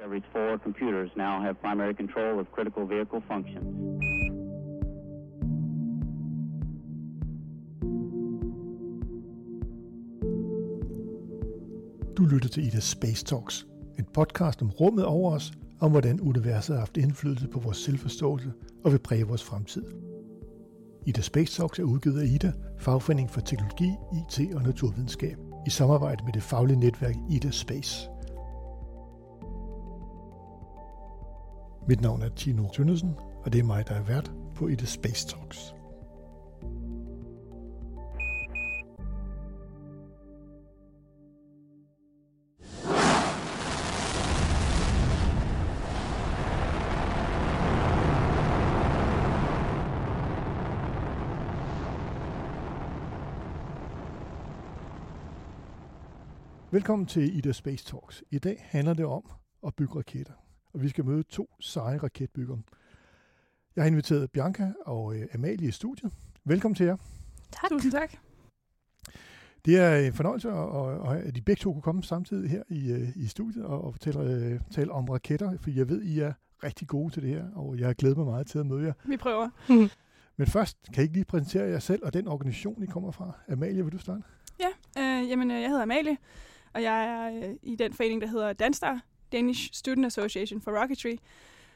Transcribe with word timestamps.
Discovery's 0.00 0.32
four 0.32 0.58
computers 0.58 1.10
now 1.16 1.42
have 1.42 1.60
primary 1.60 1.94
control 1.94 2.40
of 2.40 2.46
critical 2.54 2.86
vehicle 2.86 3.20
functions. 3.28 3.66
Du 12.16 12.24
lytter 12.24 12.48
til 12.48 12.66
Ida 12.66 12.80
Space 12.80 13.24
Talks, 13.24 13.66
en 13.98 14.04
podcast 14.14 14.62
om 14.62 14.70
rummet 14.70 15.04
over 15.04 15.32
os, 15.32 15.52
om 15.80 15.90
hvordan 15.90 16.20
universet 16.20 16.74
har 16.74 16.80
haft 16.80 16.96
indflydelse 16.96 17.48
på 17.48 17.60
vores 17.60 17.76
selvforståelse 17.76 18.52
og 18.84 18.92
vil 18.92 18.98
præge 18.98 19.26
vores 19.26 19.44
fremtid. 19.44 19.84
Ida 21.06 21.20
Space 21.20 21.60
Talks 21.60 21.78
er 21.78 21.84
udgivet 21.84 22.20
af 22.20 22.26
Ida, 22.26 22.52
fagforening 22.78 23.30
for 23.30 23.40
teknologi, 23.40 23.90
IT 24.18 24.54
og 24.54 24.62
naturvidenskab, 24.62 25.36
i 25.66 25.70
samarbejde 25.70 26.24
med 26.24 26.32
det 26.32 26.42
faglige 26.42 26.80
netværk 26.80 27.14
Ida 27.30 27.50
Space. 27.50 28.09
Mit 31.90 32.00
navn 32.00 32.22
er 32.22 32.28
Tino 32.28 32.68
Tønnesen, 32.68 33.14
og 33.44 33.52
det 33.52 33.58
er 33.58 33.64
mig, 33.64 33.88
der 33.88 33.94
er 33.94 34.02
vært 34.02 34.32
på 34.54 34.68
Ida 34.68 34.84
Space 34.84 35.28
Talks. 35.28 35.74
Velkommen 56.70 57.06
til 57.06 57.38
Ida 57.38 57.52
Space 57.52 57.84
Talks. 57.84 58.24
I 58.30 58.38
dag 58.38 58.66
handler 58.70 58.94
det 58.94 59.04
om 59.04 59.22
at 59.66 59.74
bygge 59.74 59.98
raketter, 59.98 60.32
og 60.72 60.82
vi 60.82 60.88
skal 60.88 61.04
møde 61.04 61.22
to 61.22 61.50
seje 61.60 61.98
raketbyggere. 61.98 62.58
Jeg 63.76 63.84
har 63.84 63.88
inviteret 63.88 64.30
Bianca 64.30 64.72
og 64.86 65.16
øh, 65.16 65.26
Amalie 65.34 65.68
i 65.68 65.70
studiet. 65.70 66.12
Velkommen 66.44 66.74
til 66.74 66.86
jer. 66.86 66.96
Tak. 67.50 67.70
Tusind 67.70 67.92
tak. 67.92 68.12
Det 69.64 69.78
er 69.78 69.96
en 69.96 70.12
fornøjelse, 70.12 70.50
at, 70.50 71.26
at, 71.26 71.34
de 71.34 71.42
begge 71.42 71.60
to 71.60 71.72
kunne 71.72 71.82
komme 71.82 72.02
samtidig 72.02 72.50
her 72.50 72.62
i, 72.68 72.92
øh, 72.92 73.08
i 73.16 73.26
studiet 73.26 73.64
og, 73.64 73.84
og 73.84 73.92
fortælle, 73.92 74.20
øh, 74.20 74.60
tale 74.70 74.92
om 74.92 75.04
raketter, 75.08 75.58
for 75.60 75.70
jeg 75.70 75.88
ved, 75.88 76.02
I 76.02 76.20
er 76.20 76.32
rigtig 76.64 76.88
gode 76.88 77.12
til 77.12 77.22
det 77.22 77.30
her, 77.30 77.44
og 77.54 77.78
jeg 77.78 77.86
har 77.86 77.94
glædet 77.94 78.16
mig 78.16 78.26
meget 78.26 78.46
til 78.46 78.58
at 78.58 78.66
møde 78.66 78.86
jer. 78.86 78.92
Vi 79.04 79.16
prøver. 79.16 79.48
Men 80.36 80.46
først, 80.46 80.78
kan 80.94 81.02
I 81.02 81.02
ikke 81.02 81.14
lige 81.14 81.24
præsentere 81.24 81.64
jer 81.64 81.78
selv 81.78 82.04
og 82.04 82.12
den 82.12 82.28
organisation, 82.28 82.82
I 82.82 82.86
kommer 82.86 83.10
fra? 83.10 83.32
Amalie, 83.48 83.84
vil 83.84 83.92
du 83.92 83.98
starte? 83.98 84.22
Ja, 84.60 84.68
øh, 84.98 85.30
jamen, 85.30 85.50
øh, 85.50 85.60
jeg 85.60 85.68
hedder 85.68 85.82
Amalie, 85.82 86.16
og 86.74 86.82
jeg 86.82 87.04
er 87.04 87.48
øh, 87.48 87.54
i 87.62 87.76
den 87.76 87.92
forening, 87.92 88.20
der 88.20 88.28
hedder 88.28 88.52
Danstar, 88.52 89.00
Danish 89.32 89.72
Student 89.72 90.06
Association 90.06 90.60
for 90.60 90.80
Rocketry. 90.80 91.16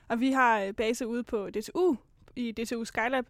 Og 0.08 0.20
vi 0.20 0.32
har 0.32 0.60
øh, 0.60 0.72
base 0.72 1.06
ude 1.06 1.22
på 1.22 1.50
DTU, 1.50 1.96
i 2.36 2.52
DTU 2.52 2.84
Skylab, 2.84 3.26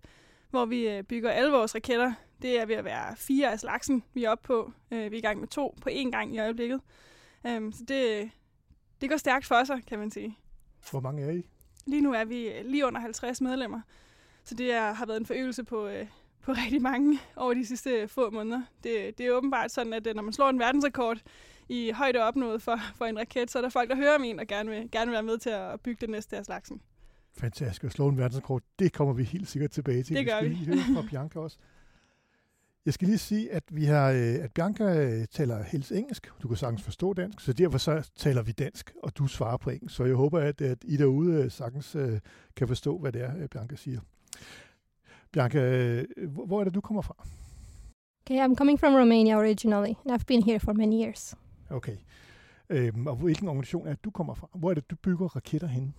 hvor 0.51 0.65
vi 0.65 0.89
øh, 0.89 1.03
bygger 1.03 1.31
alle 1.31 1.53
vores 1.53 1.75
raketter. 1.75 2.13
Det 2.43 2.61
er 2.61 2.67
ved 2.67 2.75
at 2.75 2.85
være 2.85 3.17
fire 3.17 3.53
af 3.53 3.61
slagsen, 3.61 4.03
vi 4.15 4.25
er 4.25 4.31
oppe 4.31 4.47
på. 4.47 4.73
Øh, 4.91 5.11
vi 5.11 5.17
er 5.17 5.19
i 5.19 5.21
gang 5.21 5.41
med 5.41 5.49
to 5.49 5.75
på 5.83 5.89
én 5.89 6.11
gang 6.11 6.35
i 6.35 6.39
øjeblikket. 6.39 6.81
Um, 7.45 7.73
så 7.73 7.85
det, 7.89 8.31
det 9.01 9.11
går 9.11 9.17
stærkt 9.17 9.47
for 9.47 9.65
sig, 9.65 9.83
kan 9.87 9.99
man 9.99 10.11
sige. 10.11 10.39
Hvor 10.91 11.01
mange 11.01 11.23
er 11.23 11.31
I? 11.31 11.47
Lige 11.87 12.03
nu 12.03 12.13
er 12.13 12.25
vi 12.25 12.53
lige 12.65 12.87
under 12.87 13.01
50 13.01 13.41
medlemmer. 13.41 13.81
Så 14.45 14.55
det 14.55 14.73
er, 14.73 14.93
har 14.93 15.07
været 15.07 15.21
en 15.21 15.27
forøgelse 15.27 15.65
på, 15.65 15.91
på 16.43 16.53
rigtig 16.65 16.83
mange 16.83 17.19
over 17.37 17.55
de 17.55 17.67
sidste 17.67 18.09
få 18.09 18.31
måneder. 18.31 18.63
Det, 18.85 19.19
det 19.19 19.27
er 19.27 19.33
åbenbart 19.33 19.71
sådan, 19.71 19.93
at 19.93 20.09
når 20.15 20.23
man 20.23 20.33
slår 20.33 20.51
en 20.51 20.59
verdensrekord 20.59 21.19
i 21.69 21.91
højde 21.95 22.19
opnået 22.19 22.63
for, 22.63 22.79
for 22.95 23.05
en 23.05 23.19
raket, 23.19 23.51
så 23.51 23.59
er 23.59 23.63
der 23.63 23.69
folk, 23.69 23.91
der 23.91 23.97
hører 23.97 24.15
om 24.15 24.25
en 24.25 24.41
og 24.41 24.47
gerne 24.47 24.71
vil, 24.71 24.89
gerne 24.93 25.07
vil 25.07 25.13
være 25.13 25.23
med 25.23 25.39
til 25.39 25.51
at 25.51 25.81
bygge 25.81 26.01
det 26.01 26.11
næste 26.11 26.37
af 26.37 26.45
slagsen. 26.45 26.81
Fantastisk. 27.37 27.85
At 27.85 27.93
slå 27.93 28.09
en 28.09 28.19
verdensrekord, 28.19 28.63
det 28.79 28.93
kommer 28.93 29.15
vi 29.15 29.25
helt 29.25 29.49
sikkert 29.49 29.71
tilbage 29.71 30.03
til. 30.03 30.17
Det 30.17 30.27
gør 30.27 30.39
skal 30.39 30.51
vi. 30.51 30.55
lige 30.55 30.67
høre 30.67 30.95
fra 30.95 31.03
Bianca 31.11 31.39
også. 31.39 31.57
Jeg 32.87 32.95
skal 32.95 33.09
lige 33.09 33.19
sige, 33.19 33.53
at 33.53 33.63
vi 33.71 33.85
har, 33.85 34.11
øh, 34.11 34.19
at 34.19 34.53
Bianca 34.53 34.85
øh, 34.85 35.27
taler 35.31 35.63
helst 35.63 35.93
engelsk. 35.93 36.33
Du 36.43 36.49
kan 36.49 36.57
sagtens 36.57 36.83
forstå 36.83 37.13
dansk, 37.13 37.41
så 37.41 37.53
derfor 37.53 37.79
så 37.79 38.11
taler 38.17 38.43
vi 38.43 38.53
dansk, 38.53 38.93
og 39.03 39.19
du 39.19 39.27
svarer 39.27 39.57
på 39.57 39.71
engelsk. 39.71 39.97
Så 39.97 40.05
jeg 40.05 40.15
håber, 40.15 40.41
at, 40.41 40.61
at 40.61 40.79
I 40.85 40.97
derude 40.97 41.43
øh, 41.43 41.51
sagtens 41.51 41.97
kan 42.57 42.69
forstå, 42.69 42.99
hvad 42.99 43.13
det 43.13 43.23
er, 43.23 43.47
Bianca 43.47 43.77
siger. 43.77 44.01
Bianca, 45.33 45.59
hvor 46.29 46.47
hvor 46.47 46.61
er 46.61 46.65
det, 46.65 46.75
du 46.75 46.81
kommer 46.81 47.03
fra? 47.03 47.27
Okay, 48.27 48.45
I'm 48.45 48.55
coming 48.55 48.81
from 48.81 48.95
Romania 48.95 49.37
originally, 49.37 49.95
and 50.05 50.13
I've 50.13 50.25
been 50.27 50.43
here 50.43 50.61
for 50.61 50.73
many 50.73 51.03
years. 51.05 51.35
Okay. 51.71 51.97
Øhm, 52.71 53.07
og 53.07 53.17
hvilken 53.17 53.49
organisation 53.49 53.87
er 53.87 53.91
det, 53.91 54.05
du 54.05 54.11
kommer 54.11 54.35
fra? 54.35 54.49
Hvor 54.55 54.71
er 54.71 54.75
det, 54.75 54.91
du 54.91 54.97
bygger 54.97 55.37
raketter 55.37 55.67
henne? 55.69 55.93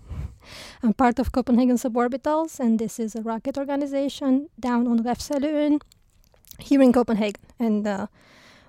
I'm 0.83 0.91
part 0.97 1.19
of 1.19 1.27
Copenhagen 1.27 1.77
Suborbitals, 1.77 2.59
and 2.59 2.79
this 2.79 2.99
is 2.99 3.15
a 3.15 3.21
rocket 3.21 3.57
organization 3.57 4.47
down 4.63 4.87
on 4.87 5.09
Refshaløen 5.09 5.79
here 6.59 6.83
in 6.83 6.93
Copenhagen. 6.93 7.43
And 7.59 7.87
uh, 7.87 8.07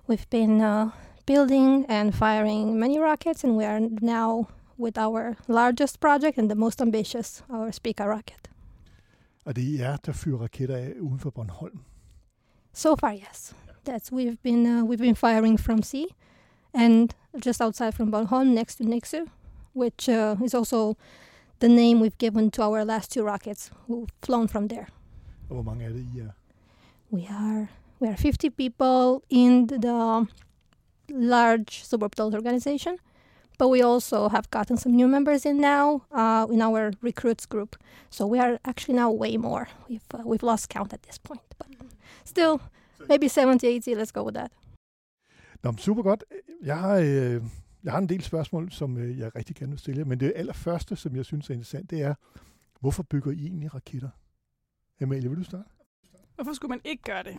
we've 0.09 0.27
been 0.31 0.61
uh, 0.61 0.91
building 1.27 1.87
and 1.91 2.13
firing 2.15 2.79
many 2.79 2.99
rockets, 2.99 3.45
and 3.45 3.57
we 3.57 3.65
are 3.65 3.81
now 4.03 4.47
with 4.79 4.99
our 4.99 5.37
largest 5.49 6.01
project 6.01 6.39
and 6.39 6.49
the 6.51 6.55
most 6.55 6.83
ambitious, 6.83 7.45
our 7.51 7.73
Spica 7.73 8.05
rocket. 8.05 8.51
Og 9.45 9.57
det 9.57 9.65
er 9.65 9.79
jer, 9.79 9.97
der 9.97 10.13
fyrer 10.13 10.39
raketter 10.39 10.77
af 10.77 10.93
uden 11.01 11.19
for 11.19 11.31
Bornholm. 11.31 11.81
So 12.73 12.97
far, 12.97 13.13
yes. 13.13 13.55
That's 13.89 14.13
we've 14.13 14.43
been 14.43 14.67
uh, 14.67 14.85
we've 14.85 15.03
been 15.03 15.17
firing 15.17 15.61
from 15.61 15.83
sea, 15.83 16.07
and 16.77 17.15
just 17.41 17.61
outside 17.61 17.95
from 17.95 18.11
Bornholm, 18.11 18.49
next 18.55 18.77
to 18.77 18.85
Nixu, 18.85 19.27
which 19.73 20.09
uh, 20.09 20.37
is 20.45 20.55
also 20.55 20.97
the 21.59 21.69
name 21.69 22.01
we've 22.01 22.19
given 22.19 22.51
to 22.51 22.63
our 22.63 22.85
last 22.85 23.13
two 23.13 23.25
rockets 23.25 23.71
who've 23.87 24.11
flown 24.23 24.47
from 24.47 24.69
there. 24.69 24.89
Hvor 25.49 25.63
mange 25.63 25.85
er 25.85 25.89
det, 25.89 26.05
I 26.15 26.21
er? 26.21 26.35
We 27.11 27.27
are 27.31 27.69
we 28.01 28.09
are 28.09 28.17
50 28.17 28.51
people 28.51 29.23
in 29.31 29.67
the 29.67 30.27
large 31.11 31.85
suborbital 31.85 32.35
organization, 32.35 32.99
but 33.59 33.69
we 33.69 33.81
also 33.81 34.29
have 34.29 34.51
gotten 34.51 34.77
some 34.77 34.93
new 34.93 35.09
members 35.09 35.47
in 35.47 35.61
now 35.61 36.03
uh, 36.13 36.47
in 36.51 36.61
our 36.61 36.93
recruits 37.01 37.47
group. 37.47 37.77
So 38.11 38.27
we 38.27 38.39
are 38.39 38.59
actually 38.65 38.95
now 38.95 39.11
way 39.11 39.37
more. 39.37 39.69
We've 39.89 40.05
uh, 40.13 40.23
we've 40.25 40.43
lost 40.43 40.69
count 40.69 40.93
at 40.93 41.03
this 41.03 41.19
point, 41.19 41.41
but 41.59 41.69
still 42.25 42.61
maybe 43.09 43.29
70, 43.29 43.67
80. 43.67 43.95
Let's 43.95 44.13
go 44.13 44.25
with 44.25 44.35
that. 44.35 44.51
Nå, 45.63 45.73
super 45.77 46.03
godt. 46.03 46.25
Jeg 46.63 46.79
har, 46.79 46.97
øh, 46.97 47.43
jeg 47.85 47.93
har 47.93 47.99
en 47.99 48.09
del 48.09 48.23
spørgsmål, 48.23 48.73
som 48.73 48.99
øh, 48.99 49.19
jeg 49.19 49.37
rigtig 49.37 49.57
gerne 49.57 49.71
vil 49.71 49.79
stille, 49.79 50.05
men 50.05 50.21
det 50.21 50.33
allerførste, 50.37 50.97
som 50.97 51.17
jeg 51.17 51.25
synes 51.25 51.51
er 51.51 51.55
interessant, 51.55 51.91
det 51.91 52.03
er, 52.03 52.15
hvorfor 52.81 53.03
bygger 53.03 53.33
I 53.33 53.47
egentlig 53.47 53.75
raketter? 53.75 54.11
Amalie, 55.01 55.29
vil 55.29 55.39
du 55.39 55.45
starte? 55.45 55.69
Hvorfor 56.35 56.53
skulle 56.53 56.71
man 56.71 56.81
ikke 56.85 57.03
gøre 57.03 57.23
det? 57.23 57.39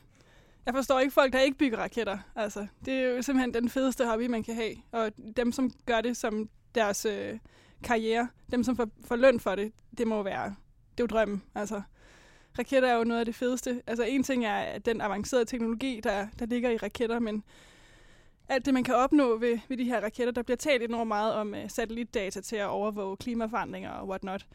Jeg 0.66 0.74
forstår 0.74 1.00
ikke 1.00 1.14
folk, 1.14 1.34
der 1.34 1.40
ikke 1.40 1.58
bygger 1.58 1.78
raketter. 1.78 2.18
Altså, 2.36 2.68
det 2.86 2.94
er 2.94 3.10
jo 3.10 3.22
simpelthen 3.22 3.54
den 3.54 3.70
fedeste 3.70 4.06
hobby, 4.06 4.28
man 4.28 4.44
kan 4.44 4.56
have. 4.56 4.76
Og 4.92 5.12
dem, 5.38 5.52
som 5.52 5.72
gør 5.86 6.02
det 6.02 6.18
som 6.18 6.50
deres 6.76 7.06
øh, 7.06 7.40
karriere, 7.84 8.28
dem, 8.52 8.64
som 8.64 8.76
får, 8.76 8.88
får 9.06 9.16
løn 9.16 9.40
for 9.40 9.56
det, 9.56 9.72
det 9.98 10.08
må 10.08 10.24
være, 10.24 10.46
det 10.92 11.00
er 11.00 11.04
jo 11.04 11.06
drømmen. 11.06 11.44
Altså, 11.56 11.82
raketter 12.60 12.90
er 12.90 12.96
jo 12.96 13.04
noget 13.04 13.20
af 13.20 13.26
det 13.26 13.36
fedeste. 13.36 13.82
Altså, 13.88 14.04
en 14.04 14.24
ting 14.24 14.46
er 14.46 14.80
den 14.80 15.02
avancerede 15.02 15.46
teknologi, 15.46 16.00
der, 16.04 16.28
der 16.40 16.46
ligger 16.46 16.70
i 16.70 16.78
raketter, 16.78 17.20
men 17.20 17.44
alt 18.50 18.66
det, 18.66 18.74
man 18.74 18.84
kan 18.84 18.96
opnå 18.96 19.38
ved, 19.38 19.60
ved 19.70 19.78
de 19.78 19.84
her 19.84 20.02
raketter, 20.02 20.34
der 20.34 20.42
bliver 20.42 20.58
talt 20.58 20.84
enormt 20.84 21.08
meget 21.08 21.34
om 21.34 21.54
uh, 21.54 21.60
satellitdata 21.68 22.42
til 22.42 22.56
at 22.56 22.68
overvåge 22.68 23.18
klimaforandringer 23.18 23.90
og 23.90 24.08
whatnot. 24.08 24.48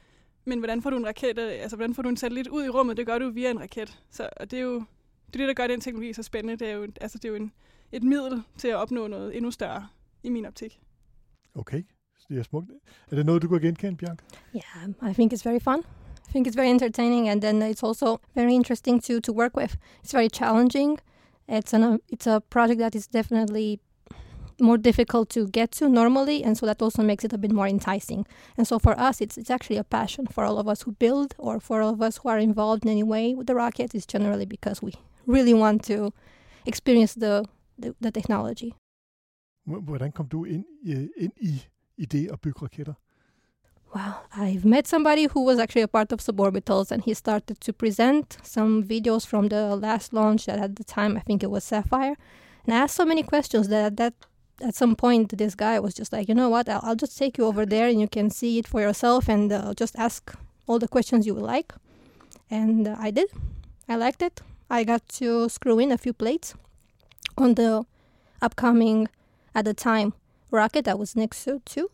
Men 0.45 0.59
hvordan 0.59 0.83
får 0.83 0.91
du 0.91 0.97
en 0.97 1.07
raket, 1.07 1.39
øh, 1.39 1.53
altså 1.53 1.77
hvordan 1.77 1.95
får 1.95 2.03
du 2.03 2.09
en 2.09 2.17
satellit 2.17 2.49
ud 2.49 2.65
i 2.65 2.69
rummet? 2.69 2.97
Det 2.97 3.07
gør 3.07 3.19
du 3.19 3.31
via 3.31 3.51
en 3.51 3.61
raket. 3.61 4.03
Så 4.11 4.29
og 4.37 4.51
det 4.51 4.59
er 4.59 4.63
jo 4.63 4.75
det, 5.27 5.41
er 5.41 5.47
det, 5.47 5.49
der 5.49 5.55
gør 5.55 5.67
den 5.67 5.81
teknologi 5.81 6.13
så 6.13 6.23
spændende. 6.23 6.57
Det 6.57 6.71
er 6.71 6.73
jo, 6.73 6.87
altså, 7.01 7.19
det 7.19 7.25
er 7.25 7.29
jo 7.29 7.35
en, 7.35 7.53
et 7.93 8.03
middel 8.03 8.43
til 8.59 8.69
at 8.69 8.77
opnå 8.77 9.07
noget 9.07 9.37
endnu 9.37 9.51
større, 9.51 9.89
i 10.23 10.29
min 10.29 10.47
optik. 10.47 10.81
Okay, 11.55 11.83
det 12.29 12.39
er 12.39 12.43
smukt. 12.43 12.71
Er 13.11 13.17
det 13.17 13.27
noget, 13.27 13.43
du 13.43 13.49
kan 13.49 13.61
genkende, 13.61 13.97
Bianca? 13.97 14.25
Yeah, 14.55 15.11
I 15.11 15.15
think 15.15 15.33
it's 15.33 15.51
very 15.51 15.61
fun. 15.61 15.79
I 16.29 16.31
think 16.31 16.49
it's 16.49 16.57
very 16.57 16.69
entertaining, 16.69 17.29
and 17.29 17.43
then 17.43 17.63
it's 17.63 17.87
also 17.87 18.19
very 18.35 18.53
interesting 18.53 19.03
to 19.05 19.21
to 19.21 19.33
work 19.33 19.57
with. 19.57 19.77
It's 20.05 20.13
very 20.17 20.29
challenging. 20.29 20.99
It's 21.59 21.75
an 21.75 21.99
it's 22.09 22.27
a 22.27 22.41
project 22.41 22.79
that 22.81 22.95
is 22.95 23.07
definitely 23.09 23.79
more 24.61 24.79
difficult 24.79 25.29
to 25.31 25.47
get 25.49 25.71
to 25.79 25.89
normally, 25.89 26.45
and 26.45 26.57
so 26.57 26.67
that 26.67 26.83
also 26.83 27.03
makes 27.03 27.25
it 27.25 27.33
a 27.33 27.39
bit 27.39 27.53
more 27.53 27.69
enticing. 27.71 28.27
And 28.57 28.67
so 28.67 28.79
for 28.79 28.93
us, 29.09 29.21
it's 29.21 29.37
it's 29.39 29.51
actually 29.51 29.79
a 29.81 29.85
passion 29.85 30.27
for 30.27 30.45
all 30.45 30.59
of 30.59 30.67
us 30.69 30.83
who 30.85 30.93
build, 30.93 31.35
or 31.39 31.61
for 31.61 31.83
all 31.83 31.93
of 31.93 32.01
us 32.01 32.17
who 32.23 32.29
are 32.31 32.39
involved 32.43 32.85
in 32.85 32.91
any 32.91 33.03
way 33.03 33.35
with 33.35 33.47
the 33.47 33.55
rocket. 33.55 33.95
Is 33.95 34.07
generally 34.07 34.47
because 34.47 34.83
we 34.87 34.93
really 35.27 35.55
want 35.55 35.83
to 35.87 36.11
experience 36.67 37.15
the 37.21 37.45
the, 37.83 37.95
the 38.01 38.11
technology. 38.11 38.71
Hvordan 39.65 40.13
kom 40.13 40.27
du 40.29 40.45
ind, 40.45 40.65
i- 40.85 41.09
ind 41.17 41.33
i, 41.41 41.63
i 41.97 42.05
det 42.07 42.31
at 42.33 42.41
bygge 42.41 42.63
raketter? 42.63 42.95
Well, 43.95 44.25
I've 44.35 44.65
met 44.65 44.87
somebody 44.87 45.27
who 45.27 45.45
was 45.45 45.59
actually 45.59 45.83
a 45.83 45.89
part 45.89 46.13
of 46.13 46.21
suborbitals, 46.21 46.91
and 46.91 47.05
he 47.05 47.13
started 47.13 47.61
to 47.61 47.73
present 47.75 48.39
some 48.43 48.83
videos 48.85 49.27
from 49.27 49.49
the 49.49 49.77
last 49.77 50.15
launch 50.15 50.47
that 50.47 50.59
at 50.59 50.77
the 50.77 50.85
time 50.85 51.17
I 51.17 51.21
think 51.21 51.43
it 51.43 51.51
was 51.51 51.65
Sapphire. 51.65 52.17
And 52.65 52.75
I 52.75 52.79
asked 52.79 52.97
so 52.97 53.05
many 53.05 53.23
questions 53.23 53.69
that 53.69 53.85
at 53.85 53.97
that 53.99 54.15
at 54.63 54.75
some 54.75 54.95
point, 54.95 55.37
this 55.37 55.55
guy 55.55 55.81
was 55.81 55.93
just 55.93 56.13
like, 56.13 56.29
you 56.29 56.35
know 56.35 56.49
what, 56.49 56.69
I'll, 56.69 56.81
I'll 56.83 56.97
just 56.97 57.19
take 57.19 57.37
you 57.37 57.47
over 57.47 57.67
there 57.67 57.89
and 57.89 58.01
you 58.01 58.07
can 58.07 58.31
see 58.31 58.59
it 58.59 58.69
for 58.69 58.81
yourself 58.81 59.29
and 59.29 59.53
uh, 59.53 59.75
just 59.75 59.97
ask 59.99 60.33
all 60.67 60.79
the 60.79 60.87
questions 60.87 61.27
you 61.27 61.35
would 61.35 61.43
like. 61.43 61.75
And 62.51 62.87
uh, 62.87 62.97
I 62.99 63.11
did. 63.11 63.31
I 63.89 63.97
liked 63.97 64.23
it. 64.23 64.41
I 64.71 64.85
got 64.85 65.07
to 65.21 65.49
screw 65.49 65.79
in 65.79 65.91
a 65.91 65.99
few 65.99 66.13
plates 66.13 66.55
on 67.37 67.55
the 67.55 67.85
upcoming, 68.41 69.09
at 69.55 69.65
the 69.65 69.75
time, 69.75 70.15
rocket 70.51 70.85
that 70.85 70.99
was 70.99 71.17
next 71.17 71.45
to 71.45 71.61
too. 71.65 71.91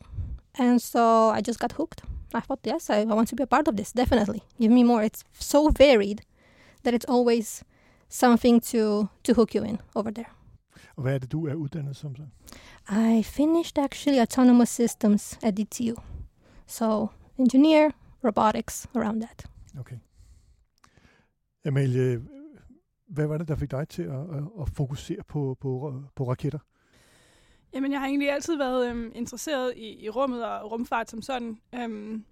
And 0.58 0.82
so 0.82 1.30
I 1.30 1.40
just 1.40 1.60
got 1.60 1.72
hooked. 1.72 2.02
I 2.34 2.40
thought, 2.40 2.60
yes, 2.64 2.90
I, 2.90 3.00
I 3.00 3.14
want 3.14 3.28
to 3.28 3.36
be 3.36 3.42
a 3.42 3.46
part 3.46 3.68
of 3.68 3.76
this, 3.76 3.92
definitely. 3.92 4.42
Give 4.60 4.72
me 4.72 4.82
more. 4.82 5.02
It's 5.02 5.24
so 5.38 5.70
varied 5.70 6.20
that 6.82 6.94
it's 6.94 7.06
always 7.08 7.64
something 8.08 8.60
to, 8.60 9.08
to 9.22 9.34
hook 9.34 9.54
you 9.54 9.64
in 9.64 9.78
over 9.94 10.10
there. 10.10 10.30
Og 10.96 11.02
hvad 11.02 11.14
er 11.14 11.18
det, 11.18 11.32
du 11.32 11.46
er 11.46 11.54
uddannet 11.54 11.96
som 11.96 12.16
så? 12.16 12.22
I 12.90 13.22
finished 13.22 13.78
actually 13.78 14.18
autonomous 14.18 14.68
systems 14.68 15.38
at 15.42 15.56
DTU. 15.56 15.94
So, 16.66 17.06
engineer, 17.38 17.90
robotics, 18.24 18.86
around 18.94 19.22
that. 19.22 19.46
Okay. 19.80 19.96
Amalie, 21.64 22.20
hvad 23.08 23.26
var 23.26 23.38
det, 23.38 23.48
der 23.48 23.56
fik 23.56 23.70
dig 23.70 23.88
til 23.88 24.02
at, 24.02 24.10
at, 24.10 24.44
at 24.60 24.68
fokusere 24.68 25.22
på, 25.28 25.56
på, 25.60 26.02
på 26.16 26.30
raketter? 26.30 26.58
Jamen, 27.72 27.92
jeg 27.92 28.00
har 28.00 28.06
egentlig 28.06 28.30
altid 28.30 28.56
været 28.56 28.90
øhm, 28.90 29.12
interesseret 29.14 29.72
i, 29.76 30.04
i 30.04 30.08
rummet 30.10 30.44
og 30.44 30.72
rumfart 30.72 31.10
som 31.10 31.22
sådan. 31.22 31.60
Øhm, 31.74 32.24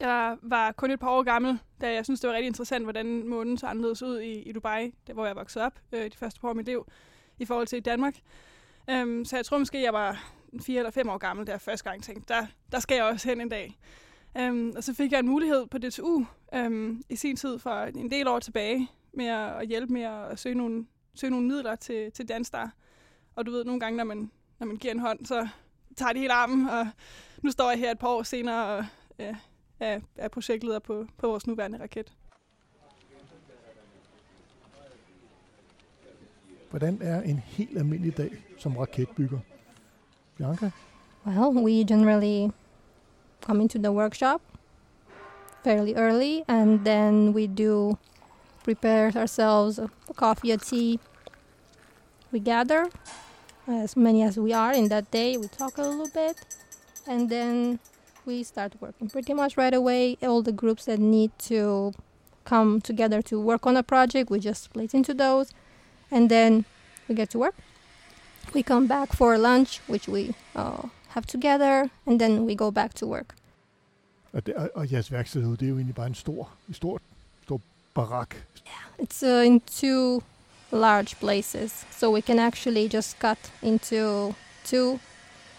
jeg 0.00 0.36
var 0.42 0.72
kun 0.72 0.90
et 0.90 1.00
par 1.00 1.10
år 1.10 1.22
gammel, 1.22 1.58
da 1.80 1.92
jeg 1.92 2.04
synes 2.04 2.20
det 2.20 2.28
var 2.28 2.34
rigtig 2.34 2.46
interessant, 2.46 2.84
hvordan 2.84 3.28
månen 3.28 3.58
så 3.58 3.66
anderledes 3.66 4.02
ud 4.02 4.20
i, 4.20 4.42
i 4.42 4.52
Dubai, 4.52 4.94
der 5.06 5.12
hvor 5.12 5.26
jeg 5.26 5.36
voksede 5.36 5.64
op 5.64 5.80
øh, 5.92 6.04
de 6.04 6.16
første 6.16 6.40
par 6.40 6.48
år 6.48 6.52
af 6.52 6.56
mit 6.56 6.66
liv, 6.66 6.86
i 7.38 7.44
forhold 7.44 7.66
til 7.66 7.76
i 7.76 7.80
Danmark. 7.80 8.16
Øhm, 8.90 9.24
så 9.24 9.36
jeg 9.36 9.44
tror 9.44 9.58
måske, 9.58 9.82
jeg 9.82 9.92
var 9.92 10.30
fire 10.60 10.78
eller 10.78 10.90
fem 10.90 11.08
år 11.08 11.18
gammel, 11.18 11.46
da 11.46 11.52
jeg 11.52 11.60
første 11.60 11.90
gang 11.90 12.02
tænkte, 12.02 12.34
der, 12.34 12.46
der 12.72 12.80
skal 12.80 12.94
jeg 12.94 13.04
også 13.04 13.28
hen 13.28 13.40
en 13.40 13.48
dag. 13.48 13.78
Øhm, 14.38 14.72
og 14.76 14.84
så 14.84 14.94
fik 14.94 15.12
jeg 15.12 15.18
en 15.18 15.28
mulighed 15.28 15.66
på 15.66 15.78
DTU 15.78 16.26
øhm, 16.54 17.02
i 17.08 17.16
sin 17.16 17.36
tid 17.36 17.58
for 17.58 17.70
en 17.84 18.10
del 18.10 18.28
år 18.28 18.38
tilbage 18.38 18.88
med 19.12 19.26
at, 19.26 19.60
at 19.60 19.68
hjælpe 19.68 19.92
med 19.92 20.02
at 20.02 20.38
søge 20.38 20.54
nogle, 20.54 20.86
søge 21.14 21.30
nogle 21.30 21.46
midler 21.46 21.76
til, 21.76 22.12
til 22.12 22.28
Danstar. 22.28 22.72
Og 23.36 23.46
du 23.46 23.50
ved, 23.50 23.64
nogle 23.64 23.80
gange, 23.80 23.96
når 23.96 24.04
man, 24.04 24.30
når 24.58 24.66
man 24.66 24.76
giver 24.76 24.94
en 24.94 24.98
hånd, 24.98 25.26
så 25.26 25.48
tager 25.96 26.12
de 26.12 26.18
hele 26.18 26.32
armen, 26.32 26.68
og 26.68 26.88
nu 27.42 27.50
står 27.50 27.70
jeg 27.70 27.78
her 27.78 27.90
et 27.90 27.98
par 27.98 28.08
år 28.08 28.22
senere 28.22 28.66
og 28.66 28.84
ja, 29.18 29.36
er, 29.80 30.00
er 30.16 30.28
projektleder 30.28 30.78
på, 30.78 31.06
på 31.16 31.26
vores 31.26 31.46
nuværende 31.46 31.80
raket. 31.80 32.12
Hvordan 36.70 36.98
er 37.02 37.22
en 37.22 37.38
helt 37.38 37.78
almindelig 37.78 38.16
dag 38.16 38.30
som 38.58 38.76
raketbygger? 38.76 39.38
Bianca? 40.36 40.70
Well, 41.26 41.64
we 41.64 41.84
generally 41.84 42.50
come 43.40 43.62
into 43.62 43.78
the 43.78 43.92
workshop 43.92 44.40
fairly 45.64 45.94
early 45.96 46.42
and 46.48 46.84
then 46.84 47.34
we 47.34 47.46
do 47.46 47.98
prepare 48.64 49.12
ourselves 49.16 49.78
a 49.78 49.88
coffee, 50.14 50.52
a 50.52 50.56
tea. 50.56 50.98
We 52.32 52.40
gather 52.40 52.84
as 53.68 53.96
many 53.96 54.22
as 54.22 54.38
we 54.38 54.52
are 54.52 54.72
in 54.72 54.88
that 54.88 55.10
day. 55.10 55.36
We 55.36 55.48
talk 55.48 55.78
a 55.78 55.82
little 55.82 56.08
bit 56.08 56.36
and 57.06 57.28
then 57.28 57.78
we 58.24 58.42
start 58.42 58.74
working 58.80 59.08
pretty 59.10 59.34
much 59.34 59.56
right 59.56 59.74
away. 59.74 60.16
All 60.22 60.42
the 60.42 60.52
groups 60.52 60.86
that 60.86 60.98
need 60.98 61.30
to 61.50 61.92
come 62.44 62.80
together 62.80 63.22
to 63.22 63.40
work 63.40 63.66
on 63.66 63.76
a 63.76 63.82
project, 63.82 64.30
we 64.30 64.40
just 64.40 64.64
split 64.64 64.94
into 64.94 65.14
those 65.14 65.52
and 66.10 66.30
then 66.30 66.64
we 67.08 67.14
get 67.14 67.30
to 67.30 67.38
work. 67.38 67.54
We 68.54 68.62
come 68.62 68.86
back 68.86 69.12
for 69.12 69.36
lunch, 69.36 69.80
which 69.86 70.08
we 70.08 70.34
uh, 70.56 70.88
have 71.08 71.26
together, 71.26 71.90
and 72.06 72.18
then 72.18 72.46
we 72.46 72.54
go 72.54 72.70
back 72.70 72.94
to 72.94 73.06
work. 73.06 73.34
Og, 74.32 74.46
det, 74.46 74.54
og, 74.54 74.70
og 74.74 74.92
jeres 74.92 75.12
værksted, 75.12 75.42
det 75.42 75.62
er 75.62 75.68
jo 75.68 75.74
egentlig 75.74 75.94
bare 75.94 76.06
en 76.06 76.14
stor, 76.14 76.50
en 76.68 76.74
stor, 76.74 77.00
stor 77.42 77.60
barak. 77.94 78.36
It's 78.98 79.22
uh, 79.22 79.46
in 79.46 79.60
two 79.60 80.22
large 80.70 81.18
places, 81.18 81.84
so 81.90 82.10
we 82.10 82.22
can 82.22 82.38
actually 82.38 82.88
just 82.88 83.18
cut 83.18 83.38
into 83.62 84.34
two 84.64 85.00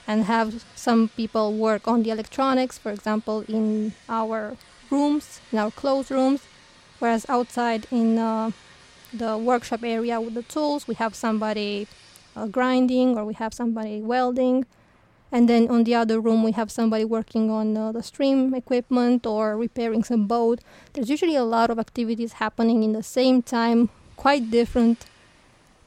and 0.08 0.26
have 0.26 0.66
some 0.76 1.10
people 1.10 1.54
work 1.54 1.88
on 1.88 2.04
the 2.04 2.10
electronics, 2.10 2.78
for 2.78 2.92
example, 2.92 3.44
in 3.48 3.94
our 4.08 4.58
rooms, 4.90 5.40
in 5.52 5.60
our 5.60 5.72
closed 5.72 6.10
rooms, 6.12 6.42
whereas 7.00 7.26
outside 7.30 7.86
in 7.92 8.18
uh, 8.18 8.52
the 9.14 9.38
workshop 9.38 9.84
area 9.84 10.20
with 10.20 10.34
the 10.34 10.44
tools, 10.44 10.88
we 10.88 10.96
have 10.96 11.14
somebody 11.16 11.88
uh, 12.36 12.48
grinding 12.48 13.18
or 13.18 13.26
we 13.26 13.34
have 13.34 13.54
somebody 13.54 14.02
welding. 14.02 14.66
And 15.32 15.48
then 15.48 15.70
on 15.70 15.84
the 15.84 15.94
other 15.94 16.20
room, 16.20 16.44
we 16.44 16.54
have 16.54 16.72
somebody 16.72 17.06
working 17.06 17.52
on 17.52 17.78
uh, 17.78 17.92
the 17.92 18.02
stream 18.02 18.56
equipment 18.56 19.28
or 19.28 19.56
repairing 19.56 20.04
some 20.04 20.26
boat. 20.26 20.60
There's 20.94 21.10
usually 21.10 21.36
a 21.36 21.44
lot 21.44 21.70
of 21.70 21.78
activities 21.78 22.34
happening 22.34 22.82
in 22.82 22.94
the 22.94 23.04
same 23.04 23.44
time, 23.44 23.90
quite 24.19 24.51
different 24.51 25.06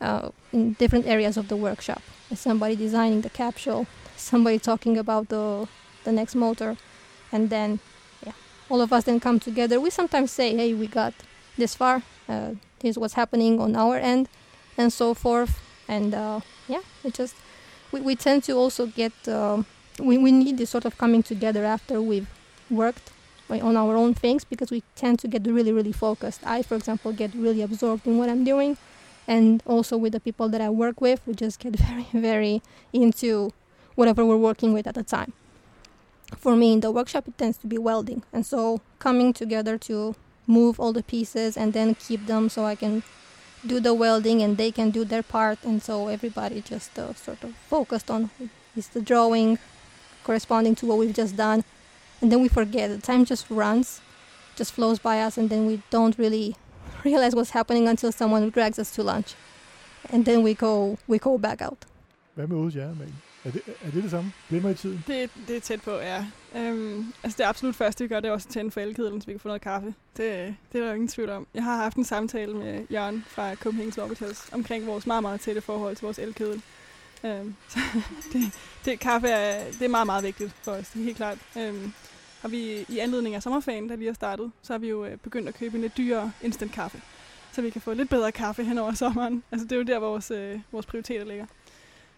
uh, 0.01 0.31
in 0.53 0.73
different 0.83 1.07
areas 1.07 1.37
of 1.37 1.49
the 1.49 1.57
workshop. 1.57 2.03
Somebody 2.35 2.75
designing 2.77 3.21
the 3.21 3.31
capsule, 3.31 3.87
somebody 4.17 4.59
talking 4.59 4.97
about 4.97 5.29
the 5.29 5.69
the 6.05 6.13
next 6.13 6.35
motor, 6.35 6.77
and 7.31 7.51
then 7.51 7.79
yeah, 8.27 8.33
all 8.71 8.81
of 8.81 8.91
us 8.93 9.05
then 9.05 9.21
come 9.21 9.39
together. 9.39 9.77
We 9.79 9.91
sometimes 9.91 10.31
say, 10.31 10.57
"Hey, 10.57 10.75
we 10.75 10.87
got 10.87 11.15
this 11.59 11.75
far. 11.75 12.03
Uh, 12.29 12.55
is 12.83 12.99
what's 12.99 13.15
happening 13.15 13.61
on 13.61 13.77
our 13.77 13.97
end 13.97 14.29
and 14.77 14.93
so 14.93 15.15
forth 15.15 15.61
and 15.89 16.15
uh, 16.15 16.41
yeah 16.69 16.81
it 17.05 17.15
just 17.15 17.35
we, 17.93 18.01
we 18.01 18.17
tend 18.17 18.43
to 18.45 18.53
also 18.53 18.87
get 18.87 19.13
uh, 19.29 19.63
we, 20.01 20.19
we 20.19 20.33
need 20.33 20.59
this 20.59 20.71
sort 20.71 20.85
of 20.85 20.97
coming 20.99 21.23
together 21.23 21.65
after 21.65 22.01
we've 22.01 22.29
worked 22.71 23.13
on 23.61 23.77
our 23.77 23.97
own 23.97 24.15
things 24.15 24.45
because 24.45 24.71
we 24.71 24.83
tend 24.95 25.19
to 25.21 25.29
get 25.29 25.47
really 25.47 25.73
really 25.73 25.93
focused. 25.93 26.41
I 26.47 26.63
for 26.63 26.77
example 26.77 27.13
get 27.13 27.35
really 27.35 27.63
absorbed 27.63 28.07
in 28.07 28.19
what 28.19 28.29
i'm 28.29 28.45
doing 28.45 28.77
and 29.27 29.63
also 29.67 29.97
with 29.97 30.13
the 30.13 30.21
people 30.21 30.49
that 30.49 30.61
i 30.61 30.69
work 30.69 31.01
with 31.01 31.21
we 31.27 31.35
just 31.35 31.61
get 31.61 31.77
very 31.89 32.07
very 32.13 32.63
into 32.93 33.53
whatever 33.95 34.25
we're 34.25 34.37
working 34.37 34.73
with 34.73 34.87
at 34.87 34.95
the 34.95 35.03
time. 35.03 35.33
For 36.37 36.57
me 36.57 36.73
in 36.73 36.81
the 36.81 36.91
workshop 36.91 37.29
it 37.29 37.37
tends 37.37 37.59
to 37.59 37.67
be 37.67 37.79
welding 37.79 38.23
and 38.33 38.47
so 38.47 38.81
coming 38.99 39.33
together 39.33 39.77
to 39.79 40.15
move 40.47 40.81
all 40.81 40.93
the 40.93 41.03
pieces 41.03 41.57
and 41.57 41.73
then 41.73 41.95
keep 41.95 42.27
them 42.27 42.49
so 42.49 42.65
I 42.65 42.75
can 42.75 43.03
do 43.67 43.79
the 43.79 43.95
welding 43.95 44.43
and 44.43 44.57
they 44.57 44.73
can 44.73 44.91
do 44.91 45.05
their 45.05 45.23
part 45.23 45.59
and 45.63 45.83
so 45.83 46.09
everybody 46.09 46.61
just 46.61 46.99
uh, 46.99 47.15
sort 47.15 47.45
of 47.45 47.55
focused 47.69 48.11
on 48.11 48.31
is 48.77 48.89
the 48.89 49.01
drawing 49.01 49.59
corresponding 50.25 50.75
to 50.77 50.87
what 50.87 50.99
we've 50.99 51.15
just 51.15 51.37
done 51.37 51.65
and 52.23 52.31
then 52.31 52.43
we 52.43 52.49
forget 52.49 52.91
the 52.91 53.01
time 53.01 53.25
just 53.25 53.51
runs 53.51 54.03
just 54.59 54.73
flows 54.73 54.99
by 54.99 55.17
us 55.27 55.39
and 55.39 55.51
then 55.51 55.67
we 55.67 55.83
don't 55.91 56.19
really 56.19 56.55
realize 57.05 57.35
what's 57.37 57.51
happening 57.51 57.89
until 57.89 58.13
someone 58.13 58.51
drags 58.51 58.79
us 58.79 58.93
to 58.93 59.03
lunch 59.03 59.35
and 60.13 60.25
then 60.25 60.43
we 60.43 60.55
go 60.55 60.97
we 61.09 61.19
go 61.19 61.39
back 61.39 61.61
out 61.63 61.87
Hvad 62.35 62.47
med 62.47 62.57
hos 62.57 62.75
jer, 62.75 62.91
Amalie? 62.91 63.15
Er 63.45 63.51
det, 63.51 63.63
er 63.83 63.91
det 63.91 64.03
det 64.03 64.11
samme? 64.11 64.33
Glemmer 64.49 64.71
I 64.71 64.75
tiden? 64.75 65.05
Det, 65.07 65.31
det 65.49 65.57
er 65.57 65.61
tæt 65.61 65.83
på, 65.83 65.91
ja. 65.91 66.27
Øhm, 66.57 67.13
altså 67.23 67.37
det 67.39 67.45
absolut 67.45 67.77
første, 67.77 68.05
vi 68.05 68.09
gør, 68.09 68.21
det 68.21 68.29
er 68.29 68.33
også 68.33 68.49
at 68.49 68.53
tænde 68.53 68.71
for 68.71 68.81
elkedlen, 68.81 69.21
så 69.21 69.27
vi 69.27 69.33
kan 69.33 69.41
få 69.41 69.49
noget 69.49 69.63
kaffe. 69.63 69.87
Det, 69.87 70.57
det 70.73 70.79
er 70.79 70.83
der 70.83 70.87
jo 70.87 70.95
ingen 70.95 71.09
tvivl 71.09 71.31
om. 71.31 71.47
Jeg 71.55 71.65
har 71.65 71.77
haft 71.77 71.97
en 71.97 72.05
samtale 72.05 72.55
med 72.55 72.87
Jørgen 72.91 73.25
fra 73.29 73.55
Copenhagen 73.55 74.01
Orbitals 74.01 74.49
omkring 74.53 74.87
vores 74.87 75.07
meget, 75.07 75.23
meget 75.23 75.41
tætte 75.41 75.61
forhold 75.61 75.97
til 75.97 76.05
vores 76.05 76.19
elkedel. 76.19 76.63
Øhm, 77.25 77.55
så 77.69 77.79
det, 78.33 78.43
det, 78.85 79.01
kaffe 79.01 79.29
er, 79.29 79.65
det 79.73 79.83
er 79.83 79.89
meget, 79.89 80.07
meget 80.07 80.25
vigtigt 80.25 80.55
for 80.63 80.73
os, 80.73 80.89
det 80.89 81.01
er 81.01 81.05
helt 81.05 81.17
klart. 81.17 81.39
Øhm, 81.59 81.93
og 82.43 82.53
vi 82.53 82.85
i 82.89 82.99
anledning 82.99 83.35
af 83.35 83.43
sommerferien, 83.43 83.89
da 83.89 83.95
vi 83.95 84.07
har 84.07 84.13
startet, 84.13 84.53
så 84.63 84.73
har 84.73 84.79
vi 84.79 84.89
jo 84.89 85.05
øh, 85.05 85.17
begyndt 85.17 85.49
at 85.49 85.55
købe 85.55 85.77
en 85.77 85.83
lidt 85.83 85.97
dyrere 85.97 86.33
instant 86.43 86.73
kaffe, 86.73 87.03
så 87.53 87.63
vi 87.63 87.71
kan 87.71 87.81
få 87.81 87.95
lidt 87.95 88.11
bedre 88.11 88.33
kaffe 88.33 88.65
hen 88.65 88.79
over 88.79 88.93
sommeren. 88.95 89.43
Altså 89.53 89.67
det 89.67 89.73
er 89.73 89.77
jo 89.77 89.83
der, 89.83 89.99
vores, 89.99 90.31
øh, 90.31 90.61
vores 90.73 90.87
prioriteter 90.87 91.25
ligger. 91.25 91.47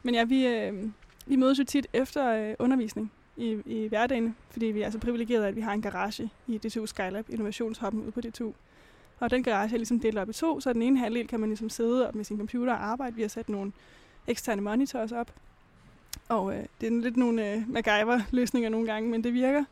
Men 0.03 0.15
ja, 0.15 0.25
vi, 0.25 0.47
øh, 0.47 0.91
vi 1.27 1.37
mødes 1.37 1.59
jo 1.59 1.65
tit 1.65 1.87
efter 1.93 2.29
øh, 2.29 2.55
undervisning 2.59 3.13
i, 3.37 3.59
i 3.67 3.87
hverdagen, 3.89 4.37
fordi 4.51 4.67
vi 4.67 4.83
er 4.83 4.91
så 4.91 4.99
privilegerede, 4.99 5.49
at 5.49 5.57
vi 5.57 5.61
har 5.61 5.73
en 5.73 5.83
garage 5.83 6.31
i 6.47 6.59
DTU 6.59 6.87
Skylab, 6.87 7.27
innovationshoppen 7.29 8.03
ude 8.03 8.11
på 8.11 8.21
DTU. 8.21 8.53
Og 9.21 9.31
den 9.31 9.43
garage 9.43 9.75
er 9.75 9.77
ligesom 9.77 10.01
delt 10.01 10.19
op 10.19 10.31
i 10.31 10.33
to, 10.33 10.61
så 10.61 10.73
den 10.73 10.83
ene 10.83 10.99
halvdel 10.99 11.29
kan 11.29 11.41
man 11.41 11.49
ligesom 11.49 11.71
sidde 11.71 12.11
med 12.15 12.25
sin 12.25 12.39
computer 12.39 12.73
og 12.73 12.85
arbejde. 12.85 13.17
Vi 13.17 13.23
har 13.23 13.29
sat 13.29 13.49
nogle 13.49 13.73
eksterne 14.27 14.63
monitors 14.63 15.13
op, 15.13 15.33
og 16.29 16.55
øh, 16.55 16.65
det 16.81 16.87
er 16.87 17.01
lidt 17.01 17.17
nogle 17.17 17.53
øh, 17.53 17.69
MacGyver-løsninger 17.69 18.69
nogle 18.69 18.87
gange, 18.87 19.11
men 19.11 19.25
det 19.25 19.35
virker. 19.35 19.65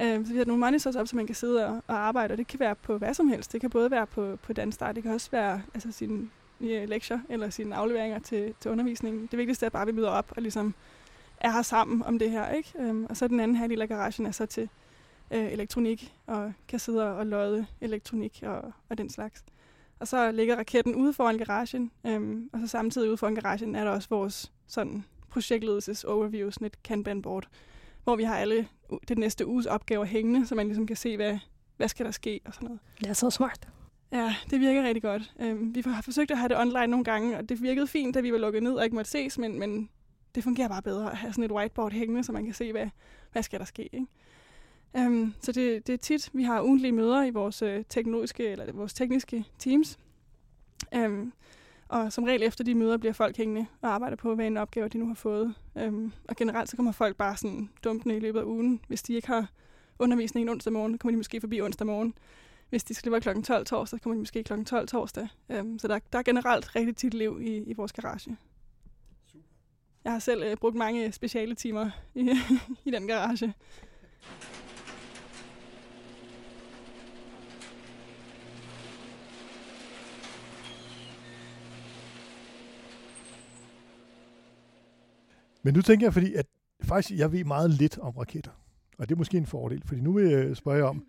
Øh, 0.00 0.26
så 0.26 0.32
vi 0.32 0.38
har 0.38 0.44
nogle 0.44 0.60
monitors 0.60 0.96
op, 0.96 1.08
så 1.08 1.16
man 1.16 1.26
kan 1.26 1.34
sidde 1.34 1.66
og, 1.66 1.82
og 1.86 1.96
arbejde, 1.96 2.32
og 2.32 2.38
det 2.38 2.46
kan 2.46 2.60
være 2.60 2.74
på 2.74 2.98
hvad 2.98 3.14
som 3.14 3.28
helst. 3.28 3.52
Det 3.52 3.60
kan 3.60 3.70
både 3.70 3.90
være 3.90 4.06
på, 4.06 4.38
på 4.42 4.52
Danstart, 4.52 4.94
det 4.94 5.02
kan 5.02 5.12
også 5.12 5.30
være 5.30 5.62
altså, 5.74 5.92
sin 5.92 6.30
ja, 6.60 6.84
lektier 6.84 7.18
eller 7.28 7.50
sine 7.50 7.74
afleveringer 7.74 8.18
til, 8.18 8.54
til 8.60 8.70
undervisningen. 8.70 9.28
Det 9.30 9.38
vigtigste 9.38 9.66
er 9.66 9.70
bare, 9.70 9.82
at 9.82 9.88
vi 9.88 9.92
møder 9.92 10.10
op 10.10 10.32
og 10.36 10.42
ligesom 10.42 10.74
er 11.40 11.50
her 11.50 11.62
sammen 11.62 12.02
om 12.02 12.18
det 12.18 12.30
her. 12.30 12.50
Ikke? 12.50 12.72
Øh, 12.80 13.02
og 13.08 13.16
så 13.16 13.28
den 13.28 13.40
anden 13.40 13.56
halvdel 13.56 13.82
af 13.82 13.88
garagen 13.88 14.26
er 14.26 14.30
så 14.30 14.46
til 14.46 14.68
øh, 15.30 15.52
elektronik, 15.52 16.14
og 16.26 16.52
kan 16.68 16.78
sidde 16.78 17.16
og 17.16 17.26
lodde 17.26 17.66
elektronik 17.80 18.42
og, 18.46 18.72
og 18.88 18.98
den 18.98 19.10
slags. 19.10 19.44
Og 20.00 20.08
så 20.08 20.32
ligger 20.32 20.56
raketten 20.56 20.94
ude 20.94 21.12
foran 21.12 21.38
garagen, 21.38 21.90
øhm, 22.06 22.50
og 22.52 22.60
så 22.60 22.66
samtidig 22.66 23.08
ude 23.08 23.16
foran 23.16 23.34
garagen 23.34 23.74
er 23.74 23.84
der 23.84 23.90
også 23.90 24.08
vores 24.08 24.52
sådan 24.66 25.04
projektledelses-overview, 25.30 26.50
sådan 26.50 26.66
et 26.66 26.78
Kanban-board, 26.82 27.48
hvor 28.04 28.16
vi 28.16 28.22
har 28.22 28.36
alle 28.36 28.68
den 29.08 29.18
næste 29.18 29.46
uges 29.46 29.66
opgaver 29.66 30.04
hængende, 30.04 30.46
så 30.46 30.54
man 30.54 30.66
ligesom 30.66 30.86
kan 30.86 30.96
se, 30.96 31.16
hvad, 31.16 31.38
hvad 31.76 31.88
skal 31.88 32.06
der 32.06 32.12
ske 32.12 32.40
og 32.44 32.54
sådan 32.54 32.66
noget. 32.66 32.80
That's 33.06 33.14
so 33.14 33.30
smart. 33.30 33.68
Ja, 34.12 34.34
det 34.50 34.60
virker 34.60 34.82
rigtig 34.82 35.02
godt. 35.02 35.34
Øhm, 35.40 35.74
vi 35.74 35.82
har 35.86 36.02
forsøgt 36.02 36.30
at 36.30 36.38
have 36.38 36.48
det 36.48 36.58
online 36.58 36.86
nogle 36.86 37.04
gange, 37.04 37.38
og 37.38 37.48
det 37.48 37.62
virkede 37.62 37.86
fint, 37.86 38.14
da 38.14 38.20
vi 38.20 38.32
var 38.32 38.38
lukket 38.38 38.62
ned 38.62 38.72
og 38.74 38.84
ikke 38.84 38.96
måtte 38.96 39.10
ses, 39.10 39.38
men, 39.38 39.58
men 39.58 39.88
det 40.34 40.44
fungerer 40.44 40.68
bare 40.68 40.82
bedre 40.82 41.10
at 41.10 41.16
have 41.16 41.32
sådan 41.32 41.44
et 41.44 41.52
whiteboard 41.52 41.92
hængende, 41.92 42.24
så 42.24 42.32
man 42.32 42.44
kan 42.44 42.54
se, 42.54 42.72
hvad, 42.72 42.86
hvad 43.32 43.42
skal 43.42 43.58
der 43.58 43.64
ske. 43.64 43.82
Ikke? 43.92 44.06
Øhm, 44.96 45.34
så 45.40 45.52
det, 45.52 45.86
det 45.86 45.92
er 45.92 45.96
tit, 45.96 46.30
vi 46.32 46.42
har 46.42 46.62
ugentlige 46.62 46.92
møder 46.92 47.24
i 47.24 47.30
vores 47.30 47.62
øh, 47.62 47.84
teknologiske 47.88 48.48
eller 48.48 48.72
vores 48.72 48.94
tekniske 48.94 49.44
teams. 49.58 49.98
Øhm, 50.94 51.32
og 51.88 52.12
som 52.12 52.24
regel 52.24 52.42
efter 52.42 52.64
de 52.64 52.74
møder 52.74 52.96
bliver 52.96 53.12
folk 53.12 53.36
hængende 53.36 53.66
og 53.80 53.88
arbejder 53.88 54.16
på, 54.16 54.34
hvad 54.34 54.46
en 54.46 54.56
opgave 54.56 54.88
de 54.88 54.98
nu 54.98 55.06
har 55.06 55.14
fået. 55.14 55.54
Øhm, 55.76 56.12
og 56.28 56.36
generelt 56.36 56.70
så 56.70 56.76
kommer 56.76 56.92
folk 56.92 57.16
bare 57.16 57.36
sådan 57.36 57.70
dumpende 57.84 58.16
i 58.16 58.20
løbet 58.20 58.40
af 58.40 58.44
ugen. 58.44 58.80
Hvis 58.88 59.02
de 59.02 59.14
ikke 59.14 59.28
har 59.28 59.50
undervisning 59.98 60.44
en 60.44 60.48
onsdag 60.48 60.72
morgen, 60.72 60.98
kommer 60.98 61.12
de 61.12 61.16
måske 61.16 61.40
forbi 61.40 61.60
onsdag 61.60 61.86
morgen. 61.86 62.14
Hvis 62.70 62.84
de 62.84 62.94
skriver 62.94 63.18
kl. 63.18 63.42
12 63.42 63.66
torsdag, 63.66 63.98
så 63.98 64.02
kommer 64.02 64.14
de 64.14 64.20
måske 64.20 64.44
kl. 64.44 64.64
12 64.64 64.88
torsdag. 64.88 65.28
Øhm, 65.48 65.78
så 65.78 65.88
der, 65.88 65.98
der 66.12 66.18
er 66.18 66.22
generelt 66.22 66.76
rigtig 66.76 66.96
tit 66.96 67.14
liv 67.14 67.38
i, 67.42 67.56
i 67.56 67.72
vores 67.72 67.92
garage. 67.92 68.36
Jeg 70.04 70.12
har 70.12 70.18
selv 70.18 70.42
øh, 70.42 70.56
brugt 70.56 70.76
mange 70.76 71.12
speciale 71.12 71.54
timer 71.54 71.90
i, 72.14 72.30
i 72.84 72.90
den 72.90 73.08
garage. 73.08 73.54
Men 85.64 85.74
nu 85.74 85.82
tænker 85.82 86.06
jeg, 86.06 86.12
fordi 86.12 86.34
at 86.34 86.46
faktisk 86.82 87.18
jeg 87.18 87.32
ved 87.32 87.44
meget 87.44 87.70
lidt 87.70 87.98
om 87.98 88.16
raketter. 88.16 88.50
Og 88.98 89.08
det 89.08 89.14
er 89.14 89.18
måske 89.18 89.36
en 89.38 89.46
fordel, 89.46 89.82
fordi 89.86 90.00
nu 90.00 90.12
vil 90.12 90.30
jeg 90.30 90.56
spørge 90.56 90.78
jer 90.78 90.84
om, 90.84 91.06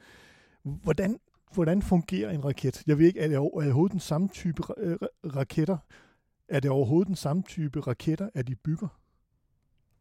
hvordan, 0.63 1.19
hvordan 1.53 1.81
fungerer 1.81 2.31
en 2.31 2.45
raket? 2.45 2.83
Jeg 2.87 2.99
ved 2.99 3.07
ikke, 3.07 3.19
er 3.19 3.27
det 3.27 3.37
over- 3.37 3.61
er 3.61 3.63
det 3.63 3.71
overhovedet 3.71 3.91
den 3.91 3.99
samme 3.99 4.27
type 4.29 4.63
øh, 4.77 4.97
ra- 5.03 5.35
raketter? 5.37 5.77
Er 6.47 6.59
det 6.59 6.71
overhovedet 6.71 7.07
den 7.07 7.15
samme 7.15 7.43
type 7.43 7.79
raketter, 7.79 8.29
at 8.33 8.47
de 8.47 8.55
bygger? 8.55 8.87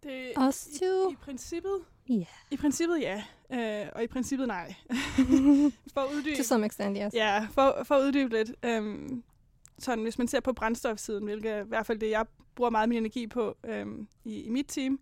Det, 0.03 0.33
Us 0.49 0.67
i, 0.67 0.79
too. 0.79 1.11
I 1.13 1.15
princippet, 1.23 1.79
Yeah. 2.11 2.25
i 2.51 2.57
princippet 2.57 3.01
ja, 3.01 3.23
øh, 3.53 3.89
og 3.95 4.03
i 4.03 4.07
princippet 4.07 4.47
nej. 4.49 4.75
for 5.95 6.01
at 6.01 6.15
uddybe, 6.17 6.37
to 6.37 6.43
some 6.43 6.67
extent, 6.67 6.99
yes. 7.01 7.15
Ja, 7.15 7.47
for, 7.51 7.83
for 7.85 7.95
at 7.95 8.03
uddybe 8.03 8.31
lidt. 8.37 8.53
Øhm, 8.65 9.23
sådan, 9.79 10.03
hvis 10.03 10.19
man 10.19 10.29
ser 10.29 10.41
på 10.41 10.53
brændstofsiden, 10.53 11.25
hvilket 11.25 11.53
er 11.53 11.65
i 11.65 11.69
hvert 11.69 11.87
fald 11.87 11.99
det, 11.99 12.11
jeg 12.11 12.27
bruger 12.55 12.71
meget 12.71 12.89
min 12.89 12.99
energi 12.99 13.27
på 13.27 13.57
øhm, 13.65 14.09
i, 14.25 14.43
i 14.43 14.51
mit 14.51 14.67
team, 14.69 14.99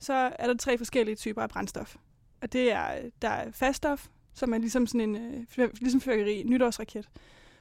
så 0.00 0.12
er 0.38 0.46
der 0.46 0.56
tre 0.56 0.78
forskellige 0.78 1.16
typer 1.16 1.42
af 1.42 1.48
brændstof. 1.48 1.96
Og 2.42 2.52
det 2.52 2.72
er, 2.72 3.10
der 3.22 3.28
er 3.28 3.50
faststof, 3.50 4.08
som 4.34 4.54
er 4.54 4.58
ligesom 4.58 4.86
sådan 4.86 5.00
en, 5.00 5.46
øh, 5.58 5.70
ligesom 5.80 6.00
fyrkeri, 6.00 6.42
nytårsraket, 6.46 7.08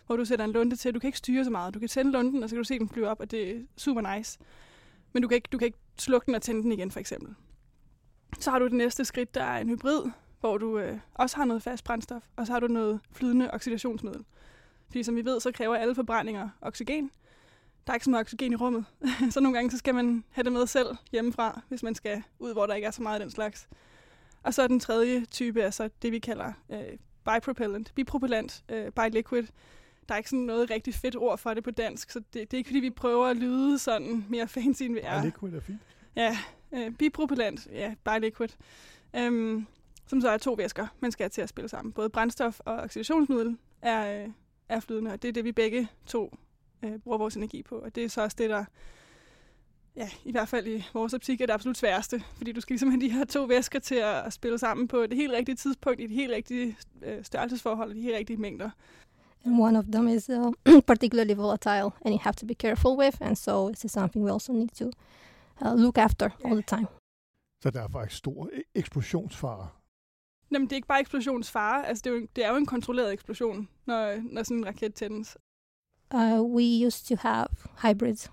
hvor 0.05 0.15
du 0.15 0.25
sætter 0.25 0.45
en 0.45 0.51
lunde 0.51 0.75
til. 0.75 0.93
Du 0.93 0.99
kan 0.99 1.07
ikke 1.07 1.17
styre 1.17 1.43
så 1.43 1.49
meget. 1.49 1.73
Du 1.73 1.79
kan 1.79 1.89
tænde 1.89 2.11
lunden, 2.11 2.43
og 2.43 2.49
så 2.49 2.55
kan 2.55 2.63
du 2.63 2.67
se 2.67 2.79
den 2.79 2.89
flyve 2.89 3.07
op, 3.07 3.19
og 3.19 3.31
det 3.31 3.51
er 3.51 3.61
super 3.77 4.15
nice. 4.15 4.39
Men 5.13 5.21
du 5.21 5.27
kan 5.27 5.35
ikke, 5.35 5.49
du 5.51 5.57
kan 5.57 5.65
ikke 5.65 5.77
slukke 5.97 6.25
den 6.25 6.35
og 6.35 6.41
tænde 6.41 6.63
den 6.63 6.71
igen, 6.71 6.91
for 6.91 6.99
eksempel. 6.99 7.35
Så 8.39 8.51
har 8.51 8.59
du 8.59 8.65
det 8.65 8.73
næste 8.73 9.05
skridt, 9.05 9.35
der 9.35 9.43
er 9.43 9.61
en 9.61 9.69
hybrid, 9.69 10.01
hvor 10.39 10.57
du 10.57 10.79
øh, 10.79 10.99
også 11.13 11.35
har 11.37 11.45
noget 11.45 11.63
fast 11.63 11.83
brændstof, 11.83 12.23
og 12.35 12.45
så 12.45 12.53
har 12.53 12.59
du 12.59 12.67
noget 12.67 12.99
flydende 13.11 13.51
oxidationsmiddel. 13.51 14.25
Fordi 14.87 15.03
som 15.03 15.15
vi 15.15 15.25
ved, 15.25 15.39
så 15.39 15.51
kræver 15.51 15.75
alle 15.75 15.95
forbrændinger 15.95 16.49
oxygen. 16.61 17.11
Der 17.87 17.93
er 17.93 17.95
ikke 17.95 18.03
så 18.03 18.09
meget 18.09 18.23
oxygen 18.23 18.53
i 18.53 18.55
rummet, 18.55 18.85
så 19.33 19.39
nogle 19.39 19.57
gange 19.57 19.71
så 19.71 19.77
skal 19.77 19.95
man 19.95 20.23
have 20.31 20.43
det 20.43 20.51
med 20.51 20.67
selv 20.67 20.87
hjemmefra, 21.11 21.61
hvis 21.67 21.83
man 21.83 21.95
skal 21.95 22.23
ud, 22.39 22.53
hvor 22.53 22.65
der 22.65 22.73
ikke 22.73 22.85
er 22.85 22.91
så 22.91 23.01
meget 23.03 23.19
af 23.19 23.25
den 23.25 23.31
slags. 23.31 23.67
Og 24.43 24.53
så 24.53 24.61
er 24.61 24.67
den 24.67 24.79
tredje 24.79 25.25
type, 25.25 25.63
altså 25.63 25.89
det 26.01 26.11
vi 26.11 26.19
kalder 26.19 26.53
øh, 26.69 26.97
bipropellant, 27.33 27.91
bipropellant, 27.95 28.63
øh, 28.69 28.91
biliquid. 28.91 29.43
Der 30.07 30.13
er 30.13 30.17
ikke 30.17 30.29
sådan 30.29 30.45
noget 30.45 30.69
rigtig 30.69 30.93
fedt 30.93 31.15
ord 31.15 31.37
for 31.37 31.53
det 31.53 31.63
på 31.63 31.71
dansk, 31.71 32.11
så 32.11 32.19
det, 32.19 32.33
det 32.33 32.53
er 32.53 32.57
ikke 32.57 32.67
fordi, 32.67 32.79
vi 32.79 32.89
prøver 32.89 33.27
at 33.27 33.37
lyde 33.37 33.79
sådan 33.79 34.25
mere 34.29 34.47
fancy, 34.47 34.83
end 34.83 34.93
vi 34.93 34.99
er. 35.03 35.15
Ja. 35.15 35.25
Liquid 35.25 35.53
er 35.53 35.59
fint. 35.59 35.81
Ja, 36.15 36.37
øh, 36.71 36.91
bipropellant, 36.91 37.67
ja, 37.71 37.93
biliquid. 38.03 38.49
Øhm, 39.15 39.65
som 40.07 40.21
så 40.21 40.29
er 40.29 40.37
to 40.37 40.53
væsker, 40.53 40.87
man 40.99 41.11
skal 41.11 41.23
have 41.23 41.29
til 41.29 41.41
at 41.41 41.49
spille 41.49 41.69
sammen. 41.69 41.91
Både 41.91 42.09
brændstof 42.09 42.59
og 42.59 42.75
oxidationsmiddel 42.75 43.57
er, 43.81 44.23
øh, 44.23 44.29
er 44.69 44.79
flydende, 44.79 45.11
og 45.11 45.21
det 45.21 45.27
er 45.27 45.31
det, 45.33 45.43
vi 45.43 45.51
begge 45.51 45.87
to 46.05 46.37
øh, 46.83 46.99
bruger 46.99 47.17
vores 47.17 47.35
energi 47.35 47.63
på. 47.63 47.75
Og 47.75 47.95
det 47.95 48.03
er 48.03 48.09
så 48.09 48.21
også 48.21 48.35
det, 48.39 48.49
der 48.49 48.65
ja, 49.95 50.09
i 50.25 50.31
hvert 50.31 50.49
fald 50.49 50.67
i 50.67 50.83
vores 50.93 51.13
optik 51.13 51.41
er 51.41 51.45
det 51.45 51.53
absolut 51.53 51.77
sværeste. 51.77 52.23
Fordi 52.37 52.51
du 52.51 52.61
skal 52.61 52.73
ligesom 52.73 52.89
have 52.89 53.01
de 53.01 53.09
her 53.09 53.25
to 53.25 53.43
væsker 53.43 53.79
til 53.79 53.95
at, 53.95 54.25
at 54.25 54.33
spille 54.33 54.57
sammen 54.57 54.87
på 54.87 55.05
det 55.05 55.17
helt 55.17 55.33
rigtige 55.33 55.55
tidspunkt, 55.55 55.99
i 55.99 56.03
det 56.03 56.15
helt 56.15 56.31
rigtige 56.31 56.77
øh, 57.01 57.23
størrelsesforhold 57.23 57.89
og 57.89 57.95
de 57.95 58.01
helt 58.01 58.15
rigtige 58.15 58.37
mængder. 58.37 58.69
And 59.45 59.61
one 59.61 59.79
of 59.79 59.85
them 59.85 60.07
is 60.07 60.29
uh, 60.29 60.53
particularly 60.91 61.33
volatile, 61.33 61.91
and 62.05 62.13
you 62.13 62.19
have 62.21 62.33
to 62.33 62.45
be 62.45 62.53
careful 62.53 62.91
with. 62.97 63.17
And 63.21 63.35
so 63.35 63.67
this 63.69 63.85
is 63.85 63.91
something 63.91 64.25
we 64.25 64.31
also 64.31 64.53
need 64.53 64.69
to 64.69 64.85
uh, 65.61 65.75
look 65.75 65.97
after 65.97 66.29
all 66.45 66.53
the 66.53 66.63
time. 66.67 66.87
Så 67.63 67.69
der 67.69 67.81
er 67.81 67.87
faktisk 67.87 68.17
stor 68.17 68.49
e- 68.53 68.71
eksplosionsfare. 68.75 69.67
Jamen, 70.51 70.65
det 70.67 70.71
er 70.71 70.75
ikke 70.75 70.87
bare 70.87 70.99
eksplosionsfare, 70.99 71.87
altså 71.87 72.01
det 72.03 72.09
er 72.09 72.13
jo, 72.13 72.21
en- 72.21 72.29
det 72.35 72.45
er 72.45 72.49
jo 72.49 72.55
en 72.55 72.65
kontrolleret 72.65 73.13
eksplosion, 73.13 73.69
når, 73.85 74.15
når 74.33 74.43
sådan 74.43 74.57
en 74.57 74.65
raket 74.65 74.93
tændes. 74.93 75.37
Uh, 76.13 76.41
we 76.55 76.87
used 76.87 77.05
to 77.07 77.15
have 77.27 77.45
hybrids 77.81 78.31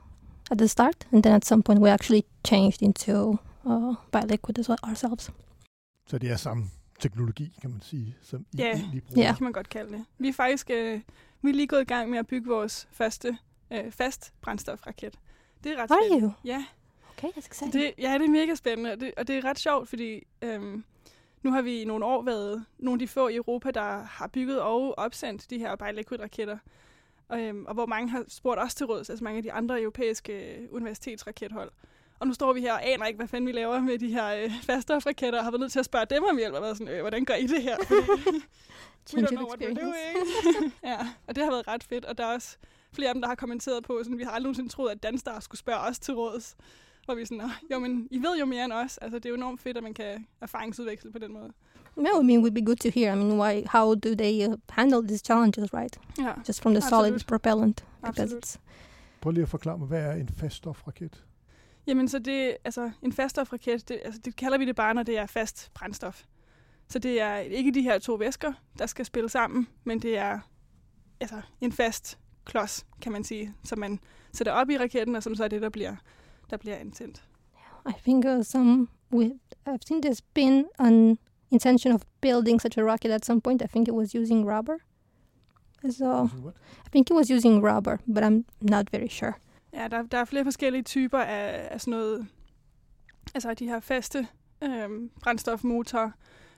at 0.51 0.59
the 0.59 0.69
start, 0.69 1.09
and 1.13 1.23
then 1.23 1.35
at 1.35 1.47
some 1.47 1.63
point 1.63 1.81
we 1.81 1.91
actually 1.91 2.23
changed 2.47 2.83
into 2.83 3.31
uh, 3.65 3.95
biliquid 4.13 4.59
as 4.59 4.69
well 4.69 4.79
ourselves. 4.83 5.33
Så 6.07 6.19
det 6.19 6.31
er 6.31 6.37
samme 6.37 6.65
teknologi, 7.01 7.59
kan 7.61 7.71
man 7.71 7.81
sige, 7.81 8.17
som 8.23 8.47
I 8.53 8.57
Ja. 8.59 8.73
egentlig 8.73 9.03
bruger. 9.05 9.23
Ja. 9.23 9.29
Det 9.29 9.37
kan 9.37 9.45
man 9.45 9.53
godt 9.53 9.69
kalde 9.69 9.93
det. 9.93 10.05
Vi 10.19 10.29
er 10.29 10.33
faktisk 10.33 10.71
øh, 10.71 11.01
vi 11.43 11.51
er 11.51 11.55
lige 11.55 11.67
gået 11.67 11.81
i 11.81 11.85
gang 11.85 12.11
med 12.11 12.19
at 12.19 12.27
bygge 12.27 12.49
vores 12.49 12.89
første 12.93 13.39
øh, 13.73 13.93
fast 13.93 14.33
brændstofraket. 14.41 15.15
Det 15.65 15.73
er 15.73 15.77
ret 15.77 15.91
Are 15.91 15.99
spændende. 16.03 16.27
you? 16.27 16.33
Ja, 16.45 16.65
Okay, 17.19 17.29
that's 17.29 17.47
exciting. 17.49 17.73
det, 17.73 17.93
ja, 17.99 18.15
det 18.19 18.25
er 18.25 18.31
mega 18.31 18.55
spændende, 18.55 18.93
og 18.93 19.01
det, 19.01 19.13
og 19.17 19.27
det 19.29 19.37
er 19.39 19.45
ret 19.45 19.59
sjovt, 19.59 19.89
fordi 19.89 20.23
øhm, 20.43 20.85
nu 21.43 21.51
har 21.53 21.63
vi 21.63 21.81
i 21.81 21.85
nogle 21.85 22.05
år 22.05 22.23
været 22.23 22.65
nogle 22.79 22.95
af 22.95 22.99
de 22.99 23.09
få 23.09 23.29
i 23.29 23.37
Europa, 23.37 23.71
der 23.71 24.03
har 24.03 24.27
bygget 24.27 24.61
og 24.61 24.99
opsendt 24.99 25.51
de 25.51 25.59
her 25.59 25.77
biliquid-raketter. 25.77 26.59
Og, 27.29 27.41
øhm, 27.41 27.65
og 27.67 27.75
hvor 27.75 27.87
mange 27.87 28.11
har 28.11 28.25
spurgt 28.29 28.61
os 28.61 28.75
til 28.75 28.87
råds, 28.87 29.11
altså 29.11 29.25
mange 29.25 29.37
af 29.37 29.43
de 29.43 29.53
andre 29.53 29.81
europæiske 29.81 30.57
øh, 30.57 30.69
universitetsrakethold. 30.71 31.71
Og 32.19 32.27
nu 32.27 32.35
står 32.35 32.53
vi 32.53 32.61
her 32.61 32.73
og 32.73 32.87
aner 32.89 33.07
ikke, 33.07 33.17
hvad 33.17 33.29
fanden 33.29 33.47
vi 33.47 33.53
laver 33.53 33.81
med 33.81 33.99
de 33.99 34.09
her 34.09 34.35
øh, 34.35 34.51
faststofraketter, 34.63 35.39
og 35.39 35.45
har 35.45 35.51
været 35.51 35.61
nødt 35.61 35.73
til 35.73 35.79
at 35.79 35.85
spørge 35.85 36.07
dem 36.11 36.25
om 36.25 36.37
hjælp, 36.37 36.55
og 36.55 36.63
været 36.63 36.77
sådan, 36.77 36.95
øh, 36.95 37.01
hvordan 37.01 37.25
gør 37.25 37.35
I 37.35 37.47
det 37.47 37.63
her? 37.63 37.77
Change 39.07 39.39
of 39.39 39.45
experience. 39.45 39.83
doing. 39.83 40.75
ja, 40.93 40.99
og 41.27 41.37
det 41.37 41.45
har 41.45 41.51
været 41.51 41.69
ret 41.69 41.85
fedt, 41.85 42.05
og 42.05 42.19
der 42.19 42.27
er 42.27 42.35
også 42.35 42.57
flere 42.93 43.09
af 43.09 43.15
dem, 43.15 43.23
der 43.23 43.29
har 43.29 43.35
kommenteret 43.35 43.85
på, 43.85 44.01
sådan, 44.03 44.19
vi 44.19 44.23
har 44.23 44.31
aldrig 44.31 44.43
nogensinde 44.43 44.69
troet, 44.69 44.91
at 44.91 45.03
Danstar 45.03 45.41
skulle 45.41 45.59
spørge 45.59 45.81
os 45.81 45.99
til 45.99 46.15
råds. 46.15 46.57
Hvor 47.05 47.15
vi 47.15 47.21
er 47.23 47.27
sådan, 47.27 47.39
"Nå, 47.39 47.51
jo, 47.73 47.79
men 47.79 48.09
I 48.11 48.19
ved 48.19 48.39
jo 48.39 48.45
mere 48.47 48.65
end 48.65 48.73
os. 48.73 48.99
Altså, 48.99 49.19
det 49.19 49.27
er 49.27 49.31
jo 49.31 49.37
enormt 49.37 49.61
fedt, 49.61 49.77
at 49.77 49.83
man 49.83 49.95
kan 49.95 50.27
erfaringsudveksle 50.41 51.13
på 51.13 51.19
den 51.19 51.33
måde. 51.33 51.53
No, 51.97 52.21
I 52.21 52.25
mean, 52.25 52.39
it 52.39 52.43
would 52.43 52.55
be 52.55 52.65
good 52.67 52.77
to 52.77 52.89
hear. 52.95 53.13
I 53.13 53.17
mean, 53.17 53.41
why? 53.41 53.67
How 53.69 53.95
do 53.95 54.15
they 54.15 54.47
uh, 54.49 54.55
handle 54.69 55.09
these 55.09 55.25
challenges, 55.25 55.75
right? 55.75 56.01
Ja, 56.19 56.33
Just 56.49 56.63
from 56.63 56.73
the 56.75 56.81
solid 56.81 57.15
Absolut. 57.15 57.27
propellant, 57.27 57.85
because 58.01 58.23
Absolut. 58.23 58.45
it's 58.47 58.59
Prøv 59.21 59.33
lige 59.33 59.43
at 59.43 59.49
forklare 59.49 59.79
mig, 59.79 59.89
hvad 59.89 60.03
er 60.03 60.13
en 60.13 60.29
faststofraket? 60.29 61.25
Jamen, 61.87 62.09
så 62.09 62.19
det, 62.19 62.57
altså, 62.65 62.91
en 63.03 63.13
faststofraket, 63.13 63.89
det, 63.89 64.01
altså, 64.05 64.21
det 64.25 64.37
kalder 64.37 64.59
vi 64.59 64.65
det 64.65 64.77
bare, 64.77 64.95
når 64.95 65.03
det 65.03 65.19
er 65.19 65.27
fast 65.27 65.71
brændstof. 65.75 66.23
Så 66.89 66.99
det 66.99 67.21
er 67.21 67.37
ikke 67.37 67.71
de 67.75 67.83
her 67.83 67.99
to 67.99 68.15
væsker, 68.15 68.53
der 68.79 68.87
skal 68.87 69.05
spille 69.05 69.29
sammen, 69.29 69.69
men 69.85 69.99
det 69.99 70.19
er 70.19 70.39
altså, 71.21 71.41
en 71.61 71.73
fast 71.73 72.19
klods, 72.45 72.87
kan 73.03 73.13
man 73.13 73.25
sige, 73.25 73.55
som 73.65 73.79
man 73.79 74.01
sætter 74.33 74.53
op 74.53 74.71
i 74.71 74.79
raketten, 74.79 75.17
og 75.17 75.23
som 75.23 75.35
så 75.35 75.45
er 75.45 75.49
det, 75.49 75.63
der 75.63 75.69
bliver, 75.69 75.97
der 76.53 76.59
bliver 76.59 76.77
antændt. 76.77 77.25
I 77.89 77.93
think 78.03 78.25
uh, 78.25 78.43
some 78.43 78.89
with 79.13 79.33
I've 79.67 79.83
seen 79.87 80.01
there's 80.07 80.23
been 80.35 80.65
an 80.79 81.19
intention 81.51 81.93
of 81.93 82.03
building 82.21 82.61
such 82.61 82.79
a 82.79 82.83
rocket 82.83 83.11
at 83.11 83.25
some 83.25 83.41
point. 83.41 83.63
I 83.63 83.67
think 83.67 83.89
it 83.89 83.95
was 83.95 84.15
using 84.15 84.47
rubber. 84.47 84.77
So 85.91 86.07
What? 86.07 86.55
I 86.87 86.89
think 86.93 87.11
it 87.11 87.15
was 87.15 87.31
using 87.31 87.65
rubber, 87.65 87.97
but 88.15 88.23
I'm 88.25 88.45
not 88.61 88.91
very 88.93 89.09
sure. 89.09 89.33
Ja, 89.73 89.89
der, 89.89 90.03
der 90.03 90.19
er 90.19 90.25
flere 90.25 90.45
forskellige 90.45 90.83
typer 90.83 91.19
af, 91.19 91.69
af 91.71 91.81
sådan 91.81 91.91
noget, 91.91 92.27
altså 93.35 93.55
de 93.55 93.67
her 93.67 93.81
faste 93.81 94.27
øhm, 94.63 95.11
brændstofmotorer. 95.21 96.11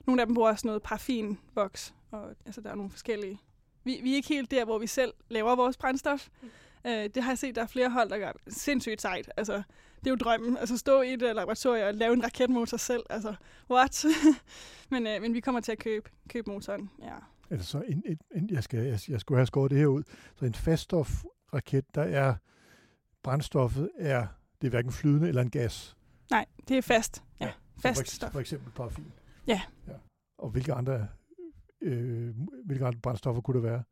Nogle 0.06 0.20
af 0.20 0.26
dem 0.26 0.34
bruger 0.34 0.50
også 0.50 0.66
noget 0.66 0.82
parafinvoks, 0.82 1.94
og 2.10 2.28
altså 2.46 2.60
der 2.60 2.70
er 2.70 2.74
nogle 2.74 2.90
forskellige. 2.90 3.40
Vi, 3.84 4.00
vi 4.02 4.12
er 4.12 4.16
ikke 4.16 4.28
helt 4.28 4.50
der, 4.50 4.64
hvor 4.64 4.78
vi 4.78 4.86
selv 4.86 5.12
laver 5.28 5.56
vores 5.56 5.76
brændstof. 5.76 6.28
Mm. 6.42 6.48
Øh, 6.86 6.92
det 7.14 7.22
har 7.22 7.30
jeg 7.30 7.38
set, 7.38 7.54
der 7.54 7.62
er 7.62 7.66
flere 7.66 7.90
hold, 7.90 8.10
der 8.10 8.18
gør 8.18 8.32
sindssygt 8.48 9.00
sejt. 9.00 9.30
Altså, 9.36 9.62
det 9.98 10.06
er 10.06 10.10
jo 10.10 10.16
drømmen. 10.16 10.56
Altså 10.56 10.76
stå 10.76 11.02
i 11.02 11.12
et 11.12 11.20
laboratorium 11.20 11.86
og 11.88 11.94
lave 11.94 12.12
en 12.12 12.24
raketmotor 12.24 12.76
selv. 12.76 13.02
Altså, 13.10 13.34
what? 13.70 14.04
men, 14.90 15.06
øh, 15.06 15.22
men 15.22 15.34
vi 15.34 15.40
kommer 15.40 15.60
til 15.60 15.72
at 15.72 15.78
købe, 15.78 16.10
købe 16.28 16.50
motoren, 16.50 16.90
ja. 17.02 17.14
Altså 17.50 17.70
så 17.70 17.78
en, 17.80 18.02
en, 18.06 18.18
en, 18.34 18.50
jeg, 18.50 18.64
skal, 18.64 18.84
jeg, 18.86 18.98
jeg 19.08 19.20
skulle 19.20 19.38
have 19.38 19.46
skåret 19.46 19.70
det 19.70 19.78
her 19.78 19.86
ud. 19.86 20.02
Så 20.38 20.44
en 20.44 20.54
faststofraket, 20.54 21.94
der 21.94 22.02
er 22.02 22.34
brændstoffet 23.22 23.90
er 23.98 24.26
det 24.60 24.68
er 24.68 24.70
hverken 24.70 24.92
flydende 24.92 25.28
eller 25.28 25.42
en 25.42 25.50
gas. 25.50 25.96
Nej, 26.30 26.46
det 26.68 26.78
er 26.78 26.82
fast. 26.82 27.22
Ja, 27.40 27.46
Ja, 27.46 27.52
fast 27.88 28.00
for, 28.00 28.06
stof. 28.06 28.32
for 28.32 28.40
eksempel 28.40 28.72
paraffin. 28.72 29.12
Ja. 29.46 29.60
ja. 29.88 29.92
Og 30.38 30.50
hvilke 30.50 30.72
andre, 30.72 31.08
øh, 31.80 32.34
hvilke 32.64 32.86
andre 32.86 33.00
brændstoffer 33.00 33.42
kunne 33.42 33.54
det 33.54 33.62
være? 33.62 33.82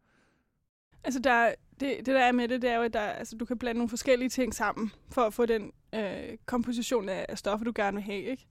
Altså, 1.05 1.21
der, 1.21 1.55
det, 1.81 1.99
det 1.99 2.07
der 2.07 2.21
er 2.21 2.33
med 2.33 2.49
det, 2.49 2.63
det 2.63 2.71
er 2.71 2.77
jo, 2.77 2.83
at 2.83 2.93
der, 2.93 3.01
altså, 3.01 3.37
du 3.37 3.45
kan 3.45 3.59
blande 3.59 3.79
nogle 3.79 3.89
forskellige 3.89 4.29
ting 4.29 4.55
sammen, 4.55 4.93
for 5.11 5.23
at 5.23 5.35
få 5.35 5.47
den 5.47 5.73
øh, 5.95 6.39
komposition 6.47 7.09
af, 7.09 7.27
af 7.29 7.39
stoffer, 7.39 7.65
du 7.65 7.73
gerne 7.75 7.95
vil 7.95 8.05
have, 8.05 8.23
ikke? 8.23 8.47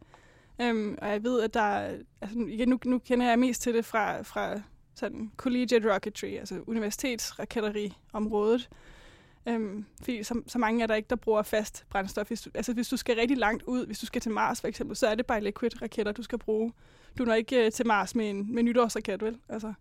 Øhm, 0.61 0.97
og 1.01 1.09
jeg 1.09 1.23
ved, 1.23 1.41
at 1.41 1.53
der 1.53 1.97
altså, 2.21 2.39
igen, 2.47 2.69
nu, 2.69 2.79
nu 2.85 2.99
kender 2.99 3.29
jeg 3.29 3.39
mest 3.39 3.61
til 3.61 3.73
det 3.73 3.85
fra, 3.85 4.21
fra 4.21 4.61
sådan 4.95 5.31
collegiate 5.37 5.93
rocketry, 5.93 6.25
altså 6.25 6.63
universitetsraketteriområdet. 6.67 8.69
Øhm, 9.45 9.85
fordi 10.03 10.23
så, 10.23 10.41
så 10.47 10.59
mange 10.59 10.83
er 10.83 10.87
der 10.87 10.95
ikke, 10.95 11.09
der 11.09 11.15
bruger 11.15 11.41
fast 11.41 11.85
brændstof. 11.89 12.27
Hvis 12.27 12.41
du, 12.41 12.49
altså 12.53 12.73
hvis 12.73 12.87
du 12.87 12.97
skal 12.97 13.15
rigtig 13.15 13.37
langt 13.37 13.63
ud, 13.63 13.85
hvis 13.85 13.99
du 13.99 14.05
skal 14.05 14.21
til 14.21 14.31
Mars 14.31 14.61
for 14.61 14.67
eksempel, 14.67 14.95
så 14.95 15.07
er 15.07 15.15
det 15.15 15.25
bare 15.25 15.41
liquid 15.41 15.81
raketter, 15.81 16.11
du 16.11 16.23
skal 16.23 16.37
bruge. 16.37 16.73
Du 17.17 17.25
når 17.25 17.33
ikke 17.33 17.65
øh, 17.65 17.71
til 17.71 17.87
Mars 17.87 18.15
med 18.15 18.29
en 18.29 18.53
med 18.53 18.63
nytårsraket, 18.63 19.23
vel? 19.23 19.37
Altså, 19.49 19.73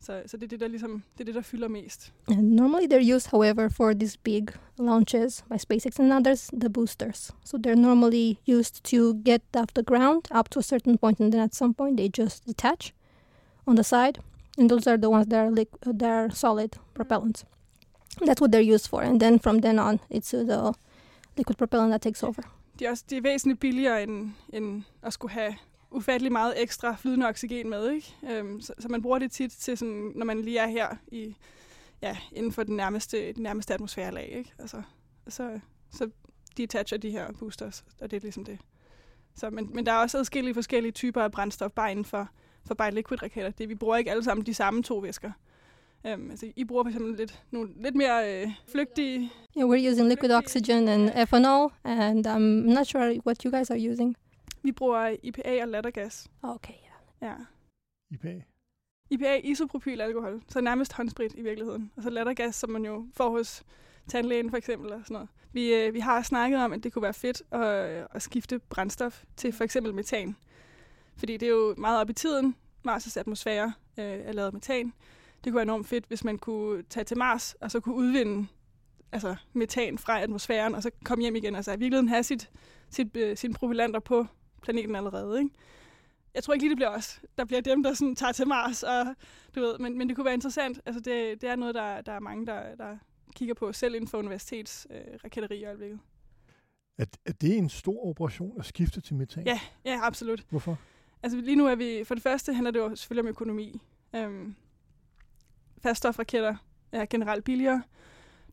så, 0.00 0.22
så 0.26 0.36
det 0.36 0.42
er 0.42 0.48
det, 0.48 0.60
der 0.60 0.68
ligesom, 0.68 1.02
det 1.12 1.20
er 1.20 1.24
det, 1.24 1.34
der 1.34 1.40
fylder 1.40 1.68
mest. 1.68 2.12
And 2.28 2.42
normally 2.42 2.86
they're 2.86 3.14
used, 3.14 3.30
however, 3.30 3.68
for 3.68 3.92
these 3.92 4.18
big 4.24 4.48
launches 4.78 5.44
by 5.48 5.54
SpaceX 5.54 6.00
and 6.00 6.12
others, 6.12 6.50
the 6.60 6.70
boosters. 6.70 7.30
So 7.44 7.58
they're 7.58 7.80
normally 7.80 8.38
used 8.58 8.82
to 8.84 9.14
get 9.24 9.42
off 9.56 9.74
the 9.74 9.82
ground 9.82 10.22
up 10.38 10.48
to 10.50 10.58
a 10.58 10.62
certain 10.62 10.98
point, 10.98 11.20
and 11.20 11.32
then 11.32 11.40
at 11.40 11.54
some 11.54 11.74
point 11.74 11.96
they 11.96 12.08
just 12.08 12.46
detach 12.46 12.94
on 13.66 13.76
the 13.76 13.84
side, 13.84 14.18
and 14.58 14.70
those 14.70 14.86
are 14.90 14.96
the 14.96 15.10
ones 15.10 15.26
that 15.26 15.38
are 15.46 15.50
liq- 15.50 15.88
uh, 15.88 15.92
that 15.98 16.10
are 16.10 16.30
solid 16.30 16.70
propellants. 16.94 17.44
That's 18.26 18.40
what 18.40 18.52
they're 18.52 18.74
used 18.74 18.88
for, 18.88 19.02
and 19.02 19.20
then 19.20 19.38
from 19.38 19.60
then 19.60 19.78
on, 19.78 20.00
it's 20.10 20.34
uh, 20.34 20.44
the 20.44 20.74
liquid 21.36 21.58
propellant 21.58 21.90
that 21.92 22.02
takes 22.02 22.22
over. 22.22 22.42
De 22.78 22.86
er, 22.86 22.90
også, 22.90 23.04
de 23.10 23.16
er 23.16 23.20
væsentligt 23.20 23.60
billigere 23.60 24.02
end, 24.02 24.30
end 24.52 24.82
at 25.02 25.12
skulle 25.12 25.32
have 25.32 25.54
ufattelig 25.90 26.32
meget 26.32 26.62
ekstra 26.62 26.96
flydende 26.96 27.26
oxygen 27.26 27.70
med, 27.70 27.90
ikke? 27.90 28.16
Øhm, 28.30 28.60
så, 28.60 28.72
så 28.78 28.88
man 28.88 29.02
bruger 29.02 29.18
det 29.18 29.32
tit 29.32 29.50
til 29.50 29.78
sådan, 29.78 30.12
når 30.14 30.26
man 30.26 30.42
lige 30.42 30.58
er 30.58 30.66
her 30.66 30.88
i, 31.12 31.36
ja, 32.02 32.16
inden 32.32 32.52
for 32.52 32.62
den 32.62 32.76
nærmeste, 32.76 33.32
den 33.32 33.42
nærmeste 33.42 33.74
atmosfærelag, 33.74 34.28
ikke? 34.28 34.52
Altså, 34.58 34.82
så, 35.28 35.60
så 35.90 36.10
detacher 36.56 36.98
de 36.98 37.10
her 37.10 37.32
boosters, 37.32 37.84
og 38.00 38.10
det 38.10 38.16
er 38.16 38.20
ligesom 38.20 38.44
det. 38.44 38.58
Så, 39.34 39.50
men, 39.50 39.70
men 39.74 39.86
der 39.86 39.92
er 39.92 39.96
også 39.96 40.18
adskillige 40.18 40.54
forskellige 40.54 40.92
typer 40.92 41.22
af 41.22 41.32
brændstof, 41.32 41.70
bare 41.70 41.90
inden 41.90 42.04
for, 42.04 42.28
for 42.66 42.74
bare 42.74 42.90
liquid 42.90 43.22
raketter. 43.22 43.50
Det, 43.50 43.68
vi 43.68 43.74
bruger 43.74 43.96
ikke 43.96 44.10
alle 44.10 44.24
sammen 44.24 44.46
de 44.46 44.54
samme 44.54 44.82
to 44.82 44.98
væsker. 44.98 45.32
Um, 46.14 46.30
altså, 46.30 46.52
I 46.56 46.64
bruger 46.64 46.84
for 46.84 46.88
eksempel 46.88 47.16
lidt, 47.16 47.42
nogle 47.50 47.70
lidt 47.76 47.94
mere 47.94 48.42
øh, 48.42 48.48
flygtige... 48.72 49.30
Yeah, 49.58 49.70
we're 49.70 49.90
using 49.90 50.08
liquid 50.08 50.30
oxygen 50.30 50.88
and 50.88 51.10
ethanol, 51.22 51.72
and 51.84 52.26
I'm 52.26 52.74
not 52.74 52.86
sure 52.86 53.20
what 53.26 53.42
you 53.42 53.50
guys 53.50 53.70
are 53.70 53.90
using. 53.90 54.16
Vi 54.62 54.72
bruger 54.72 55.16
IPA 55.22 55.62
og 55.62 55.68
lattergas. 55.68 56.30
Okay, 56.42 56.74
yeah. 57.22 57.38
Ja. 57.38 57.44
IPA? 58.10 58.42
IPA, 59.10 59.36
isopropylalkohol, 59.36 60.42
så 60.48 60.60
nærmest 60.60 60.92
håndsprit 60.92 61.34
i 61.34 61.42
virkeligheden. 61.42 61.92
Og 61.96 62.02
så 62.02 62.10
lattergas, 62.10 62.54
som 62.54 62.70
man 62.70 62.84
jo 62.84 63.06
får 63.14 63.30
hos 63.30 63.62
tandlægen 64.08 64.50
for 64.50 64.56
eksempel. 64.56 64.92
Og 64.92 65.00
sådan 65.04 65.14
noget. 65.14 65.28
Vi, 65.52 65.74
øh, 65.74 65.94
vi 65.94 66.00
har 66.00 66.22
snakket 66.22 66.60
om, 66.60 66.72
at 66.72 66.84
det 66.84 66.92
kunne 66.92 67.02
være 67.02 67.14
fedt 67.14 67.42
at, 67.50 68.06
at 68.14 68.22
skifte 68.22 68.58
brændstof 68.58 69.24
til 69.36 69.52
for 69.52 69.64
eksempel 69.64 69.94
metan. 69.94 70.36
Fordi 71.16 71.36
det 71.36 71.46
er 71.46 71.50
jo 71.50 71.74
meget 71.78 72.00
op 72.00 72.10
i 72.10 72.12
tiden. 72.12 72.56
Mars' 72.88 73.18
atmosfære 73.18 73.72
øh, 73.98 74.04
er 74.04 74.32
lavet 74.32 74.46
af 74.46 74.52
metan. 74.52 74.92
Det 75.44 75.52
kunne 75.52 75.54
være 75.54 75.62
enormt 75.62 75.86
fedt, 75.86 76.04
hvis 76.06 76.24
man 76.24 76.38
kunne 76.38 76.82
tage 76.82 77.04
til 77.04 77.18
Mars, 77.18 77.54
og 77.54 77.70
så 77.70 77.80
kunne 77.80 77.94
udvinde 77.94 78.48
altså, 79.12 79.36
metan 79.52 79.98
fra 79.98 80.20
atmosfæren, 80.20 80.74
og 80.74 80.82
så 80.82 80.90
komme 81.04 81.22
hjem 81.22 81.36
igen. 81.36 81.56
Altså 81.56 81.72
i 81.72 81.78
virkeligheden 81.78 82.08
have 82.08 82.22
sit, 82.22 82.50
sit, 82.90 83.16
øh, 83.16 83.36
sine 83.36 83.54
propellanter 83.54 84.00
på 84.00 84.26
planeten 84.62 84.96
allerede. 84.96 85.38
Ikke? 85.38 85.50
jeg 86.34 86.42
tror 86.42 86.54
ikke 86.54 86.64
lige, 86.64 86.70
det 86.70 86.76
bliver 86.76 86.90
os. 86.90 87.20
Der 87.38 87.44
bliver 87.44 87.60
dem, 87.60 87.82
der 87.82 87.94
sådan 87.94 88.16
tager 88.16 88.32
til 88.32 88.48
Mars, 88.48 88.82
og 88.82 89.06
du 89.54 89.60
ved, 89.60 89.78
men, 89.78 89.98
men 89.98 90.08
det 90.08 90.16
kunne 90.16 90.24
være 90.24 90.34
interessant. 90.34 90.80
Altså, 90.86 91.00
det, 91.00 91.40
det 91.40 91.50
er 91.50 91.56
noget, 91.56 91.74
der, 91.74 92.00
der 92.00 92.12
er 92.12 92.20
mange, 92.20 92.46
der, 92.46 92.74
der 92.74 92.96
kigger 93.34 93.54
på, 93.54 93.72
selv 93.72 93.94
inden 93.94 94.08
for 94.08 94.18
universitets 94.18 94.86
øh, 94.90 95.00
raketteri 95.24 95.58
i 95.58 95.64
øjeblikket. 95.64 95.98
Er, 96.98 97.04
er 97.26 97.32
det 97.32 97.58
en 97.58 97.68
stor 97.68 98.06
operation 98.06 98.58
at 98.58 98.66
skifte 98.66 99.00
til 99.00 99.14
metan? 99.14 99.46
Ja, 99.46 99.60
ja, 99.84 100.00
absolut. 100.02 100.46
Hvorfor? 100.50 100.78
Altså 101.22 101.40
lige 101.40 101.56
nu 101.56 101.66
er 101.66 101.74
vi, 101.74 102.04
for 102.04 102.14
det 102.14 102.22
første 102.22 102.54
handler 102.54 102.70
det 102.70 102.78
jo 102.78 102.96
selvfølgelig 102.96 103.22
om 103.22 103.28
økonomi. 103.28 103.82
Øhm, 104.16 104.54
faststofraketter 105.82 106.56
er 106.92 107.06
generelt 107.06 107.44
billigere. 107.44 107.82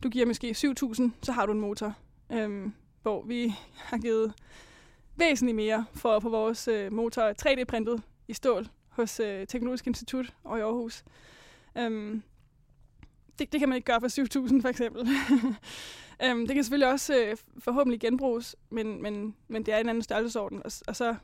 Du 0.03 0.09
giver 0.09 0.25
måske 0.25 0.55
7.000, 0.57 1.09
så 1.23 1.31
har 1.31 1.45
du 1.45 1.51
en 1.51 1.59
motor. 1.59 1.93
Øhm, 2.31 2.73
hvor 3.01 3.23
vi 3.25 3.53
har 3.75 3.97
givet 3.97 4.33
væsentligt 5.17 5.55
mere 5.55 5.85
for 5.93 6.15
at 6.15 6.21
få 6.21 6.29
vores 6.29 6.67
øh, 6.67 6.93
motor 6.93 7.33
3D-printet 7.45 8.01
i 8.27 8.33
stål 8.33 8.67
hos 8.89 9.19
øh, 9.19 9.47
Teknologisk 9.47 9.87
Institut 9.87 10.33
og 10.43 10.57
i 10.57 10.61
Aarhus. 10.61 11.03
Øhm, 11.77 12.23
det, 13.39 13.51
det 13.51 13.59
kan 13.59 13.69
man 13.69 13.75
ikke 13.75 13.85
gøre 13.85 14.01
for 14.01 14.47
7.000 14.47 14.61
for 14.61 14.69
eksempel. 14.69 15.07
øhm, 16.23 16.47
det 16.47 16.55
kan 16.55 16.63
selvfølgelig 16.63 16.91
også 16.91 17.17
øh, 17.17 17.37
forhåbentlig 17.59 17.99
genbruges, 17.99 18.55
men, 18.69 19.01
men, 19.01 19.35
men 19.47 19.65
det 19.65 19.73
er 19.73 19.77
en 19.77 19.89
anden 19.89 20.03
størrelsesorden. 20.03 20.63
Og, 20.65 20.71
og 20.87 20.95
så 20.95 21.15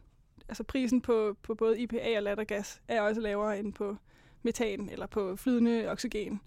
altså 0.50 0.64
prisen 0.64 1.02
på, 1.02 1.38
på 1.44 1.56
både 1.56 1.80
IPA 1.80 2.18
og 2.18 2.24
lattergas 2.24 2.82
er 2.88 3.02
også 3.02 3.22
lavere 3.22 3.60
end 3.60 3.74
på 3.74 3.98
metan 4.44 4.90
eller 4.90 5.06
på 5.08 5.36
flydende 5.36 5.92
oxygen. 5.92 6.42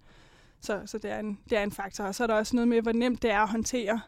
Så, 0.60 0.82
så 0.86 0.98
det, 0.98 1.10
er 1.10 1.18
en, 1.18 1.38
det 1.50 1.58
er 1.58 1.62
en 1.62 1.72
faktor. 1.72 2.04
Og 2.04 2.14
så 2.14 2.22
er 2.22 2.26
der 2.26 2.34
også 2.34 2.56
noget 2.56 2.68
med, 2.68 2.82
hvor 2.82 2.92
nemt 2.92 3.22
det 3.22 3.30
er 3.30 3.40
at 3.40 3.48
håndtere. 3.48 4.00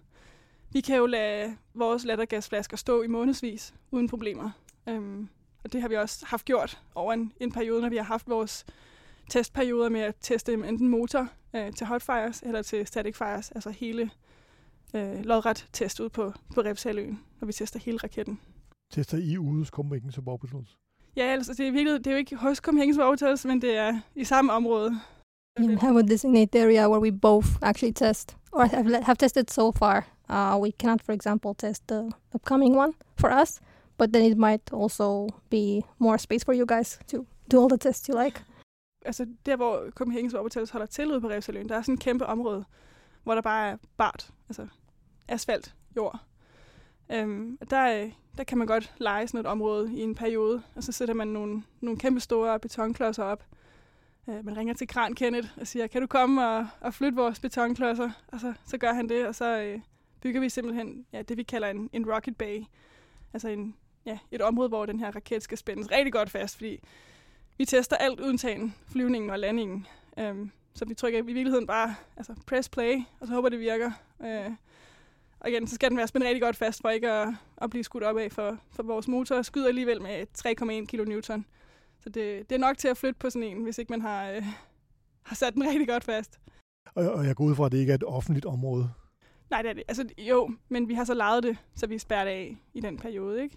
Vi 0.72 0.81
kan 0.81 0.96
jo 0.96 1.07
lade 1.07 1.57
vores 1.74 2.04
lattergasflasker 2.04 2.76
stå 2.76 3.02
i 3.02 3.07
månedsvis 3.07 3.74
uden 3.90 4.09
problemer. 4.09 4.50
Øhm, 4.88 5.28
og 5.64 5.72
det 5.72 5.81
har 5.81 5.88
vi 5.88 5.96
også 5.96 6.26
haft 6.26 6.44
gjort 6.44 6.83
over 6.94 7.12
en, 7.12 7.33
en 7.40 7.52
periode, 7.52 7.83
når 7.83 7.88
vi 7.88 7.96
har 7.96 8.04
haft 8.04 8.28
vores 8.28 8.66
testperioder 9.31 9.88
med 9.88 10.00
at 10.00 10.14
teste 10.20 10.52
enten 10.52 10.88
motor 10.88 11.28
øh, 11.54 11.72
til 11.72 11.87
hotfires 11.87 12.42
eller 12.42 12.62
til 12.62 12.87
static 12.87 13.16
fires, 13.16 13.50
altså 13.50 13.70
hele 13.70 14.11
øh, 14.94 15.24
lodret 15.24 15.68
test 15.72 16.00
ud 16.00 16.09
på, 16.09 16.33
på 16.54 16.61
Repsaløen, 16.61 17.20
når 17.40 17.46
vi 17.46 17.52
tester 17.52 17.81
hele 17.81 17.98
raketten. 17.98 18.40
Tester 18.92 19.18
I 19.18 19.38
ude 19.38 19.59
hos 19.59 19.68
Copenhagen 19.68 20.12
Suborbitals? 20.12 20.78
Ja, 21.16 21.22
altså 21.22 21.54
det 21.54 21.68
er, 21.68 21.72
virkelig, 21.72 21.98
det 21.98 22.07
er 22.07 22.11
jo 22.11 22.18
ikke 22.18 22.37
hos 22.37 22.57
Copenhagen 22.59 22.94
Suborbitals, 22.94 23.44
men 23.44 23.62
det 23.62 23.76
er 23.76 24.00
i 24.14 24.24
samme 24.24 24.52
område. 24.52 25.00
You 25.61 25.78
have 25.78 25.98
a 25.98 26.02
designated 26.02 26.62
area 26.62 26.88
where 26.88 27.00
we 27.00 27.12
both 27.12 27.48
actually 27.62 27.92
test, 27.92 28.37
or 28.52 28.64
have, 28.64 29.04
have 29.04 29.16
tested 29.16 29.44
so 29.48 29.72
far. 29.72 30.17
Uh, 30.30 30.58
we 30.62 30.70
cannot, 30.72 31.02
for 31.02 31.12
example, 31.12 31.54
test 31.54 31.88
the 31.88 32.10
upcoming 32.34 32.76
one 32.76 32.92
for 33.16 33.30
us, 33.42 33.60
but 33.98 34.12
then 34.12 34.32
it 34.32 34.38
might 34.38 34.72
also 34.72 35.28
be 35.50 35.82
more 35.98 36.18
space 36.18 36.44
for 36.44 36.54
you 36.54 36.66
guys 36.66 36.98
to 37.06 37.26
do 37.50 37.60
all 37.60 37.68
the 37.68 37.78
tests 37.78 38.08
you 38.08 38.24
like. 38.24 38.44
Altså 39.04 39.26
der, 39.46 39.56
hvor 39.56 39.90
Copenhagen 39.90 40.30
Suborbitals 40.30 40.70
holder 40.70 40.86
til 40.86 41.10
ude 41.10 41.20
på 41.20 41.28
Repsaløen, 41.28 41.68
der 41.68 41.76
er 41.76 41.82
sådan 41.82 41.94
et 41.94 42.00
kæmpe 42.00 42.26
område, 42.26 42.64
hvor 43.22 43.34
der 43.34 43.42
bare 43.42 43.70
er 43.70 43.76
bart, 43.96 44.30
altså 44.48 44.66
asfalt, 45.28 45.74
jord. 45.96 46.20
Øhm, 47.12 47.58
der, 47.70 48.02
øh, 48.02 48.12
der 48.36 48.44
kan 48.44 48.58
man 48.58 48.66
godt 48.66 48.94
lege 48.98 49.28
sådan 49.28 49.40
et 49.40 49.46
område 49.46 49.94
i 49.94 50.02
en 50.02 50.14
periode, 50.14 50.62
og 50.76 50.82
så 50.82 50.92
sætter 50.92 51.14
man 51.14 51.28
nogle, 51.28 51.62
nogle 51.80 51.98
kæmpe 51.98 52.20
store 52.20 52.60
betonklodser 52.60 53.24
op. 53.24 53.44
Øh, 54.28 54.44
man 54.44 54.56
ringer 54.56 54.74
til 54.74 54.88
Kran 54.88 55.14
Kenneth 55.14 55.48
og 55.60 55.66
siger, 55.66 55.86
kan 55.86 56.00
du 56.00 56.06
komme 56.06 56.46
og, 56.46 56.66
og 56.80 56.94
flytte 56.94 57.16
vores 57.16 57.40
betonklodser? 57.40 58.10
Og 58.28 58.40
så, 58.40 58.54
så 58.66 58.78
gør 58.78 58.92
han 58.92 59.08
det, 59.08 59.26
og 59.26 59.34
så 59.34 59.60
øh, 59.60 59.80
bygger 60.20 60.40
vi 60.40 60.48
simpelthen 60.48 61.07
ja, 61.12 61.22
det, 61.22 61.37
vi 61.37 61.42
kalder 61.42 61.68
en, 61.68 61.90
en 61.92 62.12
rocket 62.12 62.37
bay. 62.37 62.64
Altså 63.33 63.48
en, 63.48 63.74
ja, 64.07 64.18
et 64.31 64.42
område, 64.42 64.68
hvor 64.68 64.87
den 64.87 65.00
her 65.00 65.11
raket 65.11 65.42
skal 65.42 65.59
spændes 65.59 65.90
rigtig 65.90 66.12
godt 66.12 66.31
fast, 66.31 66.57
fordi 66.57 66.81
vi 67.59 67.64
tester 67.64 67.96
alt 67.96 68.20
uden 68.20 68.72
flyvningen 68.87 69.31
og 69.31 69.38
landingen. 69.38 69.87
Øhm, 70.18 70.50
så 70.74 70.85
vi 70.85 70.94
trykker 70.94 71.18
i 71.18 71.22
virkeligheden 71.22 71.66
bare 71.66 71.94
altså 72.16 72.35
press 72.46 72.68
play, 72.68 73.02
og 73.20 73.26
så 73.26 73.33
håber 73.35 73.48
det 73.48 73.61
virker. 73.61 73.90
Øh, 74.24 74.50
og 75.40 75.50
igen, 75.50 75.66
så 75.66 75.74
skal 75.74 75.90
den 75.90 75.98
være 75.98 76.09
spændt 76.09 76.26
rigtig 76.26 76.42
godt 76.42 76.57
fast, 76.57 76.81
for 76.81 76.88
ikke 76.88 77.11
at, 77.11 77.28
at 77.57 77.70
blive 77.70 77.85
skudt 77.85 78.04
op 78.04 78.16
af, 78.16 78.33
for, 78.33 78.59
for 78.70 78.83
vores 78.83 79.09
motor 79.09 79.42
skyder 79.42 79.68
alligevel 79.68 80.02
med 80.02 80.26
3,1 80.38 80.87
kN. 80.87 81.44
Så 82.00 82.09
det, 82.09 82.50
det 82.50 82.54
er 82.54 82.59
nok 82.59 82.78
til 82.78 82.88
at 82.88 82.96
flytte 82.96 83.18
på 83.18 83.31
sådan 83.31 83.48
en, 83.48 83.62
hvis 83.62 83.78
ikke 83.78 83.92
man 83.92 84.00
har, 84.00 84.31
øh, 84.31 84.42
har 85.22 85.37
sat 85.37 85.54
den 85.54 85.68
rigtig 85.68 85.88
godt 85.88 86.04
fast. 86.04 86.40
Og, 86.94 87.11
og 87.11 87.26
jeg 87.26 87.37
går 87.37 87.44
ud 87.44 87.54
fra, 87.54 87.66
at 87.66 87.72
det 87.72 87.78
ikke 87.78 87.90
er 87.90 87.94
et 87.94 88.04
offentligt 88.04 88.46
område. 88.46 88.90
Nej, 89.50 89.62
det 89.62 89.68
er 89.68 89.74
det. 89.74 89.82
Altså, 89.88 90.04
jo, 90.18 90.50
men 90.68 90.88
vi 90.88 90.94
har 90.94 91.04
så 91.04 91.14
lejet 91.14 91.42
det, 91.42 91.56
så 91.74 91.87
vi 91.87 91.94
er 91.94 91.98
spærret 91.98 92.26
af 92.26 92.56
i 92.74 92.80
den 92.80 92.96
periode, 92.96 93.42
ikke? 93.42 93.56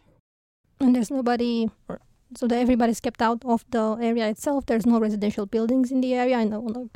And 0.80 0.98
there's 0.98 1.14
nobody, 1.14 1.68
so 2.36 2.48
that 2.48 2.70
everybody's 2.70 3.00
kept 3.00 3.22
out 3.22 3.46
of 3.46 3.64
the 3.72 3.80
area 3.80 4.30
itself. 4.30 4.64
There's 4.72 4.90
no 4.90 5.00
residential 5.00 5.46
buildings 5.46 5.92
in 5.92 6.02
the 6.02 6.16
area. 6.16 6.42
I 6.42 6.46
know, 6.46 6.68
no 6.68 6.90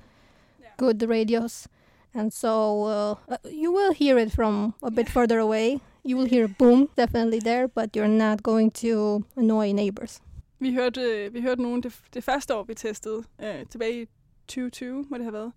good 0.77 1.09
radios. 1.09 1.67
And 2.13 2.31
so 2.31 2.83
uh, 2.85 3.15
uh, 3.27 3.37
you 3.51 3.71
will 3.71 3.93
hear 3.93 4.17
it 4.17 4.31
from 4.31 4.73
a 4.83 4.91
bit 4.91 5.09
further 5.09 5.39
away. 5.39 5.79
You 6.03 6.17
will 6.17 6.29
hear 6.29 6.45
a 6.45 6.53
boom 6.59 6.89
definitely 6.97 7.39
there, 7.39 7.67
but 7.67 7.95
you're 7.95 8.07
not 8.07 8.43
going 8.43 8.71
to 8.71 9.23
annoy 9.35 9.73
neighbors. 9.73 10.21
Vi 10.59 10.73
hørte, 10.73 11.01
øh, 11.01 11.33
vi 11.33 11.41
hørte 11.41 11.61
nogen 11.61 11.83
det, 11.83 11.99
det 12.13 12.23
første 12.23 12.55
år, 12.55 12.63
vi 12.63 12.73
testede, 12.73 13.23
øh, 13.43 13.65
tilbage 13.69 14.01
i 14.01 14.05
2020, 14.47 15.05
må 15.09 15.17
det 15.17 15.23
have 15.25 15.33
været, 15.33 15.51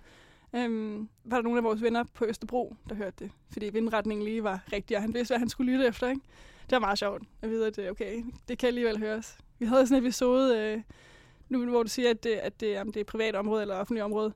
øhm, 0.55 1.09
var 1.25 1.37
der 1.37 1.43
nogle 1.43 1.59
af 1.59 1.65
vores 1.65 1.83
venner 1.83 2.05
på 2.15 2.25
Østerbro, 2.25 2.77
der 2.89 2.95
hørte 2.95 3.25
det. 3.25 3.31
Fordi 3.53 3.71
vindretningen 3.73 4.25
lige 4.25 4.45
var 4.45 4.61
rigtig, 4.73 4.97
og 4.97 5.03
han 5.03 5.15
vidste, 5.15 5.33
hvad 5.33 5.39
han 5.39 5.49
skulle 5.49 5.73
lytte 5.73 5.87
efter. 5.87 6.09
Ikke? 6.09 6.21
Det 6.63 6.73
var 6.73 6.79
meget 6.79 6.99
sjovt 6.99 7.23
at 7.43 7.51
vide, 7.51 7.67
at 7.67 7.79
øh, 7.79 7.91
okay, 7.91 8.25
det 8.49 8.59
kan 8.59 8.67
alligevel 8.67 8.99
høres. 8.99 9.39
Vi 9.59 9.67
havde 9.67 9.87
sådan 9.87 10.03
en 10.03 10.07
episode, 10.07 10.59
øh, 10.59 10.83
nu 11.49 11.71
hvor 11.71 11.83
du 11.83 11.89
siger, 11.89 12.11
at 12.11 12.25
det, 12.25 12.31
at 12.31 12.61
det, 12.61 12.81
om 12.81 12.93
det 12.93 13.01
er 13.01 13.05
privat 13.05 13.35
område 13.35 13.63
eller 13.63 13.75
offentligt 13.75 14.05
område. 14.05 14.33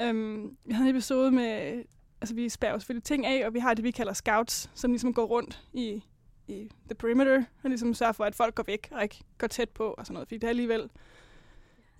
Øhm, 0.00 0.56
vi 0.64 0.72
havde 0.72 0.88
en 0.88 0.96
episode 0.96 1.30
med, 1.30 1.82
altså 2.20 2.34
vi 2.34 2.48
spærrer 2.48 2.78
selvfølgelig 2.78 3.04
ting 3.04 3.26
af, 3.26 3.46
og 3.46 3.54
vi 3.54 3.58
har 3.58 3.74
det, 3.74 3.84
vi 3.84 3.90
kalder 3.90 4.12
scouts, 4.12 4.70
som 4.74 4.90
ligesom 4.90 5.14
går 5.14 5.24
rundt 5.24 5.62
i, 5.72 6.02
i 6.48 6.70
the 6.84 6.94
perimeter, 6.94 7.44
og 7.62 7.70
ligesom 7.70 7.94
sørger 7.94 8.12
for, 8.12 8.24
at 8.24 8.34
folk 8.34 8.54
går 8.54 8.62
væk 8.66 8.88
og 8.90 9.02
ikke 9.02 9.24
går 9.38 9.46
tæt 9.46 9.68
på 9.68 9.84
og 9.84 10.06
sådan 10.06 10.14
noget, 10.14 10.28
fordi 10.28 10.38
det 10.38 10.44
er 10.44 10.48
alligevel 10.48 10.90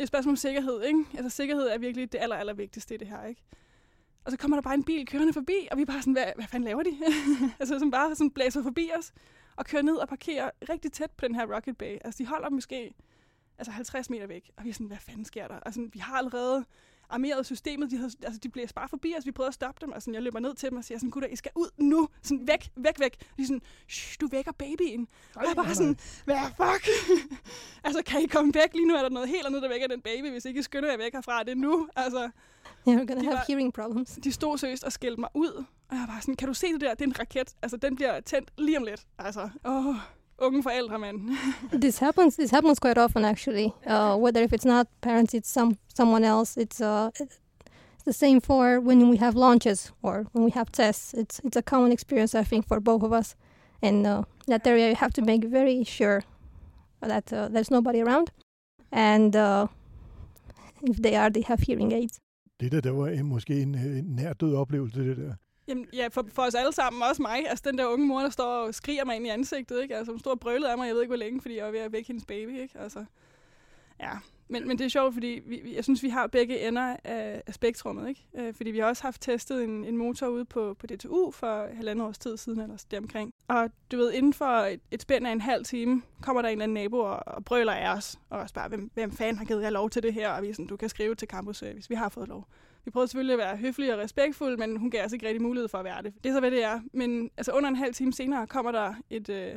et 0.03 0.09
spørgsmål 0.09 0.33
om 0.33 0.37
sikkerhed, 0.37 0.83
ikke? 0.83 1.05
Altså 1.15 1.37
sikkerhed 1.37 1.69
er 1.69 1.79
virkelig 1.79 2.13
det 2.13 2.19
aller, 2.21 2.37
aller 2.37 2.53
vigtigste 2.55 2.95
i 2.95 2.99
det 2.99 3.09
her, 3.09 3.25
ikke? 3.25 3.43
Og 4.25 4.31
så 4.31 4.39
kommer 4.39 4.57
der 4.57 4.63
bare 4.63 4.75
en 4.75 4.85
bil 4.85 5.07
kørende 5.07 5.33
forbi, 5.33 5.69
og 5.71 5.77
vi 5.77 5.83
er 5.83 5.87
bare 5.87 6.01
sådan, 6.01 6.13
hvad, 6.13 6.27
hvad 6.35 6.47
fanden 6.47 6.65
laver 6.65 6.83
de? 6.83 6.99
altså 7.61 7.79
som 7.79 7.91
bare 7.91 8.15
sådan 8.15 8.31
blæser 8.31 8.63
forbi 8.63 8.91
os, 8.99 9.13
og 9.57 9.65
kører 9.65 9.83
ned 9.83 9.97
og 9.97 10.09
parkerer 10.09 10.51
rigtig 10.69 10.93
tæt 10.93 11.11
på 11.11 11.27
den 11.27 11.35
her 11.35 11.55
Rocket 11.55 11.79
Bay. 11.79 11.99
Altså 12.05 12.19
de 12.19 12.27
holder 12.27 12.51
måske 12.51 12.95
altså 13.59 13.73
50 13.73 14.11
meter 14.11 14.27
væk, 14.27 14.51
og 14.57 14.65
vi 14.65 14.69
er 14.69 14.73
sådan, 14.73 14.87
hvad 14.87 14.99
fanden 14.99 15.25
sker 15.25 15.49
der? 15.49 15.61
Altså 15.67 15.89
vi 15.93 15.99
har 15.99 16.17
allerede 16.19 16.65
armeret 17.11 17.47
systemet, 17.47 17.91
de, 17.91 17.97
havde, 17.97 18.11
altså, 18.25 18.41
de 18.43 18.49
blev 18.49 18.67
bare 18.75 18.89
forbi 18.89 19.15
os, 19.19 19.27
vi 19.27 19.31
prøvede 19.33 19.49
at 19.49 19.55
stoppe 19.55 19.87
dem, 19.87 19.93
og 19.93 20.03
sådan, 20.03 20.15
jeg 20.15 20.23
løber 20.23 20.39
ned 20.41 20.55
til 20.55 20.71
dem 20.71 20.79
og 20.79 20.85
siger 20.85 20.99
sådan, 20.99 21.11
gutter, 21.11 21.29
I 21.29 21.37
skal 21.37 21.51
ud 21.55 21.69
nu, 21.77 22.09
sådan 22.23 22.49
væk, 22.49 22.71
væk, 22.77 23.01
væk. 23.01 23.17
De 23.37 23.43
er 23.43 23.47
sådan, 23.47 23.61
du 24.21 24.29
vækker 24.31 24.53
babyen. 24.53 25.09
Og 25.37 25.45
jeg 25.49 25.57
bare 25.57 25.75
sådan, 25.75 25.97
hvad 26.25 26.37
fuck? 26.57 26.89
altså, 27.85 28.03
kan 28.07 28.23
I 28.23 28.27
komme 28.27 28.55
væk? 28.55 28.75
Lige 28.75 28.89
nu 28.89 28.95
er 28.95 29.03
der 29.03 29.09
noget 29.11 29.29
helt 29.29 29.47
andet, 29.47 29.63
der 29.63 29.69
vækker 29.69 29.87
den 29.89 30.01
baby, 30.01 30.31
hvis 30.31 30.45
ikke 30.45 30.61
I 30.61 30.63
skynder 30.63 30.91
jer 30.91 30.97
væk 30.97 31.13
herfra, 31.13 31.43
det 31.43 31.51
er 31.51 31.55
nu. 31.55 31.89
Altså, 31.97 32.31
You're 32.89 32.91
gonna 32.93 33.23
have 33.23 33.27
var- 33.35 33.45
hearing 33.49 33.73
problems. 33.75 34.19
de 34.25 34.33
stod 34.33 34.59
seriøst 34.59 34.85
og 34.85 34.93
skældte 34.93 35.21
mig 35.21 35.29
ud, 35.35 35.49
og 35.89 35.97
jeg 35.97 36.01
var 36.01 36.07
bare 36.07 36.21
sådan, 36.21 36.37
kan 36.37 36.49
du 36.49 36.55
se 36.55 36.73
det 36.73 36.81
der? 36.81 36.95
Det 36.95 37.03
er 37.03 37.07
en 37.07 37.19
raket. 37.19 37.55
Altså, 37.63 37.77
den 37.77 37.97
bliver 37.97 38.21
tændt 38.21 38.51
lige 38.59 38.79
om 38.79 38.85
lidt. 38.85 39.07
Altså, 39.19 39.49
åh, 39.65 39.95
unge 40.41 40.63
forældre, 40.63 40.99
mand. 40.99 41.21
this 41.85 41.99
happens. 41.99 42.37
This 42.37 42.51
happens 42.51 42.79
quite 42.79 42.99
often, 42.99 43.25
actually. 43.25 43.73
Uh, 43.87 44.17
whether 44.17 44.43
if 44.43 44.53
it's 44.53 44.65
not 44.65 44.87
parents, 45.01 45.35
it's 45.35 45.51
some 45.51 45.77
someone 45.95 46.25
else. 46.25 46.57
It's 46.57 46.81
uh, 46.81 47.11
the 48.05 48.13
same 48.13 48.41
for 48.41 48.81
when 48.81 49.11
we 49.11 49.17
have 49.17 49.35
launches 49.37 49.93
or 50.03 50.27
when 50.33 50.45
we 50.45 50.51
have 50.51 50.71
tests. 50.73 51.15
It's 51.15 51.41
it's 51.45 51.57
a 51.57 51.63
common 51.63 51.93
experience, 51.93 52.35
I 52.35 52.45
think, 52.45 52.67
for 52.69 52.81
both 52.81 53.03
of 53.03 53.13
us. 53.13 53.37
And 53.83 54.07
uh, 54.07 54.23
that 54.47 54.67
area, 54.67 54.89
you 54.89 54.97
have 54.97 55.13
to 55.13 55.23
make 55.23 55.45
very 55.45 55.85
sure 55.85 56.23
that 57.01 57.33
uh, 57.33 57.49
there's 57.49 57.71
nobody 57.71 58.01
around, 58.03 58.31
and 58.93 59.35
uh, 59.37 59.67
if 60.83 60.97
they 60.97 61.17
are, 61.17 61.31
they 61.31 61.43
have 61.43 61.61
hearing 61.61 61.93
aids. 61.93 62.19
Det 62.61 62.73
der, 62.73 62.81
der 62.81 62.91
var 62.91 63.09
en, 63.09 63.27
måske 63.27 63.63
en, 63.63 63.75
øh, 63.75 63.99
en 63.99 64.05
nær 64.05 64.33
død 64.33 64.55
oplevelse, 64.55 65.09
det 65.09 65.17
der. 65.17 65.35
Jamen, 65.71 65.87
ja, 65.93 66.09
for, 66.09 66.25
for 66.33 66.43
os 66.43 66.55
alle 66.55 66.73
sammen, 66.73 67.03
også 67.03 67.23
mig. 67.23 67.49
Altså, 67.49 67.65
den 67.69 67.79
der 67.79 67.87
unge 67.87 68.07
mor, 68.07 68.21
der 68.21 68.31
står 68.31 68.45
og 68.67 68.75
skriger 68.75 69.05
mig 69.05 69.17
ind 69.17 69.27
i 69.27 69.29
ansigtet, 69.29 69.83
ikke? 69.83 69.97
Altså, 69.97 70.13
hun 70.13 70.19
står 70.21 70.31
og 70.31 70.41
brølede 70.41 70.71
af 70.71 70.79
mig, 70.79 70.87
jeg 70.87 70.95
ved 70.95 71.03
ikke, 71.03 71.11
hvor 71.11 71.17
længe, 71.17 71.41
fordi 71.41 71.57
jeg 71.57 71.65
var 71.65 71.71
ved 71.71 71.81
at 71.81 71.93
vække 71.93 72.07
hendes 72.07 72.25
baby, 72.27 72.59
ikke? 72.61 72.79
Altså, 72.79 73.05
ja. 74.01 74.11
Men, 74.49 74.69
men 74.69 74.79
det 74.79 74.85
er 74.85 74.89
sjovt, 74.89 75.15
fordi 75.15 75.41
vi, 75.47 75.61
vi- 75.65 75.75
jeg 75.77 75.85
synes, 75.85 76.03
vi 76.03 76.09
har 76.09 76.27
begge 76.27 76.69
ender 76.69 76.97
af, 77.05 77.43
af 77.47 77.55
spektrummet, 77.55 78.09
ikke? 78.09 78.27
Øh, 78.39 78.55
fordi 78.55 78.71
vi 78.71 78.79
har 78.79 78.87
også 78.87 79.03
haft 79.03 79.21
testet 79.23 79.65
en, 79.65 79.85
en 79.85 79.97
motor 79.97 80.27
ude 80.27 80.45
på, 80.45 80.75
på 80.79 80.87
DTU 80.87 81.31
for 81.31 81.67
halvandet 81.77 82.07
års 82.07 82.19
tid 82.19 82.37
siden, 82.37 82.61
eller 82.61 82.85
deromkring. 82.91 83.33
Og 83.49 83.71
du 83.93 83.97
ved, 83.97 84.13
inden 84.13 84.33
for 84.33 84.45
et, 84.47 84.81
et 84.91 85.03
spænd 85.03 85.27
af 85.27 85.33
en 85.33 85.41
halv 85.41 85.65
time, 85.65 86.03
kommer 86.23 86.43
der 86.43 86.49
en 86.49 86.53
eller 86.53 86.63
anden 86.63 86.75
nabo 86.75 86.99
og, 86.99 87.23
og 87.27 87.45
brøler 87.45 87.73
af 87.73 87.97
os, 87.97 88.19
og 88.31 88.39
også 88.41 88.55
bare, 88.55 88.69
hvem, 88.69 88.91
hvem 88.95 89.13
fanden 89.13 89.39
har 89.39 89.45
givet 89.45 89.63
jer 89.63 89.71
lov 89.71 89.91
til 89.91 90.03
det 90.03 90.15
her? 90.15 90.31
Og 90.31 90.43
vi 90.43 90.49
er 90.49 90.53
sådan, 90.53 90.67
du 90.67 90.77
kan 90.77 90.89
skrive 90.89 91.15
til 91.15 91.29
Campus 91.29 91.57
Service, 91.57 91.89
vi 91.89 91.95
har 91.95 92.09
fået 92.09 92.29
lov. 92.29 92.47
Vi 92.85 92.91
prøvede 92.91 93.09
selvfølgelig 93.09 93.33
at 93.33 93.39
være 93.39 93.57
høflige 93.57 93.95
og 93.95 93.99
respektfulde, 93.99 94.57
men 94.57 94.77
hun 94.77 94.91
gav 94.91 95.05
os 95.05 95.13
ikke 95.13 95.27
rigtig 95.27 95.43
mulighed 95.43 95.69
for 95.69 95.79
at 95.79 95.85
være 95.85 96.03
det. 96.03 96.15
Det 96.25 96.29
er 96.31 96.35
så, 96.35 96.41
hvad 96.41 96.51
det 96.51 96.65
er. 96.65 96.81
Men 96.93 97.31
altså, 97.37 97.53
under 97.53 97.69
en 97.69 97.77
halv 97.77 97.95
time 97.95 98.13
senere 98.13 98.47
kommer 98.47 98.73
der 98.73 98.95
et, 99.11 99.29
øh, 99.29 99.55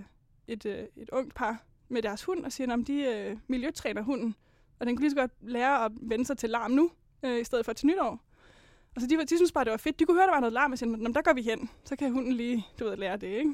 et, 0.47 0.65
øh, 0.65 0.83
et 0.95 1.09
ungt 1.09 1.36
par 1.36 1.63
med 1.89 2.01
deres 2.01 2.23
hund 2.23 2.45
og 2.45 2.51
siger, 2.51 2.73
at 2.73 2.88
de 2.88 2.93
øh, 3.03 3.38
miljøtræner 3.47 4.01
hunden. 4.01 4.36
Og 4.79 4.86
den 4.86 4.95
kunne 4.95 5.03
lige 5.03 5.12
så 5.12 5.17
godt 5.17 5.31
lære 5.41 5.86
at 5.86 5.91
vende 6.01 6.25
sig 6.25 6.38
til 6.38 6.49
larm 6.49 6.71
nu, 6.71 6.91
øh, 7.23 7.39
i 7.39 7.43
stedet 7.43 7.65
for 7.65 7.73
til 7.73 7.88
nytår. 7.88 8.19
Og 8.95 9.01
så 9.01 9.07
de, 9.07 9.17
var- 9.17 9.23
de 9.23 9.36
synes 9.38 9.51
bare, 9.51 9.63
det 9.63 9.71
var 9.71 9.77
fedt. 9.77 9.99
De 9.99 10.05
kunne 10.05 10.17
høre, 10.17 10.25
der 10.27 10.33
var 10.33 10.39
noget 10.39 10.53
larm, 10.53 10.71
og 10.71 10.77
siger, 10.77 10.89
"Nå, 10.89 10.97
men 10.97 11.13
der 11.15 11.21
går 11.21 11.33
vi 11.33 11.41
hen. 11.41 11.69
Så 11.86 11.95
kan 11.95 12.12
hunden 12.12 12.33
lige, 12.33 12.65
du 12.79 12.86
ved, 12.86 12.97
lære 12.97 13.17
det, 13.17 13.27
ikke? 13.27 13.53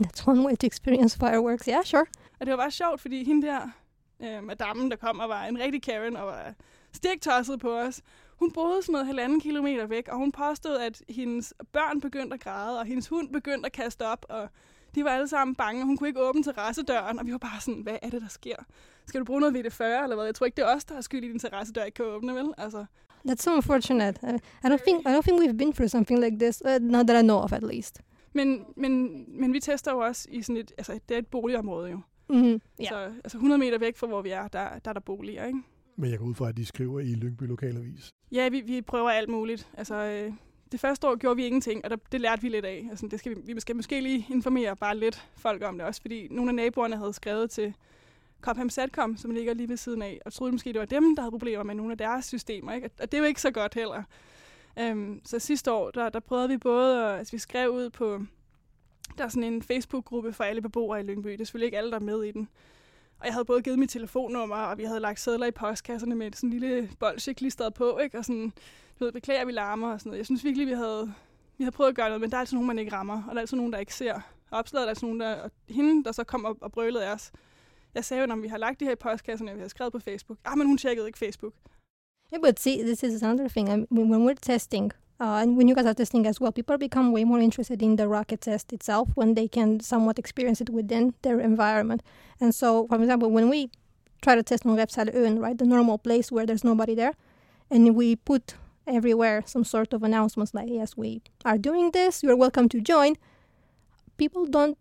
That's 0.00 0.28
one 0.28 0.46
way 0.46 0.56
to 0.56 0.66
experience 0.66 1.18
fireworks. 1.18 1.64
Yeah, 1.66 1.84
sure. 1.84 2.06
Og 2.40 2.46
det 2.46 2.50
var 2.50 2.56
bare 2.56 2.70
sjovt, 2.70 3.00
fordi 3.00 3.24
hende 3.24 3.46
der, 3.46 3.60
øh, 4.22 4.44
madammen, 4.44 4.90
der 4.90 4.96
kom 4.96 5.18
og 5.20 5.28
var 5.28 5.44
en 5.44 5.58
rigtig 5.58 5.82
Karen 5.82 6.16
og 6.16 6.26
var 6.26 6.54
stiktosset 6.92 7.60
på 7.60 7.78
os, 7.78 8.02
hun 8.40 8.52
boede 8.52 8.82
sådan 8.82 8.92
noget 8.92 9.06
halvanden 9.06 9.40
kilometer 9.40 9.86
væk, 9.86 10.08
og 10.08 10.16
hun 10.16 10.32
påstod, 10.32 10.76
at 10.76 11.02
hendes 11.08 11.54
børn 11.72 12.00
begyndte 12.00 12.34
at 12.34 12.40
græde, 12.40 12.78
og 12.78 12.86
hendes 12.86 13.08
hund 13.08 13.28
begyndte 13.32 13.66
at 13.66 13.72
kaste 13.72 14.06
op, 14.06 14.26
og 14.28 14.48
de 14.94 15.04
var 15.04 15.10
alle 15.10 15.28
sammen 15.28 15.54
bange, 15.54 15.82
og 15.82 15.86
hun 15.86 15.96
kunne 15.96 16.08
ikke 16.08 16.20
åbne 16.20 16.42
terrassedøren, 16.42 17.18
og 17.18 17.26
vi 17.26 17.32
var 17.32 17.38
bare 17.38 17.60
sådan, 17.60 17.80
hvad 17.80 17.96
er 18.02 18.10
det, 18.10 18.22
der 18.22 18.28
sker? 18.28 18.56
Skal 19.06 19.20
du 19.20 19.24
bruge 19.24 19.40
noget 19.40 19.56
VD40 19.56 19.82
eller 19.82 20.14
hvad? 20.14 20.24
Jeg 20.24 20.34
tror 20.34 20.46
ikke, 20.46 20.56
det 20.56 20.62
er 20.62 20.76
os, 20.76 20.84
der 20.84 20.94
har 20.94 21.02
skyld 21.02 21.24
i, 21.24 21.28
din 21.28 21.38
terrassedør 21.38 21.84
ikke 21.84 21.96
kan 21.96 22.04
åbne, 22.04 22.34
vel? 22.34 22.54
Altså, 22.58 22.84
That's 23.28 23.42
so 23.42 23.54
unfortunate. 23.54 24.18
I 24.64 24.66
don't 24.66 24.82
think 24.86 25.00
I 25.08 25.12
don't 25.12 25.22
think 25.22 25.42
we've 25.42 25.56
been 25.56 25.72
through 25.72 25.90
something 25.90 26.20
like 26.20 26.38
this. 26.38 26.62
Uh, 26.64 26.78
not 26.82 27.06
that 27.06 27.22
I 27.22 27.26
know 27.26 27.38
of, 27.38 27.52
at 27.52 27.62
least. 27.62 28.00
men, 28.32 28.64
men, 28.76 29.24
men 29.28 29.52
vi 29.52 29.60
tester 29.60 29.92
jo 29.92 29.98
også 29.98 30.28
i 30.30 30.42
sådan 30.42 30.56
et, 30.56 30.72
altså 30.78 30.98
det 31.08 31.14
er 31.14 31.18
et 31.18 31.26
boligområde 31.26 31.90
jo. 31.90 32.00
Mm-hmm. 32.28 32.60
Yeah. 32.80 32.88
Så 32.88 32.96
altså 32.96 33.38
100 33.38 33.58
meter 33.58 33.78
væk 33.78 33.96
fra, 33.96 34.06
hvor 34.06 34.22
vi 34.22 34.30
er, 34.30 34.48
der, 34.48 34.78
der 34.78 34.88
er 34.88 34.92
der 34.92 35.00
boliger, 35.00 35.44
ikke? 35.46 35.58
Men 36.00 36.10
jeg 36.10 36.18
går 36.18 36.26
ud 36.26 36.34
fra, 36.34 36.48
at 36.48 36.56
de 36.56 36.66
skriver 36.66 37.00
i 37.00 37.14
Lyngby 37.14 37.42
Lokalavis. 37.42 38.10
Ja, 38.32 38.48
vi, 38.48 38.60
vi 38.60 38.82
prøver 38.82 39.10
alt 39.10 39.28
muligt. 39.28 39.68
Altså, 39.76 39.94
øh, 39.94 40.32
det 40.72 40.80
første 40.80 41.08
år 41.08 41.16
gjorde 41.16 41.36
vi 41.36 41.46
ingenting, 41.46 41.84
og 41.84 41.90
der, 41.90 41.96
det 42.12 42.20
lærte 42.20 42.42
vi 42.42 42.48
lidt 42.48 42.64
af. 42.64 42.86
Altså, 42.90 43.06
det 43.06 43.18
skal 43.18 43.36
vi, 43.36 43.52
vi 43.52 43.60
skal 43.60 43.76
måske 43.76 44.00
lige 44.00 44.26
informere 44.30 44.76
bare 44.76 44.96
lidt 44.96 45.28
folk 45.36 45.62
om 45.62 45.78
det 45.78 45.86
også, 45.86 46.00
fordi 46.00 46.28
nogle 46.30 46.50
af 46.50 46.54
naboerne 46.54 46.96
havde 46.96 47.12
skrevet 47.12 47.50
til 47.50 47.74
Copham 48.40 48.70
Satcom, 48.70 49.16
som 49.16 49.30
ligger 49.30 49.54
lige 49.54 49.68
ved 49.68 49.76
siden 49.76 50.02
af, 50.02 50.20
og 50.24 50.32
troede 50.32 50.52
måske, 50.52 50.72
det 50.72 50.80
var 50.80 50.86
dem, 50.86 51.16
der 51.16 51.22
havde 51.22 51.30
problemer 51.30 51.62
med 51.62 51.74
nogle 51.74 51.92
af 51.92 51.98
deres 51.98 52.24
systemer. 52.24 52.72
Ikke? 52.72 52.90
Og 53.00 53.12
det 53.12 53.18
er 53.18 53.22
jo 53.22 53.28
ikke 53.28 53.40
så 53.40 53.50
godt 53.50 53.74
heller. 53.74 54.02
Øhm, 54.78 55.20
så 55.24 55.38
sidste 55.38 55.72
år, 55.72 55.90
der, 55.90 56.08
der 56.08 56.20
prøvede 56.20 56.48
vi 56.48 56.58
både, 56.58 57.04
at, 57.04 57.18
altså 57.18 57.32
vi 57.32 57.38
skrev 57.38 57.70
ud 57.70 57.90
på, 57.90 58.22
der 59.18 59.24
er 59.24 59.28
sådan 59.28 59.52
en 59.52 59.62
Facebook-gruppe 59.62 60.32
for 60.32 60.44
alle 60.44 60.62
beboere 60.62 61.00
i 61.00 61.02
Lyngby. 61.02 61.28
Det 61.28 61.40
er 61.40 61.44
selvfølgelig 61.44 61.66
ikke 61.66 61.78
alle, 61.78 61.90
der 61.90 61.96
er 61.96 62.00
med 62.00 62.22
i 62.22 62.32
den. 62.32 62.48
Og 63.20 63.26
jeg 63.26 63.32
havde 63.32 63.44
både 63.44 63.62
givet 63.62 63.78
mit 63.78 63.90
telefonnummer, 63.90 64.56
og 64.56 64.78
vi 64.78 64.84
havde 64.84 65.00
lagt 65.00 65.20
sædler 65.20 65.46
i 65.46 65.50
postkasserne 65.50 66.14
med 66.14 66.32
sådan 66.32 66.52
en 66.52 66.58
lille 66.58 66.90
bolsje 66.98 67.34
klistret 67.34 67.74
på, 67.74 67.98
ikke? 67.98 68.18
Og 68.18 68.24
sådan, 68.24 68.52
du 69.00 69.04
ved, 69.04 69.12
beklager, 69.12 69.44
vi 69.44 69.52
larmer 69.52 69.92
og 69.92 70.00
sådan 70.00 70.10
noget. 70.10 70.18
Jeg 70.18 70.26
synes 70.26 70.44
virkelig, 70.44 70.66
vi 70.66 70.72
havde, 70.72 71.14
vi 71.58 71.64
havde 71.64 71.72
prøvet 71.76 71.88
at 71.88 71.96
gøre 71.96 72.08
noget, 72.08 72.20
men 72.20 72.30
der 72.30 72.36
er 72.36 72.40
altså 72.40 72.54
nogen, 72.54 72.66
man 72.66 72.78
ikke 72.78 72.92
rammer, 72.92 73.22
og 73.22 73.28
der 73.28 73.34
er 73.34 73.40
altså 73.40 73.56
nogen, 73.56 73.72
der 73.72 73.78
ikke 73.78 73.94
ser. 73.94 74.14
Og 74.50 74.58
opslaget 74.58 74.82
er 74.82 74.86
der 74.86 74.90
altså 74.90 75.06
nogen, 75.06 75.20
der, 75.20 75.34
og 75.34 75.50
hende, 75.68 76.04
der 76.04 76.12
så 76.12 76.24
kom 76.24 76.44
op 76.44 76.56
og 76.60 76.72
brølede 76.72 77.06
af 77.06 77.12
os. 77.12 77.32
Jeg 77.94 78.04
sagde 78.04 78.20
jo, 78.20 78.26
når 78.26 78.36
vi 78.36 78.48
har 78.48 78.58
lagt 78.58 78.80
de 78.80 78.84
her 78.84 78.92
i 78.92 78.96
postkasserne, 78.96 79.50
og 79.50 79.56
vi 79.56 79.60
har 79.60 79.68
skrevet 79.68 79.92
på 79.92 79.98
Facebook. 79.98 80.38
Ah, 80.44 80.58
men 80.58 80.66
hun 80.66 80.78
tjekkede 80.78 81.06
ikke 81.06 81.18
Facebook. 81.18 81.52
Yeah, 82.32 82.42
but 82.42 82.60
see, 82.60 82.82
this 82.82 83.02
is 83.02 83.22
another 83.22 83.48
thing. 83.48 83.68
I 83.68 83.86
mean, 83.90 84.10
when 84.10 84.28
we're 84.28 84.40
testing, 84.42 84.92
uh, 85.20 85.36
and 85.42 85.56
when 85.56 85.68
you 85.68 85.74
guys 85.74 85.84
are 85.84 85.92
testing 85.92 86.26
as 86.26 86.40
well, 86.40 86.50
people 86.50 86.78
become 86.78 87.12
way 87.12 87.24
more 87.24 87.38
interested 87.38 87.82
in 87.82 87.96
the 87.96 88.08
rocket 88.08 88.40
test 88.40 88.72
itself 88.72 89.10
when 89.14 89.34
they 89.34 89.46
can 89.46 89.78
somewhat 89.80 90.18
experience 90.18 90.62
it 90.62 90.70
within 90.70 91.12
their 91.20 91.38
environment. 91.40 92.02
And 92.40 92.54
so, 92.54 92.86
for 92.86 92.96
example, 92.96 93.30
when 93.30 93.50
we 93.50 93.70
try 94.22 94.34
to 94.34 94.42
test 94.42 94.64
on 94.64 94.76
website 94.76 95.14
Ön, 95.14 95.38
right, 95.38 95.56
the 95.56 95.66
normal 95.66 95.98
place 95.98 96.32
where 96.32 96.46
there's 96.46 96.64
nobody 96.64 96.94
there, 96.94 97.12
and 97.70 97.94
we 97.94 98.16
put 98.16 98.54
everywhere 98.86 99.42
some 99.44 99.62
sort 99.62 99.92
of 99.92 100.02
announcements 100.02 100.54
like, 100.54 100.68
yes, 100.70 100.96
we 100.96 101.22
are 101.44 101.58
doing 101.58 101.90
this, 101.90 102.22
you're 102.22 102.36
welcome 102.36 102.68
to 102.70 102.80
join, 102.80 103.14
people 104.16 104.46
don't 104.46 104.78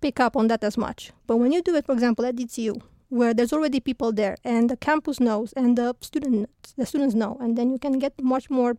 pick 0.00 0.20
up 0.20 0.36
on 0.36 0.46
that 0.46 0.62
as 0.62 0.78
much. 0.78 1.10
But 1.26 1.38
when 1.38 1.50
you 1.50 1.60
do 1.60 1.74
it, 1.74 1.86
for 1.86 1.92
example, 1.92 2.24
at 2.24 2.36
DTU, 2.36 2.80
where 3.08 3.34
there's 3.34 3.52
already 3.52 3.80
people 3.80 4.12
there 4.12 4.36
and 4.44 4.70
the 4.70 4.76
campus 4.76 5.18
knows 5.18 5.52
and 5.54 5.76
the 5.76 5.96
students 6.00 6.72
the 6.78 6.86
students 6.86 7.12
know 7.12 7.36
and 7.40 7.58
then 7.58 7.68
you 7.68 7.78
can 7.78 7.98
get 7.98 8.12
much 8.22 8.48
more 8.48 8.76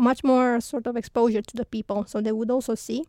much 0.00 0.24
more 0.24 0.60
sort 0.60 0.86
of 0.86 0.96
exposure 0.96 1.42
to 1.42 1.56
the 1.56 1.64
people. 1.64 2.04
So 2.06 2.20
they 2.20 2.32
would 2.32 2.50
also 2.50 2.74
see 2.74 3.04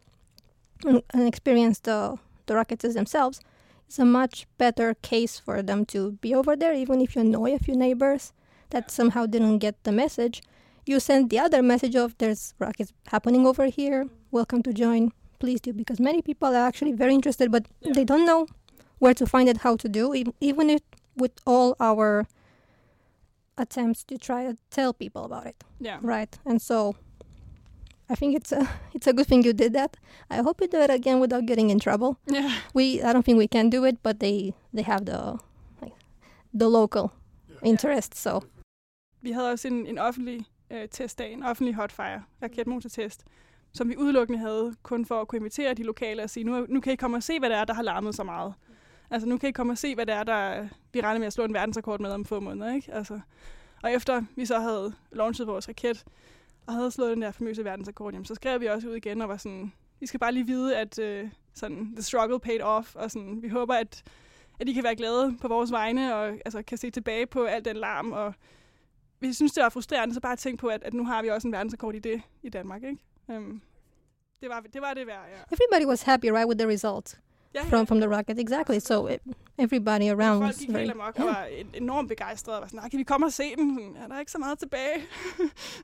and, 0.85 1.01
and 1.13 1.27
experience 1.27 1.79
the 1.79 2.17
the 2.47 2.55
rockets 2.55 2.93
themselves. 2.93 3.39
It's 3.87 3.99
a 3.99 4.05
much 4.05 4.47
better 4.57 4.93
case 5.01 5.39
for 5.39 5.61
them 5.61 5.85
to 5.85 6.13
be 6.21 6.33
over 6.35 6.55
there 6.55 6.73
even 6.73 7.01
if 7.01 7.15
you 7.15 7.21
annoy 7.21 7.53
a 7.53 7.59
few 7.59 7.75
neighbors 7.75 8.33
that 8.69 8.89
somehow 8.91 9.25
didn't 9.25 9.59
get 9.59 9.75
the 9.83 9.91
message. 9.91 10.41
You 10.85 10.99
send 10.99 11.29
the 11.29 11.39
other 11.39 11.61
message 11.61 11.95
of 11.95 12.15
there's 12.17 12.53
rockets 12.59 12.91
happening 13.07 13.45
over 13.45 13.65
here. 13.67 14.07
Welcome 14.31 14.63
to 14.63 14.73
join. 14.73 15.11
Please 15.39 15.61
do 15.61 15.73
because 15.73 15.99
many 15.99 16.21
people 16.21 16.49
are 16.49 16.67
actually 16.67 16.93
very 16.93 17.13
interested 17.13 17.51
but 17.51 17.67
Yeah. 17.81 17.93
they 17.93 18.05
don't 18.05 18.25
know 18.25 18.47
where 18.99 19.13
to 19.15 19.25
find 19.25 19.49
it, 19.49 19.57
how 19.57 19.75
to 19.77 19.89
do, 19.89 20.13
even 20.39 20.69
if 20.69 20.81
with 21.17 21.31
all 21.45 21.75
our 21.79 22.25
attempts 23.57 24.03
to 24.05 24.15
try 24.17 24.45
to 24.51 24.53
tell 24.69 24.93
people 24.93 25.21
about 25.21 25.45
it, 25.45 25.55
Ja. 25.79 25.97
right? 26.01 26.39
And 26.45 26.59
so, 26.61 26.93
I 28.09 28.15
think 28.15 28.35
it's 28.35 28.51
a 28.51 28.67
it's 28.95 29.07
a 29.07 29.13
good 29.13 29.27
thing 29.27 29.45
you 29.45 29.53
did 29.53 29.73
that. 29.73 29.97
I 30.29 30.41
hope 30.41 30.61
you 30.61 30.67
do 30.71 30.83
it 30.83 30.89
again 30.91 31.19
without 31.21 31.45
getting 31.47 31.69
in 31.71 31.79
trouble. 31.79 32.15
ja. 32.33 32.43
We 32.73 32.83
I 32.83 33.13
don't 33.13 33.23
think 33.23 33.37
we 33.39 33.47
can 33.47 33.69
do 33.69 33.85
it, 33.85 33.95
but 34.03 34.19
they 34.19 34.53
they 34.75 34.83
have 34.83 35.05
the 35.05 35.37
like, 35.81 35.95
the 36.59 36.67
local 36.69 37.09
interest. 37.63 38.15
So 38.17 38.39
Vi 39.23 39.31
havde 39.31 39.51
også 39.51 39.67
en, 39.67 39.87
en 39.87 39.97
offentlig 39.97 40.45
øh, 40.71 40.87
testdagen, 40.89 41.43
offentlig 41.43 41.75
hotfire, 41.75 42.23
raketmotortest, 42.43 43.23
som 43.73 43.89
vi 43.89 43.97
udelukkende 43.97 44.39
havde 44.39 44.75
kun 44.83 45.05
for 45.05 45.21
at 45.21 45.27
kunne 45.27 45.37
invitere 45.39 45.73
de 45.73 45.83
lokale 45.83 46.23
og 46.23 46.29
sige, 46.29 46.43
nu, 46.43 46.65
nu 46.69 46.79
kan 46.81 46.93
I 46.93 46.95
komme 46.95 47.17
og 47.17 47.23
se, 47.23 47.39
hvad 47.39 47.49
det 47.49 47.57
er, 47.57 47.65
der 47.65 47.73
har 47.73 47.81
larmet 47.83 48.15
så 48.15 48.23
meget. 48.23 48.53
Altså 49.11 49.27
nu 49.27 49.37
kan 49.37 49.49
I 49.49 49.51
komme 49.51 49.73
og 49.73 49.77
se, 49.77 49.95
hvad 49.95 50.05
det 50.05 50.15
er, 50.15 50.23
der 50.23 50.67
vi 50.93 51.01
regner 51.01 51.19
med 51.19 51.27
at 51.27 51.33
slå 51.33 51.43
en 51.43 51.53
verdensrekord 51.53 51.99
med 51.99 52.11
om 52.11 52.25
få 52.25 52.39
måneder. 52.39 52.73
Ikke? 52.73 52.93
Altså, 52.93 53.19
og 53.83 53.91
efter 53.91 54.23
vi 54.35 54.45
så 54.45 54.59
havde 54.59 54.93
launchet 55.11 55.47
vores 55.47 55.67
raket, 55.67 56.03
og 56.67 56.73
havde 56.73 56.91
slået 56.91 57.11
den 57.11 57.21
der 57.21 57.31
famøse 57.31 57.63
verdensrekord, 57.63 58.13
jamen, 58.13 58.25
så 58.25 58.35
skrev 58.35 58.61
vi 58.61 58.65
også 58.65 58.89
ud 58.89 58.95
igen 58.95 59.21
og 59.21 59.29
var 59.29 59.37
sådan, 59.37 59.73
vi 59.99 60.05
skal 60.05 60.19
bare 60.19 60.31
lige 60.31 60.47
vide, 60.47 60.77
at 60.77 60.99
øh, 60.99 61.29
sådan, 61.53 61.93
the 61.95 62.03
struggle 62.03 62.39
paid 62.39 62.61
off, 62.61 62.95
og 62.95 63.11
sådan, 63.11 63.41
vi 63.41 63.47
håber, 63.47 63.73
at, 63.73 64.03
at 64.59 64.69
I 64.69 64.73
kan 64.73 64.83
være 64.83 64.95
glade 64.95 65.37
på 65.41 65.47
vores 65.47 65.71
vegne, 65.71 66.15
og 66.15 66.27
altså, 66.27 66.61
kan 66.61 66.77
se 66.77 66.89
tilbage 66.89 67.25
på 67.25 67.43
al 67.43 67.65
den 67.65 67.75
larm, 67.75 68.11
og 68.11 68.33
vi 69.19 69.33
synes, 69.33 69.53
det 69.53 69.63
var 69.63 69.69
frustrerende, 69.69 70.13
så 70.13 70.21
bare 70.21 70.35
tænk 70.35 70.59
på, 70.59 70.67
at, 70.67 70.83
at 70.83 70.93
nu 70.93 71.05
har 71.05 71.21
vi 71.21 71.29
også 71.29 71.47
en 71.47 71.51
verdensrekord 71.51 71.95
i 71.95 71.99
det 71.99 72.21
i 72.43 72.49
Danmark, 72.49 72.83
ikke? 72.83 72.97
Um, 73.27 73.61
det, 74.41 74.49
var, 74.49 74.59
det 74.73 74.81
var 74.81 74.93
det 74.93 75.07
værd, 75.07 75.25
ja. 75.29 75.55
Everybody 75.55 75.89
was 75.89 76.01
happy, 76.01 76.25
right, 76.25 76.47
with 76.47 76.59
the 76.59 76.67
result 76.67 77.19
ja, 77.53 77.63
from 77.63 77.87
from 77.87 77.99
the 78.01 78.09
rocket. 78.17 78.39
Exactly. 78.39 78.79
So 78.79 79.07
it, 79.07 79.19
everybody 79.57 80.03
around 80.09 80.37
Folk 80.37 80.41
was 80.41 80.57
gik 80.57 80.69
very 80.69 80.79
helt 80.79 80.91
amok 80.91 81.19
og 81.19 81.25
var 81.25 81.43
en- 81.45 81.73
enormt 81.83 82.09
begejstrede 82.09 82.57
og 82.57 82.61
var 82.61 82.67
sådan, 82.67 82.77
"Nej, 82.79 82.89
kan 82.89 82.99
vi 82.99 83.03
komme 83.03 83.25
og 83.25 83.33
se 83.33 83.43
den? 83.55 83.79
Ja, 83.95 84.07
der 84.07 84.15
er 84.15 84.19
ikke 84.19 84.31
så 84.31 84.37
meget 84.37 84.59
tilbage. 84.59 84.97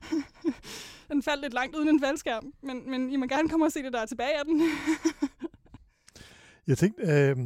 den 1.12 1.22
faldt 1.22 1.42
lidt 1.42 1.54
langt 1.54 1.76
uden 1.76 1.88
en 1.88 2.00
faldskærm, 2.00 2.52
men, 2.62 2.90
men 2.90 3.10
I 3.10 3.16
må 3.16 3.26
gerne 3.26 3.48
komme 3.48 3.66
og 3.66 3.72
se 3.72 3.82
det, 3.82 3.92
der 3.92 4.00
er 4.00 4.06
tilbage 4.06 4.38
af 4.38 4.44
den. 4.44 4.62
Jeg 6.66 6.78
tænkte, 6.78 7.02
øh, 7.02 7.36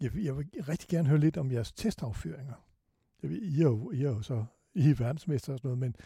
jeg, 0.00 0.14
vil- 0.14 0.22
jeg 0.24 0.36
vil 0.36 0.46
rigtig 0.68 0.88
gerne 0.88 1.08
høre 1.08 1.18
lidt 1.18 1.36
om 1.36 1.52
jeres 1.52 1.72
testaffyringer. 1.72 2.54
Jeg 3.22 3.30
ved, 3.30 3.38
I 3.42 3.60
er 3.60 3.62
jo, 3.64 3.90
I 3.90 3.98
er 4.04 4.08
jo 4.10 4.22
så 4.22 4.44
I 4.74 4.90
er 4.90 4.94
verdensmester 4.94 5.52
og 5.52 5.58
sådan 5.58 5.68
noget, 5.68 5.78
men 5.78 5.96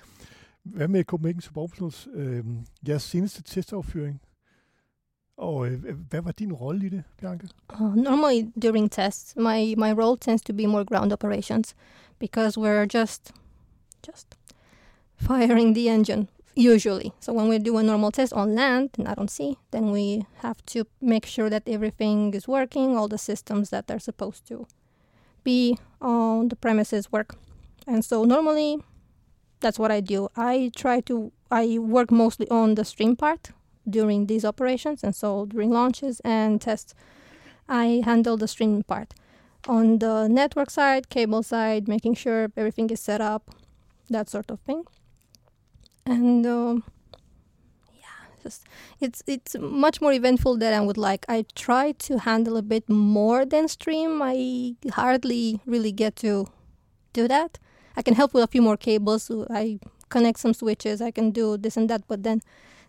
hvad 0.62 0.88
med 0.88 1.04
Copenhagen 1.04 1.40
Suborbitals, 1.40 2.08
øh, 2.14 2.44
jeres 2.88 3.02
seneste 3.02 3.42
testaffyring? 3.42 4.20
Og 5.36 5.66
øh, 5.66 5.98
hvad 6.08 6.20
var 6.20 6.32
din 6.32 6.52
rolle 6.52 6.86
i 6.86 6.88
det, 6.88 7.04
Bianca? 7.20 7.46
Uh, 7.80 7.94
normally 7.94 8.50
during 8.62 8.90
tests, 8.90 9.36
my 9.36 9.74
my 9.76 9.92
role 9.92 10.16
tends 10.16 10.42
to 10.42 10.52
be 10.52 10.66
more 10.66 10.84
ground 10.84 11.12
operations 11.12 11.74
because 12.18 12.60
we're 12.60 12.86
just 12.86 13.32
just 14.06 14.26
firing 15.16 15.74
the 15.74 15.88
engine 15.88 16.28
usually. 16.56 17.12
So 17.20 17.32
when 17.32 17.48
we 17.48 17.58
do 17.58 17.76
a 17.76 17.82
normal 17.82 18.10
test 18.10 18.32
on 18.32 18.54
land, 18.54 18.90
and 18.96 19.04
not 19.04 19.18
on 19.18 19.28
sea, 19.28 19.58
then 19.70 19.90
we 19.90 20.26
have 20.42 20.64
to 20.66 20.84
make 21.00 21.26
sure 21.26 21.50
that 21.50 21.62
everything 21.66 22.34
is 22.34 22.48
working, 22.48 22.96
all 22.96 23.08
the 23.08 23.18
systems 23.18 23.70
that 23.70 23.90
are 23.90 24.00
supposed 24.00 24.46
to 24.48 24.66
be 25.44 25.78
on 26.00 26.48
the 26.48 26.56
premises 26.56 27.12
work. 27.12 27.36
And 27.86 28.04
so 28.04 28.24
normally 28.24 28.78
that's 29.60 29.78
what 29.78 29.90
I 29.90 30.00
do. 30.00 30.28
I 30.36 30.70
try 30.74 31.00
to 31.02 31.30
I 31.50 31.78
work 31.78 32.10
mostly 32.10 32.48
on 32.50 32.74
the 32.74 32.84
stream 32.84 33.16
part 33.16 33.52
during 33.88 34.26
these 34.26 34.44
operations 34.44 35.04
and 35.04 35.14
so 35.14 35.46
during 35.46 35.70
launches 35.70 36.20
and 36.20 36.60
tests 36.60 36.94
I 37.68 38.02
handle 38.04 38.36
the 38.36 38.48
streaming 38.48 38.84
part. 38.84 39.14
On 39.68 39.98
the 39.98 40.28
network 40.28 40.70
side, 40.70 41.08
cable 41.08 41.42
side, 41.42 41.88
making 41.88 42.14
sure 42.14 42.52
everything 42.56 42.90
is 42.90 43.00
set 43.00 43.20
up, 43.20 43.50
that 44.08 44.28
sort 44.28 44.50
of 44.50 44.60
thing. 44.60 44.84
And 46.04 46.46
um, 46.46 46.84
yeah, 47.92 48.38
just 48.42 48.64
it's 49.00 49.24
it's 49.26 49.56
much 49.58 50.00
more 50.00 50.12
eventful 50.12 50.58
than 50.58 50.72
I 50.72 50.80
would 50.80 50.96
like. 50.96 51.26
I 51.28 51.46
try 51.56 51.92
to 51.92 52.18
handle 52.18 52.56
a 52.56 52.62
bit 52.62 52.88
more 52.88 53.44
than 53.44 53.66
stream. 53.66 54.20
I 54.22 54.76
hardly 54.92 55.60
really 55.66 55.90
get 55.90 56.14
to 56.16 56.46
do 57.12 57.26
that. 57.26 57.58
I 57.96 58.02
can 58.02 58.14
help 58.14 58.34
with 58.34 58.44
a 58.44 58.46
few 58.46 58.62
more 58.62 58.76
cables. 58.76 59.28
I 59.50 59.80
connect 60.10 60.38
some 60.38 60.54
switches. 60.54 61.02
I 61.02 61.10
can 61.10 61.32
do 61.32 61.56
this 61.56 61.76
and 61.76 61.90
that, 61.90 62.06
but 62.06 62.22
then 62.22 62.40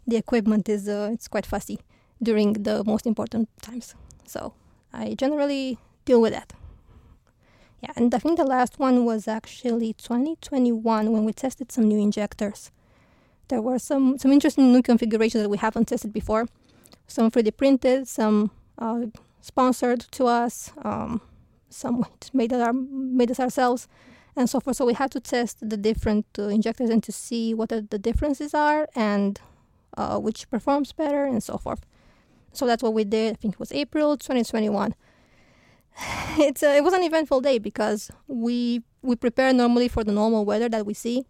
the 0.07 0.15
equipment 0.15 0.69
is 0.69 0.87
uh, 0.87 1.09
it's 1.11 1.27
quite 1.27 1.45
fussy 1.45 1.79
during 2.23 2.53
the 2.53 2.83
most 2.83 3.05
important 3.05 3.49
times. 3.61 3.95
So 4.25 4.53
I 4.93 5.13
generally 5.13 5.77
deal 6.05 6.21
with 6.21 6.33
that. 6.33 6.53
Yeah, 7.81 7.91
and 7.95 8.13
I 8.13 8.17
think 8.17 8.37
the 8.37 8.45
last 8.45 8.79
one 8.79 9.05
was 9.05 9.27
actually 9.27 9.93
2021 9.93 11.11
when 11.11 11.25
we 11.25 11.33
tested 11.33 11.71
some 11.71 11.87
new 11.87 11.99
injectors. 11.99 12.71
There 13.49 13.61
were 13.61 13.79
some 13.79 14.17
some 14.17 14.31
interesting 14.31 14.71
new 14.71 14.81
configurations 14.81 15.43
that 15.43 15.49
we 15.49 15.57
haven't 15.57 15.87
tested 15.87 16.11
before. 16.11 16.47
Some 17.07 17.31
3D 17.31 17.55
printed, 17.55 18.07
some 18.07 18.51
uh, 18.77 19.05
sponsored 19.41 20.01
to 20.11 20.25
us, 20.25 20.71
um, 20.83 21.21
some 21.69 22.05
made 22.33 22.51
our, 22.51 22.73
made 22.73 23.31
us 23.31 23.39
ourselves, 23.39 23.87
and 24.35 24.49
so 24.49 24.59
forth. 24.59 24.77
So 24.77 24.85
we 24.85 24.93
had 24.93 25.11
to 25.11 25.19
test 25.19 25.57
the 25.69 25.77
different 25.77 26.25
uh, 26.37 26.43
injectors 26.43 26.89
and 26.89 27.01
to 27.03 27.11
see 27.11 27.53
what 27.53 27.69
the, 27.69 27.81
the 27.81 27.99
differences 27.99 28.53
are 28.53 28.89
and 28.95 29.39
uh, 29.97 30.17
which 30.19 30.49
performs 30.49 30.93
better 30.93 31.25
and 31.25 31.43
so 31.43 31.57
forth. 31.57 31.81
So 32.53 32.65
that's 32.65 32.81
what 32.83 32.93
we 32.93 33.03
did. 33.03 33.33
I 33.33 33.35
think 33.35 33.55
it 33.55 33.59
was 33.59 33.71
April 33.71 34.17
2021. 34.17 34.95
It's 36.39 36.61
a, 36.63 36.77
it 36.77 36.83
was 36.83 36.93
an 36.93 37.03
eventful 37.03 37.41
day 37.41 37.57
because 37.59 38.11
we 38.27 38.83
we 39.01 39.15
prepare 39.15 39.53
normally 39.53 39.87
for 39.87 40.03
the 40.03 40.11
normal 40.11 40.45
weather 40.45 40.69
that 40.69 40.85
we 40.85 40.93
see, 40.93 41.25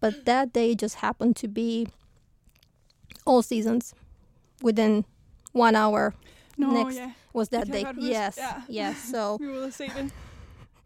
but 0.00 0.24
that 0.24 0.52
day 0.52 0.74
just 0.74 0.96
happened 0.96 1.34
to 1.36 1.48
be 1.48 1.88
all 3.26 3.42
seasons 3.42 3.94
within 4.62 5.04
one 5.52 5.74
hour 5.76 6.14
Nå, 6.56 6.70
Next. 6.72 6.96
ja. 6.96 7.10
was 7.32 7.48
that 7.50 7.70
day. 7.70 7.84
huske, 7.84 8.02
Yes, 8.02 8.36
ja. 8.38 8.62
yes. 8.68 8.96
So 9.12 9.36
Vi 9.38 9.46
var 9.46 9.54
ude 9.54 9.66
og 9.66 9.72
se 9.72 9.84
det. 9.96 10.10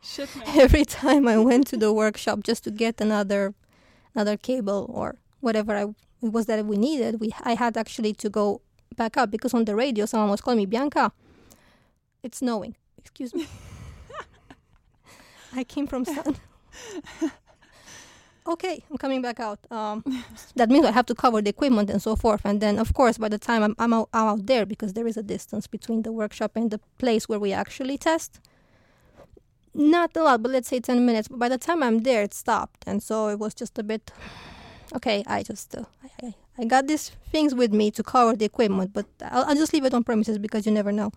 Shit, 0.02 0.36
man. 0.36 0.46
every 0.60 0.84
time 0.84 1.28
I 1.28 1.38
went 1.38 1.66
to 1.68 1.76
the 1.76 1.92
workshop 1.92 2.38
just 2.48 2.64
to 2.64 2.70
get 2.70 3.00
another 3.00 3.52
another 4.14 4.36
cable 4.36 4.86
or 4.88 5.14
whatever 5.40 5.76
I, 5.76 5.84
it 6.22 6.32
was 6.32 6.46
that 6.46 6.64
we 6.64 6.76
needed, 6.76 7.20
we 7.20 7.32
I 7.42 7.54
had 7.54 7.76
actually 7.76 8.12
to 8.14 8.30
go 8.30 8.60
back 8.96 9.16
up 9.16 9.30
because 9.30 9.54
on 9.54 9.64
the 9.64 9.74
radio 9.74 10.06
someone 10.06 10.30
was 10.30 10.40
calling 10.40 10.58
me 10.58 10.66
Bianca. 10.66 11.12
It's 12.22 12.38
snowing. 12.38 12.76
Excuse 12.98 13.34
me. 13.34 13.46
I 15.54 15.64
came 15.64 15.86
from 15.86 16.04
sun. 16.04 16.36
okay, 18.46 18.82
I'm 18.90 18.96
coming 18.96 19.22
back 19.22 19.40
out. 19.40 19.58
Um, 19.70 20.04
that 20.56 20.70
means 20.70 20.86
I 20.86 20.92
have 20.92 21.06
to 21.06 21.14
cover 21.14 21.42
the 21.42 21.50
equipment 21.50 21.90
and 21.90 22.00
so 22.00 22.16
forth. 22.16 22.42
And 22.44 22.60
then, 22.60 22.78
of 22.78 22.94
course, 22.94 23.18
by 23.18 23.28
the 23.28 23.38
time 23.38 23.62
I'm, 23.62 23.74
I'm, 23.78 23.92
out, 23.92 24.08
I'm 24.12 24.26
out 24.28 24.46
there, 24.46 24.66
because 24.66 24.92
there 24.92 25.06
is 25.06 25.16
a 25.16 25.22
distance 25.22 25.66
between 25.66 26.02
the 26.02 26.12
workshop 26.12 26.52
and 26.54 26.70
the 26.70 26.80
place 26.98 27.28
where 27.28 27.38
we 27.38 27.52
actually 27.52 27.98
test, 27.98 28.40
not 29.74 30.16
a 30.16 30.22
lot, 30.22 30.42
but 30.42 30.52
let's 30.52 30.68
say 30.68 30.80
10 30.80 31.04
minutes. 31.06 31.28
By 31.28 31.48
the 31.48 31.58
time 31.58 31.82
I'm 31.82 32.00
there, 32.00 32.22
it 32.22 32.34
stopped. 32.34 32.84
And 32.86 33.02
so 33.02 33.28
it 33.28 33.38
was 33.38 33.54
just 33.54 33.78
a 33.78 33.82
bit, 33.82 34.12
okay, 34.94 35.24
I 35.26 35.42
just, 35.42 35.74
uh, 35.74 35.84
I, 36.22 36.34
I, 36.58 36.64
got 36.64 36.86
these 36.86 37.10
things 37.30 37.54
with 37.54 37.72
me 37.72 37.90
to 37.92 38.02
cover 38.02 38.36
the 38.36 38.44
equipment, 38.44 38.92
but 38.92 39.06
I'll, 39.22 39.44
I'll 39.44 39.54
just 39.54 39.72
leave 39.72 39.84
it 39.84 39.94
on 39.94 40.04
premises 40.04 40.38
because 40.38 40.66
you 40.66 40.72
never 40.72 40.92
know. 40.92 41.12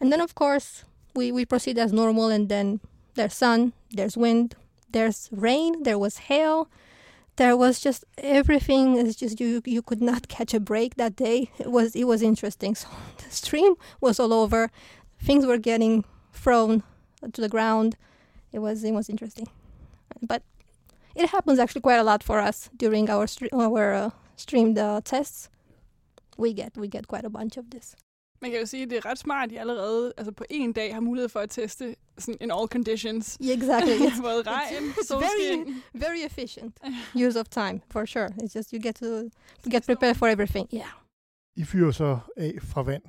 And 0.00 0.12
then, 0.12 0.20
of 0.20 0.34
course, 0.34 0.84
we, 1.14 1.32
we 1.32 1.44
proceed 1.44 1.78
as 1.78 1.92
normal, 1.92 2.28
and 2.28 2.48
then 2.48 2.80
there's 3.14 3.34
sun, 3.34 3.72
there's 3.90 4.16
wind, 4.16 4.54
there's 4.90 5.28
rain, 5.32 5.82
there 5.82 5.98
was 5.98 6.18
hail. 6.18 6.68
There 7.36 7.54
was 7.54 7.80
just 7.80 8.02
everything 8.16 8.96
It's 8.96 9.14
just 9.14 9.38
you 9.40 9.60
you 9.66 9.82
could 9.82 10.00
not 10.00 10.28
catch 10.36 10.54
a 10.54 10.60
break 10.60 10.94
that 10.94 11.16
day. 11.16 11.50
It 11.58 11.70
was 11.70 11.94
it 11.94 12.04
was 12.04 12.22
interesting. 12.22 12.74
So 12.74 12.88
the 13.18 13.30
stream 13.30 13.74
was 14.00 14.18
all 14.18 14.32
over. 14.32 14.70
Things 15.20 15.44
were 15.44 15.58
getting 15.58 16.04
thrown 16.32 16.82
to 17.30 17.40
the 17.40 17.48
ground. 17.48 17.96
It 18.52 18.60
was 18.60 18.84
it 18.84 18.92
was 18.92 19.10
interesting. 19.10 19.48
But 20.22 20.42
it 21.22 21.28
happens 21.30 21.58
actually 21.58 21.82
quite 21.82 22.00
a 22.00 22.02
lot 22.12 22.22
for 22.24 22.38
us 22.48 22.70
during 22.80 23.10
our 23.10 23.26
stre- 23.26 23.52
our 23.52 24.04
uh, 24.04 24.10
streamed 24.36 24.78
uh, 24.78 25.00
tests. 25.04 25.50
We 26.38 26.48
get 26.52 26.76
we 26.76 26.88
get 26.88 27.06
quite 27.08 27.24
a 27.26 27.30
bunch 27.30 27.56
of 27.58 27.64
this. 27.70 27.96
Man 28.42 28.50
kan 28.50 28.60
jo 28.60 28.66
sige, 28.66 28.82
at 28.82 28.90
det 28.90 28.96
er 28.98 29.06
ret 29.10 29.18
smart, 29.18 29.48
at 29.48 29.52
I 29.52 29.56
allerede 29.56 30.12
altså 30.16 30.32
på 30.32 30.44
en 30.50 30.72
dag 30.72 30.94
har 30.94 31.00
mulighed 31.00 31.28
for 31.28 31.40
at 31.40 31.50
teste 31.50 31.96
sådan 32.18 32.36
in 32.40 32.50
all 32.50 32.68
conditions. 32.68 33.38
Yeah, 33.42 33.56
exactly. 33.58 33.94
It's 34.08 34.20
Både 34.22 34.42
regn, 34.46 34.90
it's 34.90 35.06
solskin. 35.08 35.22
very 35.22 35.74
very 35.94 36.24
efficient 36.26 36.76
use 37.26 37.40
of 37.40 37.46
time 37.48 37.80
for 37.90 38.06
sure. 38.06 38.28
It's 38.42 38.54
just 38.58 38.72
you 38.72 38.80
get 38.82 38.94
to, 38.94 39.06
to 39.64 39.70
get 39.70 39.82
prepared 39.86 40.16
for 40.16 40.26
everything. 40.28 40.68
Yeah. 40.74 40.90
I 41.56 41.64
fyrer 41.64 41.90
så 41.92 42.18
af 42.36 42.54
fra 42.62 42.82
vand. 42.82 43.02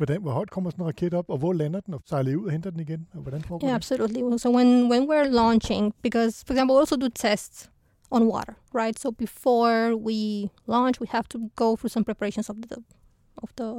Hvordan, 0.00 0.22
hvor 0.22 0.30
højt 0.30 0.50
kommer 0.50 0.70
sådan 0.70 0.82
en 0.82 0.86
raket 0.86 1.14
op, 1.14 1.24
og 1.30 1.38
hvor 1.38 1.52
lander 1.52 1.80
den, 1.80 1.94
og 1.94 2.00
sejler 2.06 2.36
ud 2.36 2.44
og 2.44 2.50
henter 2.52 2.70
den 2.70 2.80
igen? 2.80 3.06
Og 3.14 3.20
hvordan 3.20 3.42
foregår 3.42 3.66
Yeah, 3.66 3.70
det? 3.72 3.76
absolutely. 3.76 4.38
So 4.38 4.50
when 4.56 4.68
when 4.92 5.02
we're 5.10 5.28
launching, 5.42 5.94
because 6.02 6.44
for 6.46 6.52
example, 6.54 6.74
we 6.76 6.80
also 6.80 6.96
do 6.96 7.08
tests 7.08 7.70
on 8.10 8.22
water, 8.26 8.54
right? 8.74 8.98
So 8.98 9.10
before 9.10 9.96
we 10.08 10.48
launch, 10.66 11.00
we 11.00 11.06
have 11.10 11.26
to 11.28 11.38
go 11.62 11.76
through 11.76 11.92
some 11.96 12.04
preparations 12.04 12.48
of 12.50 12.56
the 12.62 12.76
of 13.44 13.48
the 13.60 13.70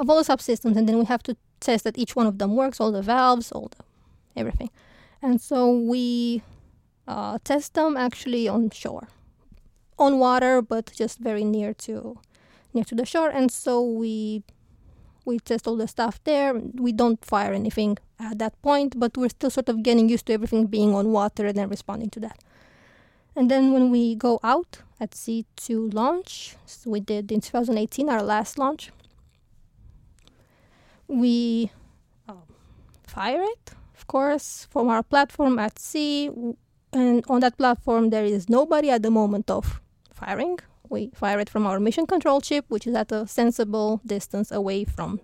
of 0.00 0.04
all 0.10 0.18
the 0.22 0.28
subsystems, 0.32 0.76
and 0.78 0.84
then 0.88 0.96
we 0.98 1.04
have 1.14 1.22
to 1.22 1.32
test 1.60 1.84
that 1.84 1.98
each 1.98 2.16
one 2.16 2.26
of 2.28 2.34
them 2.38 2.50
works, 2.56 2.80
all 2.80 2.92
the 2.92 3.02
valves, 3.02 3.52
all 3.52 3.68
the 3.76 3.82
everything. 4.40 4.70
And 5.22 5.40
so 5.48 5.58
we 5.92 6.04
uh, 7.08 7.38
test 7.50 7.74
them 7.74 7.96
actually 7.96 8.44
on 8.48 8.70
shore, 8.82 9.06
on 9.98 10.12
water, 10.26 10.54
but 10.62 10.84
just 11.02 11.16
very 11.18 11.44
near 11.44 11.74
to 11.86 11.94
near 12.74 12.84
to 12.90 12.94
the 13.00 13.06
shore. 13.12 13.30
And 13.38 13.50
so 13.50 13.72
we 14.02 14.42
we 15.26 15.40
test 15.40 15.66
all 15.66 15.76
the 15.76 15.88
stuff 15.88 16.22
there. 16.24 16.54
We 16.54 16.92
don't 16.92 17.22
fire 17.24 17.52
anything 17.52 17.98
at 18.18 18.38
that 18.38 18.60
point, 18.62 18.98
but 18.98 19.16
we're 19.16 19.28
still 19.28 19.50
sort 19.50 19.68
of 19.68 19.82
getting 19.82 20.08
used 20.08 20.26
to 20.26 20.32
everything 20.32 20.66
being 20.66 20.94
on 20.94 21.10
water 21.12 21.46
and 21.46 21.56
then 21.58 21.68
responding 21.68 22.10
to 22.10 22.20
that. 22.20 22.38
And 23.34 23.50
then 23.50 23.72
when 23.72 23.90
we 23.90 24.14
go 24.14 24.40
out 24.42 24.78
at 24.98 25.14
sea 25.14 25.44
to 25.56 25.90
launch, 25.90 26.56
so 26.64 26.90
we 26.90 27.00
did 27.00 27.30
in 27.30 27.42
2018 27.42 28.08
our 28.08 28.22
last 28.22 28.58
launch, 28.58 28.90
we 31.06 31.70
um, 32.28 32.42
fire 33.06 33.42
it, 33.42 33.72
of 33.94 34.06
course, 34.06 34.66
from 34.70 34.88
our 34.88 35.02
platform 35.02 35.58
at 35.58 35.78
sea. 35.78 36.30
And 36.92 37.24
on 37.28 37.40
that 37.40 37.58
platform, 37.58 38.08
there 38.10 38.24
is 38.24 38.48
nobody 38.48 38.90
at 38.90 39.02
the 39.02 39.10
moment 39.10 39.50
of 39.50 39.82
firing. 40.14 40.58
We 40.90 41.10
fire 41.14 41.40
it 41.40 41.50
from 41.50 41.66
our 41.66 41.80
mission 41.80 42.06
control 42.06 42.40
chip, 42.40 42.64
which 42.68 42.86
is 42.86 42.94
at 42.94 43.12
a 43.12 43.26
sensible 43.26 44.00
distance 44.06 44.54
away 44.54 44.84
from 44.84 45.20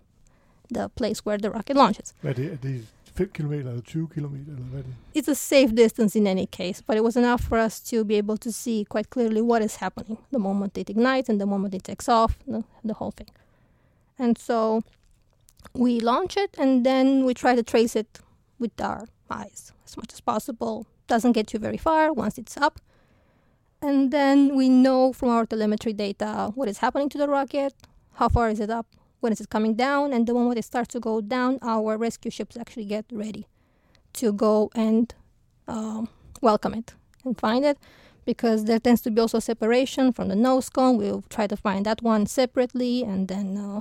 the 0.70 0.88
place 0.88 1.24
where 1.24 1.38
the 1.38 1.50
rocket 1.50 1.76
launches. 1.76 2.14
Hvad 2.20 2.30
er 2.30 2.34
det? 2.34 2.52
Er 2.52 2.56
det 2.56 2.86
5 3.14 3.28
km 3.34 3.52
eller 3.52 3.80
20 3.80 4.08
km? 4.08 4.34
Eller 4.34 4.64
hvad 4.70 4.80
er? 4.80 5.20
It's 5.20 5.30
a 5.30 5.34
safe 5.34 5.76
distance 5.76 6.18
in 6.18 6.26
any 6.26 6.46
case, 6.46 6.82
but 6.86 6.96
it 6.96 7.02
was 7.02 7.16
enough 7.16 7.40
for 7.40 7.58
us 7.58 7.80
to 7.80 8.04
be 8.04 8.14
able 8.14 8.36
to 8.36 8.50
see 8.52 8.84
quite 8.84 9.10
clearly 9.10 9.42
what 9.42 9.62
is 9.62 9.76
happening 9.76 10.18
the 10.32 10.38
moment 10.38 10.78
it 10.78 10.90
ignites 10.90 11.28
and 11.28 11.40
the 11.40 11.46
moment 11.46 11.74
it 11.74 11.84
takes 11.84 12.08
off, 12.08 12.38
the, 12.46 12.64
the 12.84 12.94
whole 12.94 13.10
thing. 13.10 13.30
And 14.18 14.38
so 14.38 14.82
we 15.74 16.00
launch 16.00 16.36
it 16.36 16.56
and 16.58 16.84
then 16.86 17.24
we 17.24 17.34
try 17.34 17.54
to 17.54 17.62
trace 17.62 17.96
it 17.96 18.18
with 18.58 18.80
our 18.80 19.06
eyes 19.30 19.72
as 19.86 19.96
much 19.96 20.12
as 20.12 20.20
possible. 20.20 20.86
Doesn't 21.06 21.32
get 21.32 21.52
you 21.52 21.58
very 21.58 21.76
far 21.78 22.12
once 22.12 22.38
it's 22.38 22.56
up. 22.56 22.80
And 23.82 24.12
then 24.12 24.54
we 24.54 24.68
know 24.68 25.12
from 25.12 25.28
our 25.30 25.44
telemetry 25.44 25.92
data 25.92 26.52
what 26.54 26.68
is 26.68 26.78
happening 26.78 27.08
to 27.10 27.18
the 27.18 27.28
rocket, 27.28 27.74
how 28.14 28.28
far 28.28 28.48
is 28.48 28.60
it 28.60 28.70
up, 28.70 28.86
when 29.18 29.32
is 29.32 29.40
it 29.40 29.50
coming 29.50 29.74
down, 29.74 30.12
and 30.12 30.24
the 30.24 30.34
moment 30.34 30.58
it 30.58 30.64
starts 30.64 30.92
to 30.92 31.00
go 31.00 31.20
down, 31.20 31.58
our 31.62 31.98
rescue 31.98 32.30
ships 32.30 32.56
actually 32.56 32.84
get 32.84 33.04
ready 33.10 33.48
to 34.12 34.32
go 34.32 34.70
and 34.76 35.14
um, 35.66 36.08
welcome 36.40 36.74
it 36.74 36.94
and 37.24 37.36
find 37.38 37.64
it 37.64 37.76
because 38.24 38.66
there 38.66 38.78
tends 38.78 39.00
to 39.00 39.10
be 39.10 39.20
also 39.20 39.40
separation 39.40 40.12
from 40.12 40.28
the 40.28 40.36
nose 40.36 40.68
cone. 40.68 40.96
We'll 40.96 41.24
try 41.28 41.48
to 41.48 41.56
find 41.56 41.84
that 41.86 42.02
one 42.02 42.26
separately 42.26 43.02
and 43.02 43.26
then 43.26 43.56
uh, 43.56 43.80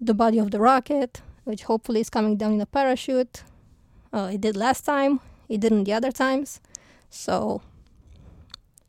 the 0.00 0.14
body 0.14 0.38
of 0.38 0.50
the 0.50 0.60
rocket, 0.60 1.20
which 1.44 1.64
hopefully 1.64 2.00
is 2.00 2.08
coming 2.08 2.36
down 2.36 2.54
in 2.54 2.60
a 2.62 2.66
parachute. 2.66 3.42
Uh, 4.14 4.30
it 4.32 4.40
did 4.40 4.56
last 4.56 4.82
time, 4.86 5.20
it 5.46 5.60
didn't 5.60 5.84
the 5.84 5.92
other 5.92 6.10
times. 6.10 6.60
So, 7.10 7.60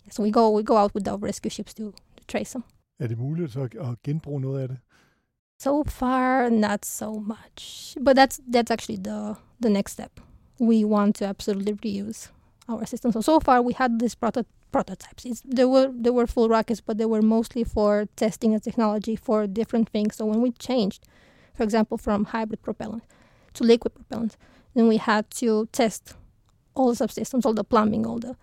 so 0.10 0.24
we 0.24 0.32
go 0.32 0.50
we 0.50 0.64
go 0.64 0.78
out 0.78 0.94
with 0.96 1.08
our 1.08 1.18
rescue 1.18 1.52
ships 1.52 1.74
to, 1.74 1.84
to 2.18 2.24
trace 2.28 2.52
them. 2.52 2.64
Er 3.00 3.08
det 3.08 3.18
muligt 3.18 3.52
så 3.52 3.62
at, 3.62 3.76
at 3.76 4.02
genbruge 4.04 4.42
noget 4.42 4.62
af 4.62 4.68
det? 4.68 4.78
So 5.60 5.84
far, 5.84 6.50
not 6.50 6.86
so 6.86 7.20
much, 7.20 7.96
but 8.06 8.16
that's 8.18 8.40
that's 8.56 8.72
actually 8.72 9.04
the 9.04 9.36
the 9.62 9.70
next 9.70 9.92
step. 9.92 10.20
We 10.60 10.86
want 10.86 11.16
to 11.16 11.26
absolutely 11.26 11.74
reuse 11.74 12.32
our 12.68 12.86
system. 12.86 13.12
So 13.12 13.22
so 13.22 13.40
far, 13.40 13.62
we 13.62 13.74
had 13.74 14.00
these 14.00 14.16
proto- 14.16 14.46
prototypes. 14.72 15.26
It's, 15.26 15.42
there 15.58 15.68
were 15.68 15.90
there 16.04 16.14
were 16.14 16.28
full 16.28 16.50
rockets, 16.50 16.82
but 16.82 16.98
they 16.98 17.06
were 17.06 17.22
mostly 17.22 17.64
for 17.64 18.08
testing 18.16 18.54
the 18.54 18.60
technology 18.60 19.16
for 19.16 19.48
different 19.48 19.90
things. 19.90 20.16
So 20.16 20.26
when 20.26 20.42
we 20.42 20.52
changed, 20.52 21.02
for 21.56 21.64
example, 21.64 21.98
from 21.98 22.26
hybrid 22.26 22.62
propellant 22.62 23.04
to 23.54 23.64
liquid 23.64 23.94
propellant, 23.96 24.38
then 24.76 24.88
we 24.88 24.98
had 24.98 25.24
to 25.32 25.68
test 25.72 26.16
all 26.76 26.94
the 26.94 27.06
subsystems, 27.06 27.46
all 27.46 27.54
the 27.54 27.64
plumbing, 27.64 28.06
all 28.06 28.20
the 28.20 28.36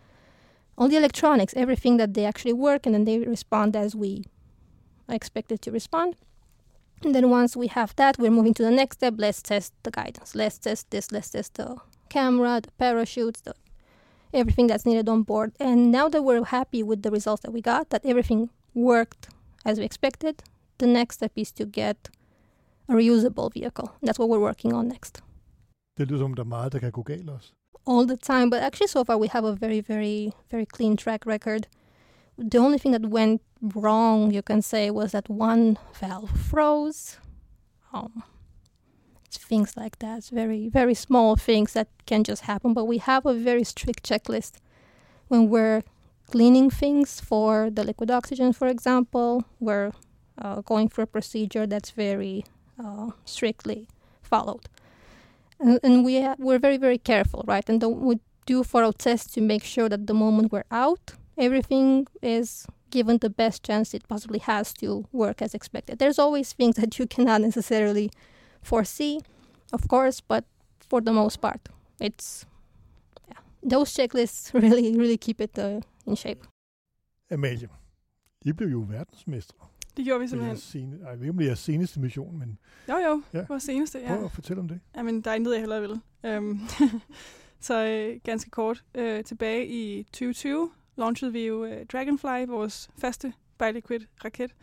all 0.77 0.89
the 0.89 0.97
electronics, 0.97 1.55
everything 1.57 1.97
that 1.99 2.15
they 2.15 2.25
actually 2.25 2.53
work, 2.53 2.87
and 2.87 2.95
then 2.95 3.05
they 3.05 3.19
respond 3.19 3.77
as 3.77 3.95
we 3.95 4.25
are 5.09 5.15
expected 5.15 5.63
to 5.63 5.71
respond. 5.71 6.17
And 7.05 7.15
then 7.15 7.31
once 7.31 7.57
we 7.57 7.67
have 7.69 7.95
that, 7.97 8.19
we're 8.19 8.31
moving 8.31 8.55
to 8.55 8.63
the 8.63 8.71
next 8.71 8.97
step. 8.97 9.15
Let's 9.19 9.43
test 9.43 9.73
the 9.83 9.91
guidance. 9.91 10.35
Let's 10.35 10.59
test 10.59 10.91
this. 10.91 11.13
Let's 11.13 11.31
test 11.31 11.55
the 11.55 11.77
camera, 12.09 12.61
the 12.63 12.71
parachutes, 12.79 13.43
the 13.43 13.55
everything 14.33 14.67
that's 14.67 14.87
needed 14.87 15.09
on 15.09 15.23
board. 15.23 15.53
And 15.61 15.93
now 15.93 16.09
that 16.09 16.23
we're 16.23 16.45
happy 16.45 16.83
with 16.83 17.03
the 17.03 17.11
results 17.11 17.43
that 17.43 17.53
we 17.53 17.61
got, 17.61 17.91
that 17.91 18.05
everything 18.05 18.51
worked 18.75 19.29
as 19.65 19.79
we 19.79 19.85
expected, 19.85 20.43
the 20.79 20.87
next 20.87 21.17
step 21.17 21.33
is 21.37 21.53
to 21.53 21.65
get 21.67 22.09
a 22.89 22.95
reusable 22.95 23.53
vehicle. 23.53 23.93
That's 24.03 24.19
what 24.19 24.29
we're 24.29 24.41
working 24.41 24.73
on 24.75 24.89
next. 24.89 25.23
Det 25.99 26.07
lyder 26.07 26.19
som, 26.19 26.35
der 26.35 26.43
er 26.43 26.47
meget, 26.47 26.73
der 26.73 26.79
kan 26.79 26.93
gå 26.93 27.03
galt 27.03 27.31
også. 27.31 27.53
All 27.87 28.07
the 28.07 28.17
time, 28.17 28.49
but 28.49 28.63
actually, 28.63 28.87
so 28.87 29.05
far 29.05 29.19
we 29.19 29.29
have 29.29 29.45
a 29.45 29.55
very, 29.55 29.81
very, 29.81 30.33
very 30.51 30.65
clean 30.65 30.97
track 30.97 31.27
record. 31.27 31.69
The 32.39 32.59
only 32.59 32.79
thing 32.79 32.93
that 32.93 33.07
went 33.07 33.43
wrong, 33.61 34.33
you 34.33 34.43
can 34.43 34.63
say, 34.63 34.91
was 34.91 35.13
that 35.13 35.29
one 35.29 35.79
valve 36.01 36.31
froze. 36.31 37.19
Um, 37.93 38.23
it's 39.27 39.37
things 39.37 39.77
like 39.77 39.99
that. 39.99 40.19
It's 40.19 40.31
very, 40.31 40.69
very 40.69 40.95
small 40.95 41.37
things 41.37 41.75
that 41.75 41.89
can 42.07 42.25
just 42.25 42.43
happen. 42.43 42.73
But 42.73 42.87
we 42.87 42.99
have 42.99 43.27
a 43.27 43.35
very 43.35 43.65
strict 43.65 44.03
checklist 44.03 44.55
when 45.29 45.49
we're 45.49 45.83
cleaning 46.31 46.71
things 46.71 47.21
for 47.21 47.71
the 47.71 47.85
liquid 47.85 48.11
oxygen, 48.11 48.53
for 48.53 48.67
example. 48.67 49.45
We're 49.61 49.93
uh, 50.41 50.63
going 50.63 50.89
through 50.89 51.05
a 51.05 51.09
procedure 51.09 51.67
that's 51.67 51.91
very 51.91 52.45
uh, 52.83 53.11
strictly 53.25 53.89
followed. 54.23 54.69
And, 55.61 55.81
and 55.83 56.05
we 56.05 56.23
ha- 56.23 56.37
we're 56.39 56.59
very, 56.59 56.77
very 56.77 56.99
careful, 56.99 57.45
right? 57.47 57.69
And 57.69 57.81
the, 57.81 57.89
we 57.89 58.21
do 58.47 58.63
thorough 58.65 58.93
tests 58.93 59.33
to 59.35 59.41
make 59.41 59.65
sure 59.65 59.89
that 59.89 60.07
the 60.07 60.15
moment 60.15 60.53
we're 60.53 60.65
out, 60.71 61.13
everything 61.39 62.07
is 62.23 62.67
given 62.91 63.19
the 63.19 63.31
best 63.31 63.63
chance 63.65 63.95
it 63.95 64.07
possibly 64.09 64.39
has 64.39 64.73
to 64.75 65.07
work 65.13 65.43
as 65.43 65.55
expected. 65.55 65.99
There's 65.99 66.19
always 66.19 66.53
things 66.53 66.77
that 66.81 66.99
you 66.99 67.07
cannot 67.07 67.41
necessarily 67.41 68.11
foresee, 68.63 69.21
of 69.73 69.89
course, 69.89 70.21
but 70.21 70.45
for 70.81 71.01
the 71.01 71.13
most 71.13 71.41
part, 71.41 71.69
it's 72.01 72.47
yeah. 73.29 73.41
Those 73.63 73.93
checklists 73.95 74.53
really, 74.63 74.97
really 74.97 75.17
keep 75.17 75.41
it 75.41 75.59
uh, 75.59 75.81
in 76.07 76.15
shape. 76.17 76.45
Amalie, 77.31 77.69
I 78.47 78.53
blev 78.53 78.71
jo 78.71 78.81
verdensmestre. 78.81 79.57
Det 79.97 80.05
gjorde 80.05 80.21
vi 80.21 80.29
simpelthen. 80.29 80.57
Sene, 80.57 80.99
ej, 81.03 81.11
jeg 81.11 81.19
ved 81.19 81.25
ikke, 81.25 81.31
om 81.31 81.37
det 81.37 81.45
er 81.45 81.49
jeres 81.49 81.59
seneste 81.59 82.01
mission, 82.01 82.39
men 82.39 82.59
Jo, 82.89 82.95
jo. 82.97 83.23
Ja. 83.33 83.45
Vores 83.49 83.63
seneste, 83.63 83.99
ja. 83.99 84.09
prøv 84.09 84.25
at 84.25 84.33
fortælle 84.33 84.61
om 84.61 84.69
det. 84.69 84.81
Jamen, 84.97 85.21
der 85.21 85.31
er 85.31 85.35
intet, 85.35 85.53
jeg 85.53 85.61
hellere 85.61 85.81
vil. 85.81 86.01
Um, 86.37 86.61
så 87.61 87.85
øh, 87.87 88.21
ganske 88.25 88.51
kort. 88.51 88.85
Øh, 88.95 89.25
tilbage 89.25 89.67
i 89.67 90.03
2020 90.03 90.71
launchede 90.97 91.33
vi 91.33 91.47
jo 91.47 91.65
øh, 91.65 91.87
Dragonfly, 91.87 92.47
vores 92.49 92.91
første 92.99 93.33
Biliquid-raket 93.59 94.55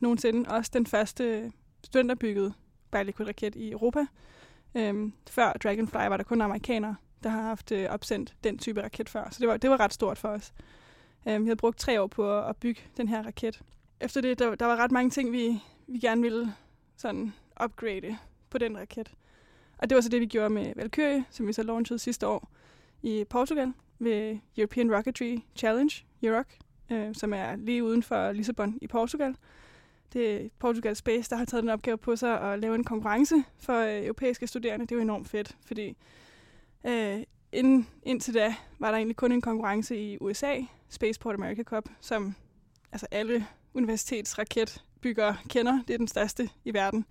nogensinde. 0.00 0.50
Også 0.50 0.70
den 0.74 0.86
første 0.86 1.52
studenterbyggede 1.84 2.52
Biliquid-raket 2.92 3.54
i 3.54 3.70
Europa. 3.70 4.06
Um, 4.74 5.12
før 5.30 5.52
Dragonfly 5.52 6.08
var 6.08 6.16
der 6.16 6.24
kun 6.24 6.40
amerikanere, 6.40 6.96
der 7.22 7.30
har 7.30 7.42
haft 7.42 7.72
øh, 7.72 7.90
opsendt 7.90 8.34
den 8.44 8.58
type 8.58 8.82
raket 8.82 9.08
før. 9.08 9.28
Så 9.30 9.36
det 9.40 9.48
var, 9.48 9.56
det 9.56 9.70
var 9.70 9.80
ret 9.80 9.92
stort 9.92 10.18
for 10.18 10.28
os. 10.28 10.52
Um, 11.24 11.42
vi 11.42 11.46
havde 11.46 11.56
brugt 11.56 11.78
tre 11.78 12.02
år 12.02 12.06
på 12.06 12.38
at, 12.38 12.48
at 12.48 12.56
bygge 12.56 12.80
den 12.96 13.08
her 13.08 13.26
raket. 13.26 13.62
Efter 14.00 14.20
det, 14.20 14.38
der, 14.38 14.54
der 14.54 14.66
var 14.66 14.76
ret 14.76 14.92
mange 14.92 15.10
ting, 15.10 15.32
vi, 15.32 15.62
vi 15.86 15.98
gerne 15.98 16.22
ville 16.22 16.54
sådan 16.96 17.32
upgrade 17.64 18.16
på 18.50 18.58
den 18.58 18.78
raket. 18.78 19.12
Og 19.78 19.90
det 19.90 19.96
var 19.96 20.02
så 20.02 20.08
det, 20.08 20.20
vi 20.20 20.26
gjorde 20.26 20.50
med 20.50 20.72
Valkyrie, 20.76 21.24
som 21.30 21.46
vi 21.46 21.52
så 21.52 21.62
launchede 21.62 21.98
sidste 21.98 22.26
år 22.26 22.50
i 23.02 23.24
Portugal 23.30 23.72
ved 23.98 24.38
European 24.56 24.94
Rocketry 24.96 25.38
Challenge, 25.56 26.04
Euroc, 26.22 26.46
øh, 26.92 27.14
som 27.14 27.32
er 27.32 27.56
lige 27.56 27.84
uden 27.84 28.02
for 28.02 28.32
Lissabon 28.32 28.78
i 28.82 28.86
Portugal. 28.86 29.36
Det 30.12 30.44
er 30.44 30.48
Portugal 30.58 30.96
Space, 30.96 31.30
der 31.30 31.36
har 31.36 31.44
taget 31.44 31.62
den 31.62 31.70
opgave 31.70 31.98
på 31.98 32.16
sig 32.16 32.40
at 32.40 32.58
lave 32.58 32.74
en 32.74 32.84
konkurrence 32.84 33.44
for 33.58 33.78
øh, 33.78 34.04
europæiske 34.04 34.46
studerende. 34.46 34.86
Det 34.86 34.92
er 34.92 34.96
jo 34.96 35.02
enormt 35.02 35.28
fedt, 35.28 35.56
fordi 35.66 35.96
øh, 36.86 37.22
inden, 37.52 37.88
indtil 38.02 38.34
da 38.34 38.54
var 38.78 38.90
der 38.90 38.96
egentlig 38.96 39.16
kun 39.16 39.32
en 39.32 39.40
konkurrence 39.40 39.96
i 39.96 40.18
USA, 40.20 40.54
Spaceport 40.88 41.34
America 41.34 41.62
Cup, 41.62 41.88
som 42.00 42.34
altså 42.92 43.06
alle 43.10 43.46
universitetsraketbygger 43.76 45.34
kender. 45.48 45.82
Det 45.88 45.94
er 45.94 45.98
den 45.98 46.08
største 46.08 46.50
i 46.64 46.74
verden. 46.74 47.04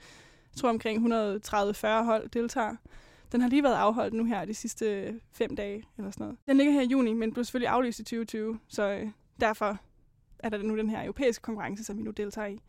Jeg 0.54 0.58
tror 0.62 0.70
omkring 0.70 1.14
130-40 1.14 1.88
hold 1.88 2.30
deltager. 2.30 2.76
Den 3.32 3.42
har 3.42 3.50
lige 3.50 3.64
været 3.64 3.76
afholdt 3.76 4.14
nu 4.14 4.26
her 4.26 4.46
de 4.46 4.54
sidste 4.54 5.20
fem 5.32 5.56
dage 5.56 5.84
eller 5.98 6.12
sådan 6.12 6.24
noget. 6.24 6.38
Den 6.48 6.58
ligger 6.58 6.74
her 6.74 6.82
i 6.82 6.86
juni, 6.86 7.14
men 7.14 7.34
blev 7.34 7.46
selvfølgelig 7.46 7.70
aflyst 7.70 8.00
i 8.00 8.04
2020, 8.04 8.60
så 8.68 8.90
øh, 8.90 9.08
derfor 9.40 9.78
er 10.40 10.50
der 10.50 10.58
nu 10.58 10.78
den 10.78 10.90
her 10.90 11.04
europæiske 11.04 11.42
konkurrence, 11.42 11.84
som 11.84 11.98
vi 11.98 12.04
nu 12.04 12.12
deltager 12.12 12.48
i. 12.48 12.60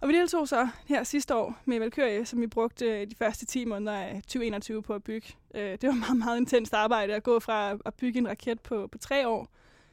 Og 0.00 0.08
vi 0.08 0.14
deltog 0.14 0.48
så 0.48 0.68
her 0.86 1.04
sidste 1.04 1.34
år 1.34 1.58
med 1.64 1.78
Valkyrie, 1.78 2.26
som 2.26 2.40
vi 2.40 2.46
brugte 2.46 2.86
øh, 2.86 3.10
de 3.10 3.14
første 3.14 3.46
10 3.46 3.64
måneder 3.64 3.92
af 3.92 4.22
2021 4.22 4.82
på 4.82 4.94
at 4.94 5.04
bygge. 5.04 5.28
Øh, 5.54 5.70
det 5.70 5.86
var 5.86 5.94
meget, 5.94 6.16
meget 6.16 6.36
intenst 6.36 6.74
arbejde 6.74 7.14
at 7.14 7.22
gå 7.22 7.40
fra 7.40 7.76
at 7.84 7.94
bygge 7.94 8.18
en 8.18 8.28
raket 8.28 8.60
på, 8.60 8.86
på 8.86 8.98
tre 8.98 9.28
år, 9.28 9.48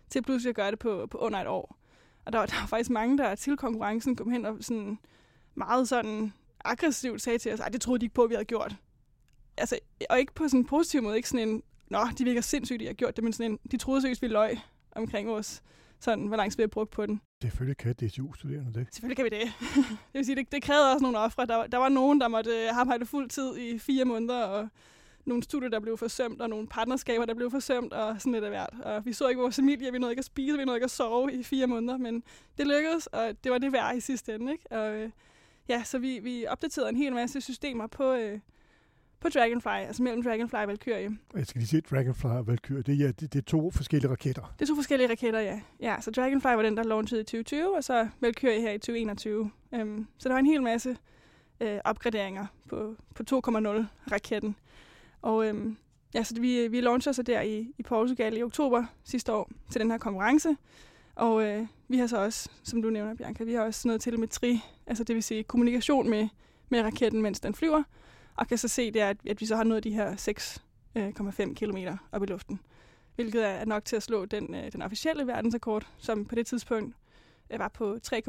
til 0.09 0.21
pludselig 0.21 0.49
at 0.49 0.55
gøre 0.55 0.71
det 0.71 0.79
på, 0.79 1.07
på 1.11 1.17
under 1.17 1.39
et 1.39 1.47
år. 1.47 1.78
Og 2.25 2.33
der 2.33 2.39
var, 2.39 2.45
der 2.51 2.59
var 2.59 2.67
faktisk 2.67 2.89
mange, 2.89 3.17
der 3.17 3.35
til 3.35 3.57
konkurrencen 3.57 4.15
kom 4.15 4.31
hen 4.31 4.45
og 4.45 4.57
sådan 4.61 4.99
meget 5.55 5.87
sådan 5.89 6.33
aggressivt 6.65 7.21
sagde 7.21 7.39
til 7.39 7.53
os, 7.53 7.59
at 7.59 7.73
det 7.73 7.81
troede 7.81 7.99
de 7.99 8.05
ikke 8.05 8.15
på, 8.15 8.23
at 8.23 8.29
vi 8.29 8.35
havde 8.35 8.45
gjort. 8.45 8.75
Altså, 9.57 9.79
og 10.09 10.19
ikke 10.19 10.33
på 10.33 10.47
sådan 10.47 10.59
en 10.59 10.65
positiv 10.65 11.01
måde, 11.03 11.15
ikke 11.17 11.29
sådan 11.29 11.49
en, 11.49 11.63
nå, 11.89 11.99
de 12.17 12.23
virker 12.23 12.41
sindssygt, 12.41 12.79
de 12.79 12.85
har 12.85 12.93
gjort 12.93 13.15
det, 13.15 13.23
men 13.23 13.33
sådan 13.33 13.51
en, 13.51 13.59
de 13.71 13.77
troede 13.77 14.01
seriøst, 14.01 14.21
vi 14.21 14.27
løg 14.27 14.59
omkring 14.91 15.27
vores, 15.29 15.63
sådan, 15.99 16.27
hvor 16.27 16.37
lang 16.37 16.51
tid 16.51 16.57
vi 16.57 16.63
har 16.63 16.67
brugt 16.67 16.91
på 16.91 17.05
den. 17.05 17.21
Selvfølgelig 17.41 17.77
kan 17.77 17.93
DTU-studerende 17.93 18.73
det. 18.79 18.87
Selvfølgelig 18.91 19.15
kan 19.17 19.25
vi 19.25 19.29
det. 19.29 19.53
det 20.13 20.13
vil 20.13 20.25
sige, 20.25 20.35
det, 20.35 20.51
det 20.51 20.63
krævede 20.63 20.93
også 20.93 21.03
nogle 21.03 21.19
ofre. 21.19 21.45
Der, 21.45 21.55
var- 21.55 21.67
der 21.67 21.77
var 21.77 21.89
nogen, 21.89 22.21
der 22.21 22.27
måtte 22.27 22.49
øh, 22.51 22.77
arbejde 22.77 23.05
fuld 23.05 23.29
tid 23.29 23.57
i 23.57 23.79
fire 23.79 24.05
måneder, 24.05 24.43
og 24.43 24.67
nogle 25.29 25.43
studier, 25.43 25.69
der 25.69 25.79
blev 25.79 25.97
forsømt, 25.97 26.41
og 26.41 26.49
nogle 26.49 26.67
partnerskaber, 26.67 27.25
der 27.25 27.33
blev 27.33 27.51
forsømt, 27.51 27.93
og 27.93 28.15
sådan 28.21 28.33
lidt 28.33 28.43
af 28.43 28.49
hvert. 28.49 28.73
Og 28.83 29.05
vi 29.05 29.13
så 29.13 29.27
ikke 29.27 29.41
vores 29.41 29.55
familie, 29.55 29.91
vi 29.91 29.99
nåede 29.99 30.11
ikke 30.11 30.19
at 30.19 30.25
spise, 30.25 30.57
vi 30.57 30.65
nåede 30.65 30.77
ikke 30.77 30.85
at 30.85 30.91
sove 30.91 31.33
i 31.33 31.43
fire 31.43 31.67
måneder, 31.67 31.97
men 31.97 32.23
det 32.57 32.67
lykkedes, 32.67 33.07
og 33.07 33.31
det 33.43 33.51
var 33.51 33.57
det 33.57 33.73
værd 33.73 33.95
i 33.97 33.99
sidste 33.99 34.35
ende. 34.35 34.51
Ikke? 34.51 34.71
Og, 34.71 34.95
øh, 34.95 35.09
ja, 35.69 35.83
så 35.83 35.99
vi, 35.99 36.19
vi 36.19 36.45
opdaterede 36.47 36.89
en 36.89 36.95
hel 36.95 37.13
masse 37.13 37.41
systemer 37.41 37.87
på, 37.87 38.13
øh, 38.13 38.39
på 39.19 39.29
Dragonfly, 39.29 39.69
altså 39.69 40.03
mellem 40.03 40.23
Dragonfly 40.23 40.57
og 40.57 40.67
Valkyrie. 40.67 41.17
Jeg 41.35 41.47
skal 41.47 41.59
lige 41.59 41.67
sige, 41.67 41.81
Dragonfly 41.81 42.27
og 42.27 42.47
Valkyrie, 42.47 42.81
det 42.81 43.01
er, 43.01 43.11
det, 43.11 43.33
det 43.33 43.39
er 43.39 43.43
to 43.43 43.71
forskellige 43.71 44.11
raketter. 44.11 44.53
Det 44.59 44.61
er 44.61 44.67
to 44.67 44.75
forskellige 44.75 45.09
raketter, 45.09 45.39
ja. 45.39 45.61
ja. 45.79 45.95
Så 46.01 46.11
Dragonfly 46.11 46.47
var 46.47 46.61
den, 46.61 46.77
der 46.77 46.83
launchede 46.83 47.21
i 47.21 47.23
2020, 47.23 47.75
og 47.75 47.83
så 47.83 48.07
Valkyrie 48.19 48.61
her 48.61 48.71
i 48.71 48.77
2021. 48.77 49.51
Um, 49.71 50.07
så 50.17 50.29
der 50.29 50.33
var 50.33 50.39
en 50.39 50.45
hel 50.45 50.63
masse 50.63 50.97
øh, 51.59 51.79
opgraderinger 51.85 52.45
på, 52.69 52.95
på 53.15 53.23
2.0-raketten. 53.31 54.55
Og 55.21 55.47
øhm, 55.47 55.77
ja, 56.13 56.23
så 56.23 56.41
vi, 56.41 56.67
vi 56.67 56.81
launcher 56.81 57.11
så 57.11 57.23
der 57.23 57.41
i, 57.41 57.73
i 57.77 57.83
Portugal 57.83 58.37
i 58.37 58.43
oktober 58.43 58.85
sidste 59.03 59.33
år 59.33 59.49
til 59.71 59.81
den 59.81 59.91
her 59.91 59.97
konkurrence. 59.97 60.57
Og 61.15 61.43
øh, 61.43 61.67
vi 61.87 61.97
har 61.97 62.07
så 62.07 62.17
også, 62.17 62.49
som 62.63 62.81
du 62.81 62.89
nævner, 62.89 63.15
Bianca, 63.15 63.43
vi 63.43 63.53
har 63.53 63.61
også 63.61 63.87
noget 63.87 64.01
telemetri, 64.01 64.61
altså 64.87 65.03
det 65.03 65.15
vil 65.15 65.23
sige 65.23 65.43
kommunikation 65.43 66.09
med, 66.09 66.27
med 66.69 66.81
raketten, 66.81 67.21
mens 67.21 67.39
den 67.39 67.53
flyver. 67.53 67.83
Og 68.35 68.47
kan 68.47 68.57
så 68.57 68.67
se, 68.67 68.91
det 68.91 69.01
er, 69.01 69.09
at, 69.09 69.17
at 69.27 69.41
vi 69.41 69.45
så 69.45 69.55
har 69.55 69.63
nået 69.63 69.83
de 69.83 69.91
her 69.91 70.15
6,5 70.15 71.41
øh, 71.41 71.55
km 71.55 71.77
op 72.11 72.23
i 72.23 72.25
luften. 72.25 72.59
Hvilket 73.15 73.45
er 73.47 73.65
nok 73.65 73.85
til 73.85 73.95
at 73.95 74.03
slå 74.03 74.25
den, 74.25 74.55
øh, 74.55 74.71
den 74.71 74.81
officielle 74.81 75.27
verdensrekord, 75.27 75.87
som 75.97 76.25
på 76.25 76.35
det 76.35 76.47
tidspunkt 76.47 76.95
øh, 77.49 77.59
var 77.59 77.67
på 77.67 77.97
3,8 78.07 78.19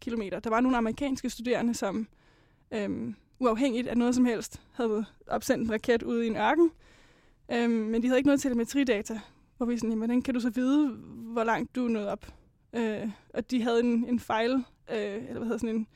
km. 0.00 0.22
Der 0.42 0.50
var 0.50 0.60
nogle 0.60 0.76
amerikanske 0.76 1.30
studerende, 1.30 1.74
som 1.74 2.08
øhm, 2.70 3.16
uafhængigt 3.38 3.88
af 3.88 3.96
noget 3.96 4.14
som 4.14 4.24
helst, 4.24 4.62
havde 4.72 5.04
opsendt 5.26 5.64
en 5.64 5.72
raket 5.72 6.02
ude 6.02 6.24
i 6.24 6.28
en 6.28 6.36
ørken. 6.36 6.70
Øhm, 7.52 7.70
men 7.70 8.02
de 8.02 8.06
havde 8.06 8.18
ikke 8.18 8.28
noget 8.28 8.40
telemetridata, 8.40 9.20
hvor 9.56 9.66
vi 9.66 9.78
sådan, 9.78 9.96
hvordan 9.96 10.22
kan 10.22 10.34
du 10.34 10.40
så 10.40 10.50
vide, 10.50 10.88
hvor 11.32 11.44
langt 11.44 11.74
du 11.74 11.84
er 11.84 11.88
nået 11.88 12.08
op? 12.08 12.26
Øh, 12.72 13.08
og 13.34 13.50
de 13.50 13.62
havde 13.62 13.80
en, 13.80 14.04
en 14.08 14.20
fejl, 14.20 14.52
øh, 14.90 15.14
eller 15.14 15.32
hvad 15.32 15.42
hedder 15.42 15.58
sådan 15.58 15.76
en, 15.76 15.86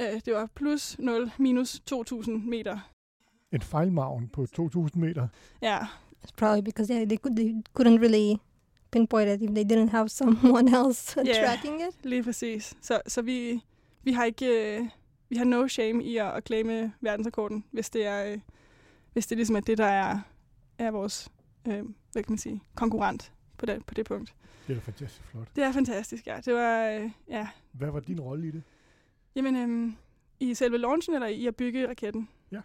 øh, 0.00 0.20
det 0.24 0.34
var 0.34 0.48
plus 0.54 0.98
0, 0.98 1.30
minus 1.38 1.82
2.000 1.92 2.30
meter. 2.30 2.78
En 3.52 3.60
fejlmagen 3.62 4.28
på 4.28 4.46
2.000 4.58 4.98
meter? 4.98 5.28
Ja. 5.62 5.78
It's 6.24 6.32
probably 6.36 6.62
because 6.62 6.94
they, 6.94 7.06
they, 7.06 7.16
could, 7.18 7.36
they 7.36 7.54
couldn't 7.78 8.00
really 8.00 8.36
pinpoint 8.92 9.28
it 9.28 9.42
if 9.42 9.50
they 9.50 9.64
didn't 9.64 9.90
have 9.90 10.08
someone 10.08 10.70
else 10.78 11.20
yeah, 11.26 11.46
tracking 11.46 11.80
it. 11.80 12.04
lige 12.04 12.22
præcis. 12.22 12.74
Så, 12.80 13.00
så 13.06 13.22
vi, 13.22 13.60
vi 14.02 14.12
har 14.12 14.24
ikke... 14.24 14.76
Øh, 14.78 14.88
vi 15.28 15.36
har 15.36 15.44
no 15.44 15.68
shame 15.68 16.04
i 16.04 16.16
at, 16.16 16.32
at 16.32 16.46
claime 16.46 16.92
verdensrekorden, 17.00 17.64
hvis 17.70 17.90
det 17.90 18.06
er, 18.06 18.32
øh, 18.32 18.38
hvis 19.12 19.26
det 19.26 19.38
ligesom 19.38 19.56
er 19.56 19.60
det, 19.60 19.78
der 19.78 19.86
er, 19.86 20.18
er 20.78 20.90
vores 20.90 21.30
øh, 21.68 21.84
hvad 22.12 22.22
kan 22.22 22.32
man 22.32 22.38
sige, 22.38 22.62
konkurrent 22.74 23.32
på 23.58 23.66
det, 23.66 23.86
på 23.86 23.94
det 23.94 24.06
punkt. 24.06 24.34
Det 24.66 24.72
er 24.72 24.74
da 24.74 24.80
fantastisk 24.80 25.22
flot. 25.30 25.46
Det 25.56 25.64
er 25.64 25.72
fantastisk, 25.72 26.26
ja. 26.26 26.40
Det 26.44 26.54
var, 26.54 26.88
øh, 26.88 27.10
ja. 27.28 27.48
Hvad 27.72 27.90
var 27.90 28.00
din 28.00 28.20
rolle 28.20 28.48
i 28.48 28.50
det? 28.50 28.62
Jamen, 29.34 29.56
øh, 29.56 29.92
i 30.40 30.54
selve 30.54 30.78
launchen, 30.78 31.14
eller 31.14 31.28
i 31.28 31.46
at 31.46 31.56
bygge 31.56 31.88
raketten? 31.88 32.28
Ja, 32.52 32.60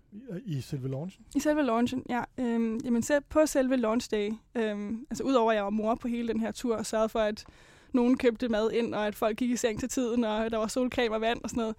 i, 0.45 0.57
i 0.57 0.61
selve 0.61 0.89
launchen. 0.89 1.25
I 1.35 1.39
selve 1.39 1.63
launchen, 1.63 2.03
ja. 2.09 2.23
Øh, 2.37 2.85
jamen, 2.85 3.01
selv 3.01 3.23
på 3.29 3.45
selve 3.45 3.77
launch 3.77 4.11
day, 4.11 4.31
øh, 4.55 4.91
altså 5.09 5.23
udover 5.23 5.51
at 5.51 5.55
jeg 5.55 5.63
var 5.63 5.69
mor 5.69 5.95
på 5.95 6.07
hele 6.07 6.27
den 6.27 6.39
her 6.39 6.51
tur, 6.51 6.75
og 6.75 6.85
sørgede 6.85 7.09
for, 7.09 7.19
at 7.19 7.45
nogen 7.93 8.17
købte 8.17 8.49
mad 8.49 8.71
ind, 8.71 8.95
og 8.95 9.07
at 9.07 9.15
folk 9.15 9.37
gik 9.37 9.49
i 9.49 9.55
seng 9.55 9.79
til 9.79 9.89
tiden, 9.89 10.23
og 10.23 10.51
der 10.51 10.57
var 10.57 10.67
solcreme 10.67 11.15
og 11.15 11.21
vand 11.21 11.41
og 11.43 11.49
sådan 11.49 11.61
noget, 11.61 11.75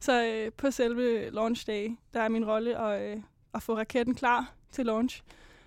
så 0.00 0.24
øh, 0.26 0.52
på 0.52 0.70
selve 0.70 1.30
launch 1.30 1.66
day, 1.66 1.96
der 2.14 2.20
er 2.20 2.28
min 2.28 2.46
rolle 2.46 2.78
at, 2.78 3.16
øh, 3.16 3.22
at 3.54 3.62
få 3.62 3.76
raketten 3.76 4.14
klar 4.14 4.54
til 4.72 4.86
launch, 4.86 5.22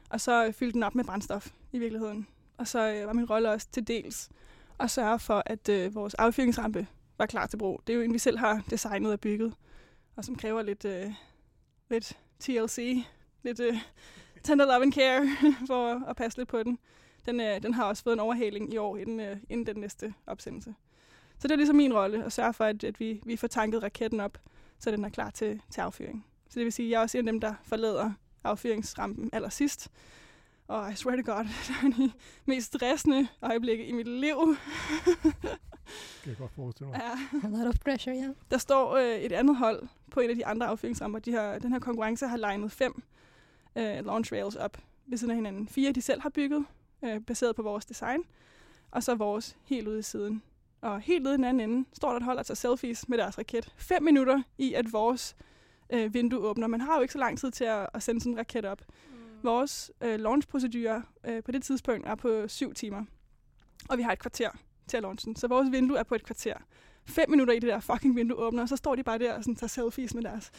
og 0.10 0.22
så 0.22 0.46
øh, 0.46 0.54
fylde 0.54 0.74
den 0.74 0.84
op 0.84 0.96
med 0.96 1.04
brændstof 1.04 1.52
i 1.72 1.80
virkeligheden. 1.80 2.28
Og 2.58 2.68
så 2.68 2.94
øh, 2.94 3.08
var 3.08 3.14
min 3.14 3.30
rolle 3.30 3.50
også 3.50 3.68
til 3.72 3.88
dels 3.88 4.30
at 4.80 4.92
sørge 4.92 5.20
for, 5.20 5.44
at 5.46 5.70
øh, 5.70 5.96
vores 5.96 6.14
affyringsrampe 6.14 6.88
var 7.18 7.26
klar 7.26 7.48
til 7.48 7.58
brug. 7.58 7.82
Det 7.88 7.94
er 7.94 7.98
jo 7.98 8.04
en, 8.04 8.14
vi 8.14 8.18
selv 8.18 8.38
har 8.38 8.64
designet 8.70 9.12
og 9.12 9.20
bygget, 9.20 9.54
og 10.16 10.26
som 10.26 10.36
kræver 10.36 10.62
lidt, 10.62 10.86
øh, 10.86 11.14
lidt 11.90 12.18
TLC, 12.40 13.04
lidt 13.44 13.60
øh, 13.60 13.78
tender 14.44 14.66
love 14.66 14.82
and 14.82 14.94
care 14.94 15.30
for 15.68 16.10
at 16.10 16.16
passe 16.16 16.38
lidt 16.38 16.50
på 16.50 16.64
den. 16.64 16.80
Den, 17.26 17.40
øh, 17.40 17.64
den 17.64 17.74
har 17.74 17.84
også 17.84 18.04
fået 18.04 18.14
en 18.14 18.20
overhaling 18.20 18.74
i 18.74 18.78
år 18.78 18.98
inden, 18.98 19.20
øh, 19.20 19.38
inden 19.50 19.66
den 19.66 19.76
næste 19.76 20.14
opsendelse. 20.28 20.76
Så 21.44 21.48
det 21.48 21.54
er 21.54 21.58
ligesom 21.58 21.76
min 21.76 21.94
rolle 21.94 22.26
at 22.26 22.32
sørge 22.34 22.54
for, 22.54 22.66
at, 22.66 22.84
at 22.84 23.00
vi, 23.00 23.22
vi 23.26 23.36
får 23.36 23.48
tanket 23.48 23.84
raketten 23.84 24.20
op, 24.20 24.38
så 24.80 24.92
den 24.92 25.06
er 25.06 25.10
klar 25.10 25.30
til, 25.30 25.62
til 25.70 25.82
affyring. 25.82 26.26
Så 26.50 26.60
det 26.60 26.66
vil 26.66 26.74
sige, 26.74 26.86
at 26.86 26.92
jeg 26.92 26.98
er 26.98 27.02
også 27.02 27.18
en 27.18 27.28
af 27.28 27.32
dem, 27.32 27.42
der 27.42 27.54
forlader 27.64 28.12
affyringsrampen 28.44 29.30
allersidst. 29.34 29.92
Og 30.68 30.92
I 30.92 30.96
swear 30.96 31.16
to 31.16 31.34
God, 31.34 31.46
det 31.68 31.76
er 31.84 31.98
de 31.98 32.12
mest 32.46 32.68
stressende 32.68 33.28
øjeblikke 33.42 33.86
i 33.86 33.92
mit 33.92 34.08
liv. 34.08 34.36
kan 36.24 36.30
jeg 36.30 36.38
godt 36.38 36.52
forestille 36.52 36.90
mig. 36.90 37.02
Ja. 37.02 37.48
A 37.48 37.50
lot 37.50 37.68
of 37.68 37.80
pressure, 37.80 38.16
ja. 38.16 38.22
Yeah. 38.24 38.36
Der 38.52 38.58
står 38.58 38.96
øh, 38.96 39.16
et 39.16 39.32
andet 39.32 39.56
hold 39.56 39.88
på 40.12 40.20
en 40.20 40.30
af 40.30 40.36
de 40.36 40.46
andre 40.46 40.68
affyringsramper. 40.68 41.20
De 41.20 41.32
har, 41.32 41.60
den 41.60 41.72
her 41.72 41.80
konkurrence 41.80 42.28
har 42.28 42.38
legnet 42.38 42.72
fem 42.72 43.04
øh, 43.76 44.06
launch 44.06 44.34
rails 44.34 44.56
op 44.56 44.78
ved 45.06 45.18
siden 45.18 45.32
af 45.32 45.36
hinanden. 45.36 45.68
Fire, 45.68 45.92
de 45.92 46.02
selv 46.02 46.22
har 46.22 46.30
bygget, 46.30 46.66
øh, 47.04 47.22
baseret 47.22 47.56
på 47.56 47.62
vores 47.62 47.86
design. 47.86 48.24
Og 48.92 49.04
så 49.04 49.16
vores 49.16 49.58
helt 49.64 49.88
ude 49.88 50.00
i 50.00 50.02
siden. 50.02 50.44
Og 50.84 51.00
helt 51.00 51.28
ude 51.28 51.34
i 51.34 51.38
den 51.38 51.44
anden 51.44 51.70
ende 51.70 51.86
står 51.94 52.10
der 52.10 52.18
et 52.18 52.24
hold, 52.24 52.38
der 52.38 52.44
tager 52.44 52.56
selfies 52.56 53.10
med 53.10 53.18
deres 53.18 53.38
raket. 53.38 53.74
Fem 53.78 54.04
minutter 54.04 54.42
i, 54.58 54.74
at 54.74 54.94
vores 54.94 55.36
øh, 55.90 56.14
vindue 56.14 56.40
åbner. 56.40 56.68
Man 56.68 56.82
har 56.82 56.96
jo 56.96 57.02
ikke 57.02 57.12
så 57.12 57.20
lang 57.20 57.40
tid 57.40 57.52
til 57.52 57.64
at, 57.64 57.88
at 57.94 58.04
sende 58.04 58.22
sådan 58.22 58.34
en 58.34 58.38
raket 58.38 58.66
op. 58.66 58.82
Mm. 58.82 59.16
Vores 59.44 59.92
øh, 60.02 60.20
launchprocedure 60.20 61.04
øh, 61.24 61.44
på 61.44 61.52
det 61.52 61.64
tidspunkt 61.64 62.08
er 62.08 62.16
på 62.16 62.48
syv 62.48 62.74
timer. 62.74 63.06
Og 63.90 63.98
vi 63.98 64.04
har 64.04 64.12
et 64.12 64.20
kvarter 64.20 64.50
til 64.88 64.98
at 64.98 65.04
launche 65.04 65.26
den. 65.26 65.36
Så 65.36 65.48
vores 65.48 65.72
vindue 65.72 65.98
er 65.98 66.04
på 66.04 66.16
et 66.16 66.24
kvarter. 66.24 66.56
Fem 67.06 67.30
minutter 67.30 67.54
i 67.54 67.60
det 67.60 67.70
der 67.70 67.80
fucking 67.80 68.16
vindue 68.16 68.38
åbner, 68.38 68.62
og 68.62 68.70
så 68.70 68.76
står 68.76 68.96
de 68.96 69.04
bare 69.04 69.20
der 69.20 69.34
og 69.34 69.44
sådan, 69.44 69.56
tager 69.56 69.68
selfies 69.68 70.14
med 70.14 70.24
deres 70.24 70.52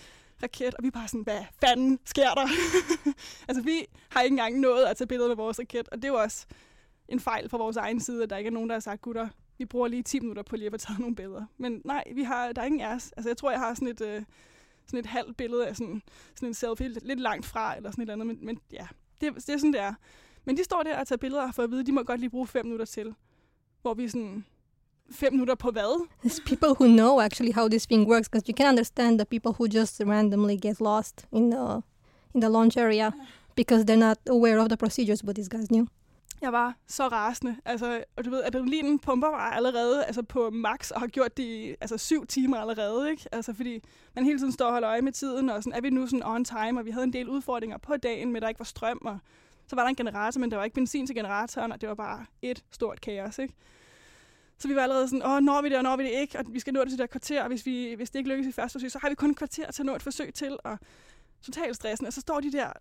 raket, 0.43 0.75
og 0.75 0.83
vi 0.83 0.87
er 0.87 0.91
bare 0.91 1.09
sådan, 1.09 1.23
hvad 1.23 1.41
fanden 1.61 1.99
sker 2.05 2.35
der? 2.35 2.49
altså, 3.49 3.63
vi 3.63 3.87
har 4.09 4.21
ikke 4.21 4.33
engang 4.33 4.61
nået 4.61 4.85
at 4.85 4.97
tage 4.97 5.09
billeder 5.09 5.29
med 5.29 5.37
vores 5.37 5.59
raket, 5.59 5.89
og 5.89 5.97
det 5.97 6.05
er 6.05 6.09
jo 6.09 6.19
også 6.19 6.47
en 7.09 7.21
fejl 7.21 7.49
fra 7.49 7.59
vores 7.59 7.77
egen 7.77 8.01
side, 8.01 8.23
at 8.23 8.31
der 8.31 8.37
ikke 8.37 8.49
er 8.49 8.53
nogen, 8.53 8.69
der 8.69 8.75
har 8.75 8.81
sagt, 8.81 9.03
gutter, 9.03 9.29
vi 9.59 9.65
bruger 9.65 9.89
lige 9.89 10.03
10 10.03 10.21
minutter 10.21 10.43
på 10.43 10.57
lige 10.57 10.67
at 10.67 10.73
få 10.73 10.77
taget 10.77 11.01
nogle 11.01 11.17
billeder. 11.17 11.45
Men 11.59 11.83
nej, 11.85 12.05
vi 12.15 12.23
har, 12.23 12.53
der 12.53 12.63
er 12.63 12.67
ingen 12.67 12.81
af 12.81 12.95
os. 12.95 13.13
Altså, 13.17 13.31
jeg 13.31 13.37
tror, 13.37 13.51
jeg 13.51 13.61
har 13.61 13.75
sådan 13.75 13.89
et, 13.89 14.01
øh, 14.01 14.23
sådan 14.87 15.01
et 15.01 15.07
halvt 15.07 15.37
billede 15.37 15.67
af 15.67 15.77
sådan, 15.77 16.03
sådan 16.35 16.49
en 16.49 16.55
selfie 16.55 16.89
lidt, 16.89 17.07
lidt 17.07 17.21
langt 17.21 17.47
fra, 17.47 17.77
eller 17.77 17.91
sådan 17.91 18.03
et 18.03 18.11
eller 18.11 18.25
andet. 18.25 18.27
Men, 18.27 18.47
men 18.47 18.59
ja, 18.73 18.87
det, 19.21 19.35
det 19.35 19.49
er 19.49 19.57
sådan, 19.57 19.73
det 19.73 19.81
er. 19.81 19.95
Men 20.45 20.57
de 20.57 20.65
står 20.65 20.83
der 20.83 20.99
og 20.99 21.07
tager 21.07 21.17
billeder 21.17 21.53
for 21.53 21.63
at 21.63 21.71
vide, 21.71 21.81
at 21.81 21.87
de 21.87 21.93
må 21.93 22.03
godt 22.03 22.21
lige 22.21 22.31
bruge 22.31 22.47
fem 22.47 22.67
minutter 22.67 22.87
til. 22.87 23.15
Hvor 23.83 23.95
vi 23.95 24.09
sådan, 24.09 24.45
fem 25.11 25.33
minutter 25.33 25.55
på 25.55 25.71
hvad? 25.71 26.07
There's 26.25 26.45
people 26.47 26.69
who 26.69 26.87
know 26.87 27.21
actually 27.21 27.53
how 27.53 27.69
this 27.69 27.87
thing 27.87 28.09
works, 28.09 28.29
because 28.29 28.49
you 28.49 28.55
can 28.57 28.69
understand 28.69 29.19
the 29.19 29.27
people 29.27 29.53
who 29.53 29.67
just 29.79 30.03
randomly 30.07 30.57
get 30.57 30.81
lost 30.81 31.27
in 31.33 31.51
the, 31.51 31.83
in 32.35 32.41
the 32.41 32.51
launch 32.51 32.77
area 32.77 33.13
because 33.57 33.85
they're 33.85 34.07
not 34.09 34.19
aware 34.29 34.59
of 34.59 34.69
the 34.69 34.77
procedures, 34.77 35.23
but 35.23 35.37
these 35.37 35.49
guys 35.49 35.71
knew. 35.71 35.87
Jeg 36.45 36.53
var 36.53 36.75
så 36.87 37.09
rasende. 37.09 37.57
Altså, 37.65 38.05
og 38.17 38.25
du 38.25 38.31
ved, 38.31 38.43
adrenalinen 38.45 38.99
pumper 38.99 39.31
mig 39.31 39.41
allerede 39.41 40.05
altså 40.05 40.23
på 40.23 40.51
max 40.51 40.91
og 40.91 41.01
har 41.01 41.07
gjort 41.07 41.37
det 41.37 41.43
i 41.43 41.75
altså, 41.81 41.99
syv 41.99 42.27
timer 42.27 42.57
allerede. 42.57 43.11
Ikke? 43.11 43.29
Altså, 43.33 43.55
fordi 43.55 43.85
man 44.15 44.25
hele 44.25 44.39
tiden 44.39 44.53
står 44.53 44.67
og 44.67 44.73
holder 44.73 44.91
øje 44.91 45.03
med 45.03 45.13
tiden, 45.13 45.51
og 45.51 45.63
sådan, 45.63 45.77
er 45.77 45.81
vi 45.81 45.91
nu 45.91 46.07
sådan 46.07 46.23
on 46.23 46.45
time, 46.45 46.81
og 46.81 46.87
vi 46.87 46.91
havde 46.91 47.05
en 47.05 47.13
del 47.13 47.29
udfordringer 47.29 47.79
på 47.79 47.97
dagen, 47.97 48.33
med 48.33 48.41
der 48.41 48.49
ikke 48.49 48.61
var 48.61 48.65
strøm, 48.65 48.99
og 49.05 49.19
så 49.67 49.77
var 49.77 49.83
der 49.83 49.89
en 49.89 49.97
generator, 49.97 50.41
men 50.41 50.51
der 50.51 50.57
var 50.57 50.65
ikke 50.65 50.75
benzin 50.75 51.07
til 51.07 51.17
generatoren, 51.17 51.73
og 51.73 51.81
det 51.81 51.89
var 51.89 51.95
bare 51.95 52.27
et 52.43 52.65
stort 52.71 53.01
kaos. 53.01 53.39
Ikke? 53.39 53.55
Så 54.59 54.69
vi 54.69 54.77
var 54.77 54.83
allerede 54.83 55.09
sådan, 55.09 55.27
åh, 55.27 55.41
når 55.41 55.63
vi 55.63 55.69
det, 55.69 55.77
og 55.77 55.83
når 55.83 55.97
vi 55.97 56.05
det 56.05 56.11
ikke, 56.11 56.39
og 56.39 56.45
vi 56.49 56.61
skal 56.61 56.73
nå 56.73 56.81
det 56.81 56.89
til 56.89 56.99
det 56.99 57.11
kvarter, 57.11 57.43
og 57.43 57.49
hvis, 57.49 57.67
vi, 57.67 57.95
hvis 57.95 58.11
det 58.11 58.19
ikke 58.19 58.31
lykkes 58.31 58.47
i 58.47 58.53
første 58.53 58.73
forsøg, 58.73 58.91
så 58.91 58.99
har 59.03 59.09
vi 59.09 59.15
kun 59.15 59.31
et 59.31 59.37
kvarter 59.37 59.71
til 59.71 59.83
at 59.83 59.87
nå 59.87 59.95
et 59.95 60.03
forsøg 60.03 60.35
til, 60.35 60.59
og 60.65 60.79
totalt 61.43 61.77
stressen. 61.77 62.07
Og 62.07 62.13
så 62.13 62.21
står 62.21 62.41
de 62.41 62.53
der 62.53 62.73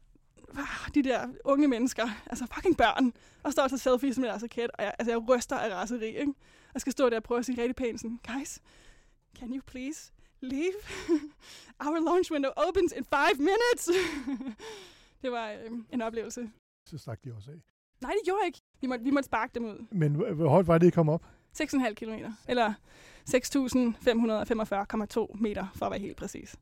de 0.96 1.04
der 1.04 1.28
unge 1.46 1.68
mennesker, 1.68 2.08
altså 2.26 2.46
fucking 2.54 2.78
børn, 2.78 3.14
og 3.44 3.52
står 3.52 3.64
og 3.64 3.70
tager 3.70 3.78
selfies 3.78 4.18
med 4.18 4.28
deres 4.28 4.44
raket, 4.44 4.72
og 4.74 4.84
jeg, 4.84 4.94
altså 5.00 5.12
jeg 5.12 5.30
ryster 5.30 5.56
af 5.56 5.74
raseri, 5.74 6.08
ikke? 6.08 6.34
Jeg 6.74 6.82
skal 6.82 6.92
stå 6.92 7.10
der 7.10 7.18
og 7.18 7.24
prøve 7.24 7.40
at 7.40 7.46
sige 7.46 7.62
rigtig 7.62 7.76
pænt 7.76 8.02
sådan, 8.02 8.20
guys, 8.28 8.60
can 9.40 9.54
you 9.54 9.62
please 9.66 10.12
leave? 10.42 10.74
Our 11.86 12.06
launch 12.06 12.32
window 12.32 12.52
opens 12.56 12.94
in 12.98 13.06
five 13.06 13.36
minutes. 13.38 13.90
det 15.24 15.32
var 15.32 15.52
øh, 15.52 15.72
en 15.92 16.02
oplevelse. 16.02 16.52
Så 16.90 16.98
stak 16.98 17.20
de 17.24 17.34
også 17.36 17.52
af. 17.52 17.58
Nej, 18.02 18.12
det 18.12 18.22
gjorde 18.26 18.40
jeg 18.42 18.48
ikke. 18.48 18.62
Vi 18.82 18.88
måtte, 18.88 19.04
vi 19.04 19.10
måtte 19.12 19.26
sparke 19.26 19.52
dem 19.56 19.66
ud. 19.66 19.86
Men 19.92 20.16
hvor 20.16 20.50
højt 20.50 20.68
var 20.68 20.78
det, 20.78 20.88
I 20.88 20.90
kom 20.90 21.10
op? 21.10 21.26
6,5 21.62 21.94
km, 21.94 22.14
eller 22.48 22.74
6.545,2 23.30 25.42
meter, 25.42 25.68
for 25.76 25.86
at 25.86 25.92
være 25.92 26.00
helt 26.00 26.18
præcis. 26.18 26.56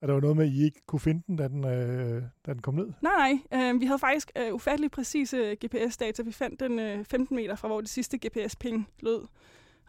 Og 0.00 0.08
der 0.08 0.14
var 0.14 0.20
noget 0.20 0.36
med, 0.36 0.44
at 0.44 0.50
I 0.52 0.64
ikke 0.64 0.86
kunne 0.86 1.00
finde 1.00 1.22
den, 1.26 1.36
da 1.36 1.48
den, 1.48 1.64
øh, 1.64 2.22
da 2.46 2.52
den 2.52 2.62
kom 2.62 2.74
ned? 2.74 2.92
Nej, 3.00 3.38
nej. 3.50 3.70
Øh, 3.70 3.80
vi 3.80 3.86
havde 3.86 3.98
faktisk 3.98 4.32
øh, 4.36 4.54
ufattelig 4.54 4.90
præcise 4.90 5.36
øh, 5.36 5.56
GPS-data. 5.64 6.22
Vi 6.22 6.32
fandt 6.32 6.60
den 6.60 6.78
øh, 6.78 7.04
15 7.04 7.36
meter 7.36 7.54
fra, 7.54 7.68
hvor 7.68 7.80
det 7.80 7.90
sidste 7.90 8.18
GPS-ping 8.26 8.88
lød. 9.00 9.26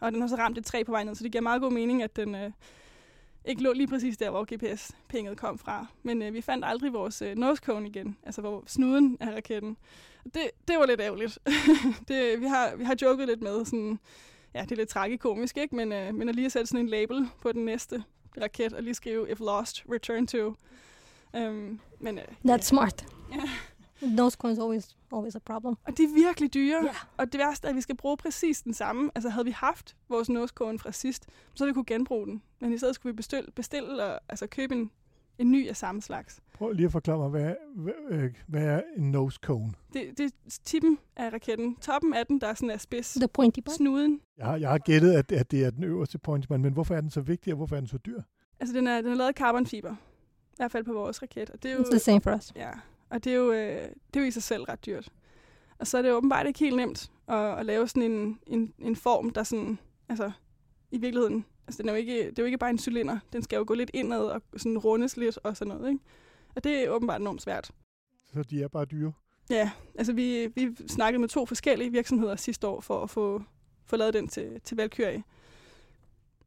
Og 0.00 0.12
den 0.12 0.20
har 0.20 0.28
så 0.28 0.36
ramt 0.36 0.58
et 0.58 0.64
træ 0.64 0.82
på 0.82 0.92
vej 0.92 1.04
ned, 1.04 1.14
så 1.14 1.24
det 1.24 1.32
giver 1.32 1.42
meget 1.42 1.60
god 1.60 1.72
mening, 1.72 2.02
at 2.02 2.16
den, 2.16 2.34
øh, 2.34 2.50
ikke 3.44 3.62
lå 3.62 3.72
lige 3.72 3.86
præcis 3.86 4.16
der, 4.16 4.30
hvor 4.30 4.44
GPS-pinget 4.54 5.36
kom 5.36 5.58
fra. 5.58 5.86
Men 6.02 6.22
øh, 6.22 6.34
vi 6.34 6.40
fandt 6.40 6.64
aldrig 6.64 6.92
vores 6.92 7.22
øh, 7.22 7.36
nose 7.36 7.62
cone 7.62 7.88
igen, 7.88 8.16
altså 8.22 8.40
hvor 8.40 8.64
snuden 8.66 9.16
af 9.20 9.34
raketten. 9.34 9.76
Det, 10.24 10.50
det 10.68 10.76
var 10.78 10.86
lidt 10.86 11.00
ærgerligt. 11.00 11.38
det, 12.08 12.40
vi, 12.40 12.46
har, 12.46 12.76
vi 12.76 12.84
har 12.84 12.96
joket 13.02 13.28
lidt 13.28 13.42
med, 13.42 13.64
sådan, 13.64 13.98
ja, 14.54 14.62
det 14.62 14.72
er 14.72 14.76
lidt 14.76 14.88
tragikomisk, 14.88 15.56
ikke? 15.56 15.76
Men, 15.76 15.92
øh, 15.92 16.14
men 16.14 16.28
at 16.28 16.34
lige 16.34 16.46
at 16.46 16.52
sætte 16.52 16.66
sådan 16.66 16.80
en 16.80 16.88
label 16.88 17.28
på 17.42 17.52
den 17.52 17.64
næste 17.64 18.04
raket, 18.40 18.72
og 18.72 18.82
lige 18.82 18.94
skrive, 18.94 19.30
if 19.30 19.40
lost, 19.40 19.84
return 19.92 20.26
to. 20.26 20.54
Um, 21.34 21.80
men, 22.00 22.18
øh, 22.18 22.24
That's 22.24 22.48
ja. 22.48 22.58
smart. 22.58 23.06
Nose 24.00 24.36
cone 24.36 24.52
is 24.52 24.58
always 24.58 24.96
always 25.12 25.36
a 25.36 25.38
problem. 25.38 25.76
Og 25.86 25.98
de 25.98 26.02
er 26.02 26.14
virkelig 26.14 26.54
dyre. 26.54 26.80
Ja. 26.84 26.94
Og 27.16 27.32
det 27.32 27.38
værste 27.38 27.66
er, 27.66 27.70
at 27.70 27.76
vi 27.76 27.80
skal 27.80 27.96
bruge 27.96 28.16
præcis 28.16 28.62
den 28.62 28.74
samme. 28.74 29.10
Altså 29.14 29.28
havde 29.28 29.44
vi 29.44 29.50
haft 29.50 29.96
vores 30.08 30.28
nose 30.28 30.54
cone 30.54 30.78
fra 30.78 30.92
sidst, 30.92 31.26
så 31.54 31.66
vi 31.66 31.72
kunne 31.72 31.84
genbruge 31.84 32.26
den. 32.26 32.42
Men 32.60 32.72
i 32.72 32.78
stedet 32.78 32.94
skulle 32.94 33.12
vi 33.12 33.16
bestille, 33.16 33.50
bestille 33.50 34.04
og 34.04 34.20
altså 34.28 34.46
købe 34.46 34.74
en, 34.74 34.90
en 35.42 35.50
ny 35.50 35.68
af 35.68 35.76
samme 35.76 36.02
slags. 36.02 36.40
Prøv 36.54 36.72
lige 36.72 36.86
at 36.86 36.92
forklare 36.92 37.18
mig, 37.18 37.28
hvad, 37.28 37.54
hvad, 37.74 37.92
øh, 38.10 38.30
hvad 38.46 38.62
er 38.62 38.82
en 38.96 39.10
nose 39.10 39.38
cone? 39.42 39.72
Det, 39.92 40.18
det 40.18 40.24
er 40.24 40.58
tippen 40.64 40.98
af 41.16 41.32
raketten. 41.32 41.76
Toppen 41.76 42.14
af 42.14 42.26
den, 42.26 42.40
der 42.40 42.46
er 42.46 42.54
sådan 42.54 42.70
er 42.70 42.76
spids. 42.76 43.14
The 43.14 43.28
pointy 43.28 43.60
part. 43.60 43.74
Snuden. 43.74 44.20
Jeg 44.38 44.46
har, 44.46 44.56
jeg 44.56 44.70
har 44.70 44.78
gættet, 44.78 45.12
at, 45.12 45.32
at 45.32 45.50
det 45.50 45.64
er 45.64 45.70
den 45.70 45.84
øverste 45.84 46.18
point, 46.18 46.50
men 46.50 46.72
hvorfor 46.72 46.94
er 46.94 47.00
den 47.00 47.10
så 47.10 47.20
vigtig, 47.20 47.52
og 47.52 47.56
hvorfor 47.56 47.76
er 47.76 47.80
den 47.80 47.88
så 47.88 47.98
dyr? 47.98 48.22
Altså 48.60 48.76
den 48.76 48.86
er, 48.86 49.00
den 49.00 49.10
er 49.10 49.14
lavet 49.14 49.28
af 49.28 49.34
carbonfiber. 49.34 49.92
I 50.52 50.56
hvert 50.56 50.72
fald 50.72 50.84
på 50.84 50.92
vores 50.92 51.22
raket. 51.22 51.50
Og 51.50 51.62
det 51.62 51.70
er 51.70 51.74
jo, 51.74 51.80
It's 51.80 51.90
the 51.90 51.98
same 51.98 52.20
for 52.20 52.36
us. 52.36 52.52
Ja, 52.56 52.70
og 53.10 53.24
det 53.24 53.32
er, 53.32 53.36
jo, 53.36 53.52
øh, 53.52 53.88
det 54.14 54.16
er 54.16 54.20
jo 54.20 54.26
i 54.26 54.30
sig 54.30 54.42
selv 54.42 54.62
ret 54.62 54.86
dyrt. 54.86 55.08
Og 55.78 55.86
så 55.86 55.98
er 55.98 56.02
det 56.02 56.12
åbenbart 56.12 56.46
ikke 56.46 56.58
helt 56.58 56.76
nemt 56.76 57.10
at, 57.28 57.58
at 57.58 57.66
lave 57.66 57.88
sådan 57.88 58.12
en, 58.12 58.38
en, 58.46 58.72
en 58.78 58.96
form, 58.96 59.30
der 59.30 59.42
sådan, 59.42 59.78
altså 60.08 60.30
i 60.90 60.98
virkeligheden, 60.98 61.44
altså 61.66 61.82
den 61.82 61.88
er 61.88 61.92
jo 61.92 61.98
ikke, 61.98 62.16
det 62.30 62.38
er 62.38 62.42
jo 62.42 62.46
ikke 62.46 62.58
bare 62.58 62.70
en 62.70 62.78
cylinder, 62.78 63.18
den 63.32 63.42
skal 63.42 63.56
jo 63.56 63.64
gå 63.66 63.74
lidt 63.74 63.90
indad 63.94 64.20
og 64.24 64.42
sådan 64.56 64.78
rundes 64.78 65.16
lidt 65.16 65.38
og 65.44 65.56
sådan 65.56 65.74
noget, 65.74 65.88
ikke? 65.92 66.04
Og 66.54 66.64
det 66.64 66.84
er 66.84 66.90
åbenbart 66.90 67.20
enormt 67.20 67.42
svært. 67.42 67.70
Så 68.32 68.42
de 68.42 68.62
er 68.62 68.68
bare 68.68 68.84
dyre. 68.84 69.12
Ja, 69.50 69.70
altså 69.94 70.12
vi, 70.12 70.46
vi 70.54 70.76
snakkede 70.88 71.20
med 71.20 71.28
to 71.28 71.46
forskellige 71.46 71.90
virksomheder 71.92 72.36
sidste 72.36 72.66
år 72.66 72.80
for 72.80 73.02
at 73.02 73.10
få, 73.10 73.42
få 73.86 73.96
lavet 73.96 74.14
den 74.14 74.28
til, 74.28 74.60
til 74.64 74.76
Valkyrie. 74.76 75.22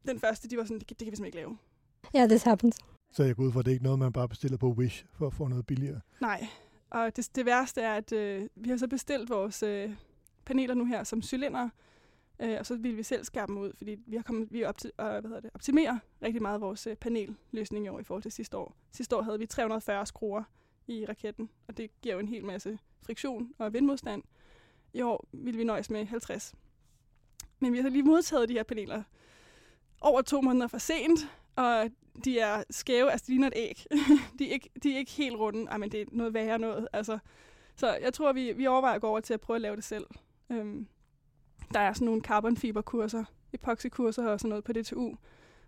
Den 0.07 0.19
første, 0.19 0.49
de 0.49 0.57
var 0.57 0.63
sådan, 0.63 0.79
det, 0.79 0.87
kan- 0.87 0.95
det 0.99 1.05
kan 1.05 1.11
vi 1.11 1.15
simpelthen 1.15 1.25
ikke 1.25 1.37
lave. 1.37 1.57
Yeah, 2.21 2.29
this 2.29 2.43
happens. 2.43 2.77
Så 3.11 3.23
jeg 3.23 3.35
går 3.35 3.43
ud 3.43 3.51
fra, 3.51 3.59
at 3.59 3.65
det 3.65 3.71
er 3.71 3.73
ikke 3.73 3.83
noget, 3.83 3.99
man 3.99 4.13
bare 4.13 4.29
bestiller 4.29 4.57
på 4.57 4.67
Wish 4.71 5.05
for 5.13 5.27
at 5.27 5.33
få 5.33 5.47
noget 5.47 5.65
billigere. 5.65 6.01
Nej, 6.21 6.47
og 6.89 7.15
det, 7.15 7.29
det 7.35 7.45
værste 7.45 7.81
er, 7.81 7.93
at 7.93 8.11
øh, 8.11 8.47
vi 8.55 8.69
har 8.69 8.77
så 8.77 8.87
bestilt 8.87 9.29
vores 9.29 9.63
øh, 9.63 9.89
paneler 10.45 10.73
nu 10.73 10.85
her 10.85 11.03
som 11.03 11.21
cylinder, 11.21 11.69
øh, 12.39 12.55
og 12.59 12.65
så 12.65 12.75
vil 12.75 12.97
vi 12.97 13.03
selv 13.03 13.23
skære 13.23 13.47
dem 13.47 13.57
ud, 13.57 13.73
fordi 13.77 13.95
vi 14.05 14.15
har 14.15 14.23
kommet, 14.23 14.51
vi 14.51 14.63
opti- 14.63 14.67
op 14.67 14.77
til, 14.77 14.91
øh, 14.99 15.05
hvad 15.05 15.21
hedder 15.21 15.39
det, 15.39 15.51
optimerer 15.53 15.99
rigtig 16.21 16.41
meget 16.41 16.61
vores 16.61 16.87
øh, 16.87 16.95
panelløsning 16.95 17.85
i 17.85 17.87
år 17.87 17.99
i 17.99 18.03
forhold 18.03 18.23
til 18.23 18.31
sidste 18.31 18.57
år. 18.57 18.75
Sidste 18.91 19.17
år 19.17 19.21
havde 19.21 19.39
vi 19.39 19.45
340 19.45 20.05
skruer 20.05 20.43
i 20.87 21.05
raketten, 21.05 21.49
og 21.67 21.77
det 21.77 22.01
giver 22.01 22.15
jo 22.15 22.19
en 22.19 22.27
hel 22.27 22.45
masse 22.45 22.79
friktion 23.05 23.53
og 23.57 23.73
vindmodstand. 23.73 24.23
I 24.93 25.01
år 25.01 25.27
vil 25.31 25.57
vi 25.57 25.63
nøjes 25.63 25.89
med 25.89 26.05
50. 26.05 26.55
Men 27.59 27.73
vi 27.73 27.77
har 27.77 27.83
så 27.83 27.89
lige 27.89 28.03
modtaget 28.03 28.49
de 28.49 28.53
her 28.53 28.63
paneler 28.63 29.03
over 30.01 30.21
to 30.21 30.41
måneder 30.41 30.67
for 30.67 30.77
sent, 30.77 31.19
og 31.55 31.89
de 32.25 32.39
er 32.39 32.63
skæve, 32.69 33.11
altså 33.11 33.23
de 33.27 33.31
ligner 33.31 33.47
et 33.47 33.53
æg. 33.55 33.85
de, 34.39 34.49
er 34.49 34.53
ikke, 34.53 34.69
de 34.83 34.93
er 34.93 34.97
ikke 34.97 35.11
helt 35.11 35.35
runde. 35.35 35.67
Ej, 35.71 35.77
men 35.77 35.91
det 35.91 36.01
er 36.01 36.05
noget 36.11 36.33
værre 36.33 36.59
noget. 36.59 36.87
Altså. 36.93 37.19
Så 37.75 37.97
jeg 38.01 38.13
tror, 38.13 38.33
vi, 38.33 38.51
vi 38.51 38.67
overvejer 38.67 38.95
at 38.95 39.01
gå 39.01 39.07
over 39.07 39.19
til 39.19 39.33
at 39.33 39.41
prøve 39.41 39.55
at 39.55 39.61
lave 39.61 39.75
det 39.75 39.83
selv. 39.83 40.05
Øhm, 40.49 40.87
der 41.73 41.79
er 41.79 41.93
sådan 41.93 42.05
nogle 42.05 42.21
carbonfiberkurser, 42.21 43.23
epoxykurser 43.53 44.27
og 44.27 44.39
sådan 44.39 44.49
noget 44.49 44.63
på 44.63 44.73
DTU. 44.73 45.15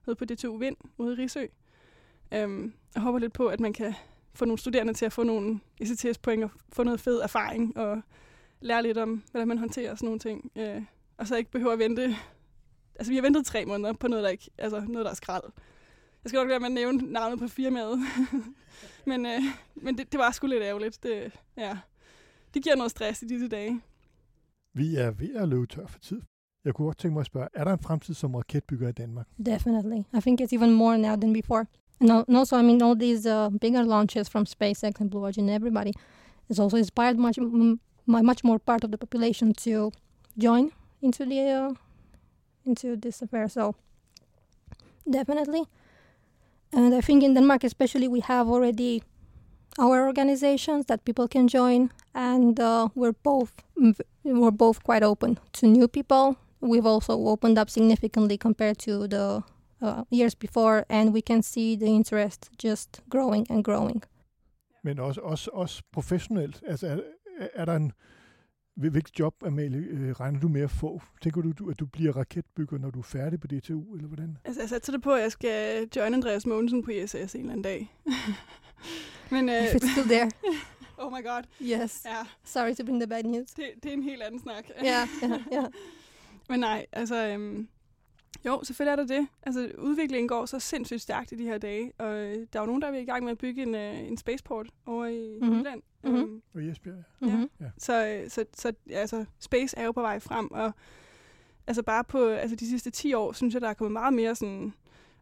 Noget 0.05 0.17
på 0.17 0.25
DTU 0.25 0.57
Vind 0.57 0.77
ude 0.97 1.13
i 1.13 1.15
Risø. 1.15 1.45
Øhm, 2.33 2.73
jeg 2.95 3.03
håber 3.03 3.19
lidt 3.19 3.33
på, 3.33 3.47
at 3.47 3.59
man 3.59 3.73
kan 3.73 3.93
få 4.33 4.45
nogle 4.45 4.59
studerende 4.59 4.93
til 4.93 5.05
at 5.05 5.13
få 5.13 5.23
nogle 5.23 5.59
ECTS-point 5.81 6.43
og 6.43 6.51
få 6.73 6.83
noget 6.83 6.99
fed 6.99 7.19
erfaring 7.19 7.77
og 7.77 8.01
lære 8.59 8.83
lidt 8.83 8.97
om, 8.97 9.23
hvordan 9.31 9.47
man 9.47 9.57
håndterer 9.57 9.95
sådan 9.95 10.05
nogle 10.05 10.19
ting. 10.19 10.51
Øh, 10.55 10.81
og 11.17 11.27
så 11.27 11.35
ikke 11.35 11.51
behøver 11.51 11.73
at 11.73 11.79
vente. 11.79 12.15
Altså, 12.95 13.11
vi 13.11 13.15
har 13.15 13.21
ventet 13.21 13.45
tre 13.45 13.65
måneder 13.65 13.93
på 13.93 14.07
noget, 14.07 14.23
der, 14.23 14.29
ikke, 14.29 14.49
altså, 14.57 14.83
noget, 14.87 15.05
der 15.05 15.11
er 15.11 15.15
skrald. 15.15 15.43
Jeg 16.23 16.29
skal 16.29 16.37
nok 16.37 16.49
være 16.49 16.59
med 16.59 16.67
at 16.67 16.73
nævne 16.73 17.11
navnet 17.11 17.39
på 17.39 17.47
firmaet. 17.47 17.99
men 19.05 19.25
øh, 19.25 19.41
men 19.75 19.97
det, 19.97 20.11
det 20.11 20.19
var 20.19 20.31
sgu 20.31 20.47
lidt 20.47 20.63
ærgerligt. 20.63 21.03
Det, 21.03 21.31
ja. 21.57 21.77
det 22.53 22.63
giver 22.63 22.75
noget 22.75 22.91
stress 22.91 23.21
i 23.21 23.25
disse 23.25 23.47
dage. 23.47 23.81
Vi 24.77 24.95
er 24.95 25.11
ved 25.11 25.35
at 25.35 25.47
løbe 25.49 25.65
tør 25.65 25.85
for 25.87 25.99
tid. 25.99 26.21
Jeg 26.65 26.73
kunne 26.73 26.85
godt 26.85 26.97
tænke 26.97 27.13
mig 27.13 27.19
at 27.19 27.25
spørge, 27.25 27.47
er 27.53 27.63
der 27.63 27.73
en 27.73 27.79
fremtid 27.79 28.13
som 28.13 28.35
raketbygger 28.35 28.89
i 28.89 28.91
Danmark? 28.91 29.27
Definitely. 29.45 29.99
I 30.17 30.19
think 30.21 30.41
it's 30.41 30.53
even 30.57 30.71
more 30.71 30.97
now 30.97 31.15
than 31.15 31.33
before. 31.33 31.65
And 31.99 32.11
also, 32.37 32.57
I 32.57 32.61
mean, 32.61 32.81
all 32.81 32.95
these 32.99 33.25
uh, 33.25 33.49
bigger 33.61 33.83
launches 33.83 34.29
from 34.29 34.45
SpaceX 34.45 34.91
and 35.01 35.09
Blue 35.09 35.23
Origin, 35.23 35.49
everybody 35.49 35.91
is 36.49 36.59
also 36.59 36.77
inspired 36.77 37.17
much, 37.17 37.37
m- 37.39 37.79
much 38.05 38.43
more 38.43 38.59
part 38.59 38.83
of 38.83 38.91
the 38.91 38.97
population 38.97 39.53
to 39.53 39.91
join 40.37 40.71
into 41.01 41.25
the 41.25 41.39
uh, 41.41 41.73
into 42.65 42.87
this 43.01 43.21
affair. 43.21 43.47
So, 43.49 43.73
definitely. 45.09 45.63
And 46.73 46.93
I 46.93 47.01
think 47.01 47.23
in 47.23 47.33
Denmark, 47.33 47.63
especially, 47.63 48.07
we 48.07 48.19
have 48.19 48.47
already 48.49 49.01
our 49.79 50.05
organizations 50.07 50.85
that 50.85 51.03
people 51.05 51.27
can 51.27 51.47
join, 51.47 51.89
and 52.13 52.59
uh, 52.59 52.87
we're 52.95 53.15
both 53.23 53.51
mm, 53.77 53.93
we're 54.23 54.57
both 54.57 54.83
quite 54.83 55.05
open 55.05 55.37
to 55.53 55.67
new 55.67 55.87
people. 55.87 56.35
We've 56.61 56.89
also 56.93 57.13
opened 57.13 57.57
up 57.59 57.69
significantly 57.69 58.37
compared 58.37 58.77
to 58.77 59.07
the 59.07 59.41
uh, 59.81 60.03
years 60.11 60.35
before, 60.35 60.83
and 60.89 61.13
we 61.13 61.21
can 61.21 61.43
see 61.43 61.77
the 61.77 61.85
interest 61.85 62.49
just 62.63 63.01
growing 63.09 63.51
and 63.51 63.63
growing. 63.63 64.03
Men 64.83 64.99
også, 64.99 65.21
også, 65.21 65.49
også 65.53 65.83
professionelt. 65.91 66.63
Altså, 66.67 66.87
er, 66.87 66.99
er- 67.39 67.47
er 67.53 67.65
der 67.65 67.75
en... 67.75 67.91
hvil- 68.75 68.89
Hvilket 68.91 69.19
job, 69.19 69.33
Amalie, 69.45 69.79
øh, 69.79 70.11
regner 70.11 70.39
du 70.39 70.47
med 70.47 70.61
at 70.61 70.71
få? 70.71 71.01
Tænker 71.21 71.41
du, 71.41 71.51
du, 71.51 71.69
at 71.69 71.79
du 71.79 71.85
bliver 71.85 72.17
raketbygger, 72.17 72.77
når 72.77 72.89
du 72.91 72.99
er 72.99 73.03
færdig 73.03 73.39
på 73.39 73.47
DTU, 73.47 73.95
eller 73.95 74.07
hvordan? 74.07 74.37
Altså, 74.45 74.61
jeg 74.61 74.69
satser 74.69 74.91
det 74.93 75.01
på, 75.01 75.13
at 75.13 75.21
jeg 75.21 75.31
skal 75.31 75.87
join 75.95 76.13
Andreas 76.13 76.45
Mogensen 76.45 76.83
på 76.83 76.91
ISS 76.91 77.13
en 77.15 77.39
eller 77.39 77.51
anden 77.51 77.61
dag. 77.63 77.95
Men, 79.31 79.49
øh, 79.53 79.63
If 79.63 79.75
it's 79.75 79.91
still 79.91 80.07
there. 80.07 80.31
oh 80.97 81.11
my 81.11 81.23
god. 81.23 81.43
yes. 81.61 82.01
Ja, 82.05 82.25
Sorry 82.43 82.75
to 82.75 82.83
bring 82.85 83.01
the 83.01 83.07
bad 83.07 83.23
news. 83.23 83.51
det, 83.51 83.65
det 83.83 83.89
er 83.89 83.93
en 83.93 84.03
helt 84.03 84.21
anden 84.21 84.39
snak. 84.39 84.65
Yeah, 84.85 85.07
yeah, 85.23 85.39
yeah. 85.53 85.65
Men 86.49 86.59
nej, 86.59 86.85
altså... 86.91 87.27
Øhm, 87.27 87.67
jo, 88.45 88.63
selvfølgelig 88.63 88.91
er 88.91 88.95
der 88.95 89.05
det. 89.19 89.27
Altså, 89.43 89.71
udviklingen 89.77 90.27
går 90.27 90.45
så 90.45 90.59
sindssygt 90.59 91.01
stærkt 91.01 91.31
i 91.31 91.35
de 91.35 91.43
her 91.43 91.57
dage, 91.57 91.91
og 91.97 92.13
øh, 92.15 92.47
der 92.53 92.59
er 92.59 92.63
jo 92.63 92.65
nogen, 92.65 92.81
der 92.81 92.87
er 92.87 92.93
i 92.97 93.05
gang 93.05 93.23
med 93.23 93.31
at 93.31 93.37
bygge 93.37 93.61
en, 93.63 93.75
øh, 93.75 93.99
en 93.99 94.17
spaceport 94.17 94.67
over 94.85 95.05
i 95.05 95.37
Mhm. 95.41 95.45
mm-hmm. 95.47 95.59
Jylland. 95.59 95.81
Mhm. 96.03 96.15
Øhm, 96.15 96.41
Og 96.55 96.67
Jesbjerg? 96.67 97.03
Mhm. 97.19 97.49
så, 97.77 98.05
øh, 98.07 98.29
så, 98.29 98.45
så 98.53 98.73
ja, 98.89 98.95
altså, 98.99 99.25
space 99.39 99.77
er 99.77 99.83
jo 99.85 99.91
på 99.91 100.01
vej 100.01 100.19
frem, 100.19 100.51
og 100.51 100.71
altså 101.67 101.83
bare 101.83 102.03
på 102.03 102.27
altså, 102.29 102.55
de 102.55 102.69
sidste 102.69 102.89
10 102.91 103.13
år, 103.13 103.31
synes 103.33 103.53
jeg, 103.53 103.61
der 103.61 103.69
er 103.69 103.73
kommet 103.73 103.91
meget 103.91 104.13
mere 104.13 104.35
sådan, 104.35 104.73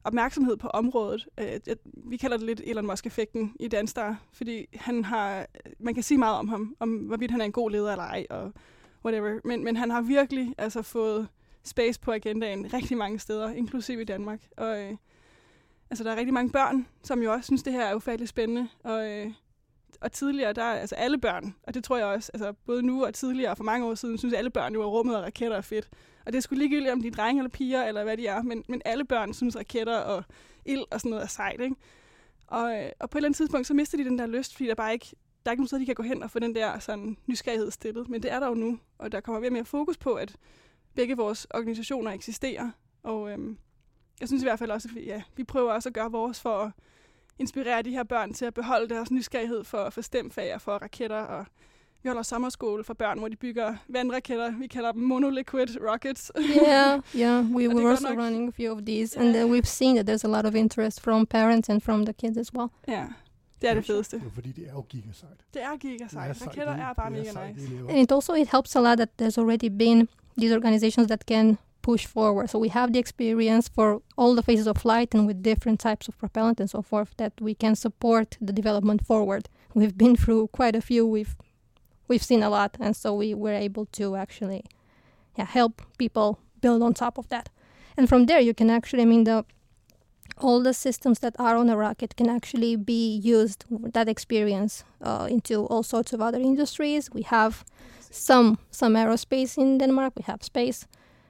opmærksomhed 0.06 0.58
på 0.58 0.68
området. 0.68 1.28
Øh, 1.40 1.76
vi 1.94 2.18
kalder 2.18 2.38
det 2.38 2.46
lidt 2.46 2.62
Elon 2.66 2.88
Musk-effekten 2.88 3.56
i 3.60 3.68
Danstar, 3.68 4.22
fordi 4.34 4.66
han 4.74 5.04
har, 5.04 5.46
man 5.80 5.94
kan 5.94 6.04
sige 6.04 6.18
meget 6.18 6.38
om 6.38 6.48
ham, 6.48 6.76
om 6.80 6.90
hvorvidt 6.90 7.32
han 7.32 7.42
er 7.42 7.46
en 7.46 7.52
god 7.52 7.72
leder 7.72 7.92
eller 7.92 8.04
ej, 8.04 8.26
og 8.30 8.54
whatever. 9.06 9.40
Men, 9.44 9.64
men 9.64 9.78
han 9.78 9.92
har 9.92 10.02
virkelig 10.02 10.56
altså, 10.58 10.82
fået 10.82 11.28
space 11.64 12.00
på 12.00 12.12
agendaen 12.12 12.74
rigtig 12.74 12.98
mange 12.98 13.20
steder, 13.20 13.50
inklusive 13.50 14.02
i 14.02 14.06
Danmark. 14.06 14.42
Og 14.58 14.82
øh, 14.82 14.94
altså, 15.90 16.04
der 16.04 16.12
er 16.12 16.16
rigtig 16.16 16.34
mange 16.34 16.52
børn, 16.52 16.88
som 17.04 17.24
jo 17.24 17.34
også 17.34 17.46
synes, 17.46 17.64
det 17.64 17.74
her 17.74 17.86
er 17.86 17.96
ufattelig 17.96 18.30
spændende. 18.30 18.68
Og, 18.84 19.12
øh, 19.12 19.32
og 20.02 20.12
tidligere, 20.12 20.54
der 20.54 20.64
er 20.64 20.80
altså 20.80 20.96
alle 20.96 21.18
børn, 21.18 21.56
og 21.64 21.74
det 21.74 21.84
tror 21.84 21.98
jeg 21.98 22.06
også, 22.06 22.32
altså 22.34 22.54
både 22.66 22.82
nu 22.82 23.06
og 23.06 23.14
tidligere, 23.14 23.52
og 23.52 23.58
for 23.58 23.64
mange 23.64 23.86
år 23.86 23.96
siden, 23.96 24.18
synes 24.18 24.34
alle 24.34 24.50
børn 24.50 24.74
jo, 24.74 24.82
at 24.82 24.88
rummet 24.88 25.18
og 25.18 25.24
raketter 25.24 25.58
er 25.58 25.62
fedt. 25.62 25.90
Og 26.26 26.34
det 26.34 26.38
er 26.38 26.42
sgu 26.42 26.56
ligegyldigt, 26.56 26.92
om 26.92 27.02
de 27.02 27.08
er 27.08 27.12
drenge 27.12 27.40
eller 27.40 27.50
piger, 27.50 27.84
eller 27.84 28.04
hvad 28.04 28.18
de 28.18 28.28
er, 28.28 28.42
men, 28.42 28.64
men 28.68 28.82
alle 28.86 29.06
børn 29.06 29.34
synes, 29.34 29.58
raketter 29.58 29.98
og 29.98 30.24
ild 30.66 30.84
og 30.92 31.00
sådan 31.02 31.10
noget 31.10 31.24
er 31.24 31.28
sejt, 31.28 31.62
ikke? 31.62 31.76
Og, 32.48 32.78
øh, 32.78 32.90
og 33.00 33.10
på 33.10 33.18
et 33.18 33.20
eller 33.20 33.28
andet 33.28 33.38
tidspunkt, 33.38 33.68
så 33.68 33.74
mister 33.74 33.98
de 33.98 34.04
den 34.04 34.20
der 34.20 34.26
lyst, 34.26 34.54
fordi 34.56 34.68
der 34.68 34.76
bare 34.76 34.94
ikke, 34.94 35.16
der 35.46 35.50
er 35.50 35.52
ikke 35.52 35.62
nogen 35.62 35.68
sted, 35.68 35.80
de 35.80 35.86
kan 35.86 35.96
gå 35.96 36.04
hen 36.04 36.24
og 36.24 36.32
få 36.32 36.40
den 36.40 36.56
der 36.56 36.80
sådan, 36.80 37.18
nysgerrighed 37.26 37.72
stillet. 37.72 38.10
Men 38.10 38.24
det 38.24 38.32
er 38.32 38.40
der 38.40 38.48
jo 38.48 38.54
nu, 38.54 38.80
og 38.98 39.12
der 39.12 39.20
kommer 39.20 39.40
mere 39.40 39.50
og 39.50 39.54
mere 39.54 39.66
fokus 39.66 39.98
på, 39.98 40.14
at 40.14 40.36
begge 40.96 41.18
vores 41.18 41.48
organisationer 41.54 42.12
eksisterer. 42.12 42.72
Og 43.04 43.32
øhm, 43.32 43.58
jeg 44.20 44.28
synes 44.28 44.44
i 44.44 44.46
hvert 44.46 44.60
fald 44.60 44.72
også, 44.72 44.88
at 44.92 44.96
vi, 44.96 45.06
ja, 45.06 45.22
vi 45.36 45.44
prøver 45.44 45.74
også 45.74 45.90
at 45.90 45.94
gøre 45.94 46.12
vores 46.12 46.42
for 46.42 46.58
at 46.58 46.72
inspirere 47.40 47.82
de 47.82 47.92
her 47.92 48.04
børn 48.04 48.34
til 48.34 48.46
at 48.46 48.54
beholde 48.54 48.90
deres 48.90 49.12
nysgerrighed 49.12 49.64
for, 49.64 49.90
for 49.90 50.02
stemfag 50.02 50.56
og 50.56 50.62
for 50.62 50.72
raketter. 50.72 51.20
Og 51.20 51.46
vi 52.06 52.10
holder 52.10 52.24
sommerskole 52.24 52.84
for 52.84 52.94
børn, 52.94 53.20
hvor 53.20 53.28
de 53.28 53.36
bygger 53.36 53.76
vandraketter. 53.88 54.52
Vi 54.60 54.68
kalder 54.68 54.92
dem 54.92 55.02
monoliquid 55.02 55.78
rockets. 55.90 56.32
yeah, 56.38 57.00
yeah. 57.16 57.46
We 57.56 57.64
det 57.68 57.76
were 57.76 57.86
er 57.86 57.90
also 57.90 58.08
nok- 58.08 58.18
running 58.20 58.48
a 58.48 58.52
few 58.52 58.72
of 58.72 58.82
these, 58.86 59.20
and 59.20 59.36
uh, 59.36 59.52
we've 59.52 59.66
seen 59.68 59.96
that 59.96 60.10
there's 60.10 60.24
a 60.24 60.32
lot 60.38 60.46
of 60.46 60.56
interest 60.56 61.02
from 61.02 61.26
parents 61.26 61.70
and 61.70 61.82
from 61.82 62.06
the 62.06 62.14
kids 62.14 62.38
as 62.38 62.54
well. 62.54 62.68
ja, 62.88 63.06
det 63.62 63.70
er 63.70 63.74
det 63.74 63.86
fedeste. 63.86 64.22
Jo, 64.24 64.30
fordi 64.34 64.52
det 64.52 64.64
er 64.68 64.74
jo 64.74 64.82
gigasejt. 64.90 65.40
Det 65.54 65.62
er 65.64 65.78
giga 65.78 66.06
Det 66.06 66.14
er 66.14 66.20
Raketter 66.20 66.74
det- 66.74 66.82
er 66.82 66.94
bare 66.94 67.10
det 67.10 67.18
mega 67.18 67.32
sejt, 67.32 67.56
nice. 67.56 67.72
det. 67.74 67.90
And 67.90 67.98
it 68.00 68.12
also 68.12 68.34
it 68.34 68.48
helps 68.52 68.76
a 68.76 68.80
lot 68.80 68.98
that 68.98 69.10
there's 69.22 69.38
already 69.42 69.70
been 69.70 70.08
these 70.40 70.56
organizations 70.56 71.08
that 71.08 71.24
can 71.28 71.58
push 71.82 72.08
forward. 72.08 72.48
So 72.50 72.60
we 72.60 72.70
have 72.70 72.92
the 72.94 73.00
experience 73.00 73.72
for 73.76 74.02
all 74.18 74.34
the 74.36 74.44
phases 74.44 74.68
of 74.68 74.78
flight 74.78 75.16
and 75.16 75.28
with 75.28 75.38
different 75.44 75.80
types 75.80 76.08
of 76.10 76.18
propellant 76.18 76.60
and 76.60 76.70
so 76.70 76.82
forth 76.82 77.10
that 77.18 77.34
we 77.42 77.54
can 77.56 77.76
support 77.76 78.38
the 78.48 78.54
development 78.54 79.02
forward. 79.08 79.44
We've 79.76 79.98
been 79.98 80.16
through 80.16 80.48
quite 80.58 80.78
a 80.78 80.82
few. 80.82 81.08
We've 81.12 81.36
we've 82.08 82.24
seen 82.24 82.44
a 82.44 82.50
lot, 82.50 82.78
and 82.80 82.96
so 82.96 83.14
we 83.14 83.34
were 83.34 83.54
able 83.54 83.86
to 83.94 84.16
actually 84.16 84.66
yeah, 85.38 85.46
help 85.46 85.82
people 85.98 86.40
build 86.62 86.82
on 86.82 86.94
top 86.94 87.18
of 87.18 87.28
that. 87.30 87.50
And 87.98 88.10
from 88.10 88.26
there, 88.26 88.40
you 88.40 88.54
can 88.54 88.70
actually, 88.70 89.04
I 89.04 89.06
mean, 89.06 89.24
the 89.24 89.46
all 90.38 90.62
the 90.62 90.74
systems 90.74 91.20
that 91.20 91.36
are 91.40 91.56
on 91.56 91.70
a 91.70 91.78
rocket 91.78 92.16
can 92.18 92.30
actually 92.30 92.76
be 92.76 93.16
used 93.16 93.64
that 93.94 94.10
experience 94.10 94.84
uh, 95.02 95.28
into 95.30 95.66
all 95.68 95.84
sorts 95.84 96.14
of 96.14 96.22
other 96.22 96.40
industries. 96.40 97.10
We 97.14 97.22
have 97.22 97.64
some 98.00 98.58
some 98.72 98.96
aerospace 98.96 99.58
in 99.58 99.78
Denmark. 99.78 100.14
We 100.16 100.24
have 100.24 100.44
space, 100.44 100.88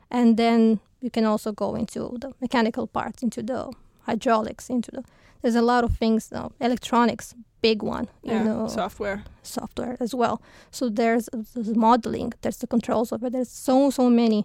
and 0.09 0.37
then 0.37 0.79
you 1.01 1.11
can 1.11 1.25
also 1.25 1.51
go 1.51 1.75
into 1.75 2.17
the 2.19 2.33
mechanical 2.41 2.87
parts, 2.87 3.23
into 3.23 3.43
the 3.43 3.71
hydraulics, 4.05 4.69
into 4.69 4.91
the. 4.91 5.03
There's 5.41 5.55
a 5.55 5.61
lot 5.61 5.83
of 5.83 5.97
things. 5.99 6.31
Uh, 6.31 6.49
electronics, 6.59 7.35
big 7.61 7.83
one. 7.83 8.07
Yeah, 8.23 8.37
you 8.39 8.43
know, 8.45 8.67
software. 8.67 9.23
software 9.43 9.95
as 9.99 10.13
well. 10.15 10.41
So 10.71 10.89
there's, 10.89 11.29
there's 11.53 11.75
modeling, 11.75 12.33
there's 12.41 12.57
the 12.57 12.67
controls 12.67 13.11
of 13.11 13.23
it. 13.23 13.31
There's 13.33 13.51
so 13.65 13.91
so 13.91 14.09
many 14.09 14.43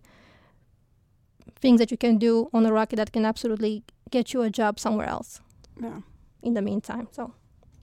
things 1.63 1.79
that 1.79 1.91
you 1.91 1.97
can 1.99 2.19
do 2.19 2.49
on 2.53 2.67
a 2.67 2.73
rocket 2.73 2.97
that 2.97 3.13
can 3.13 3.25
absolutely 3.25 3.83
get 4.11 4.35
you 4.35 4.43
a 4.43 4.51
job 4.59 4.79
somewhere 4.79 5.09
else 5.09 5.41
Ja. 5.83 6.01
in 6.43 6.55
the 6.55 6.63
meantime. 6.63 7.07
So 7.13 7.31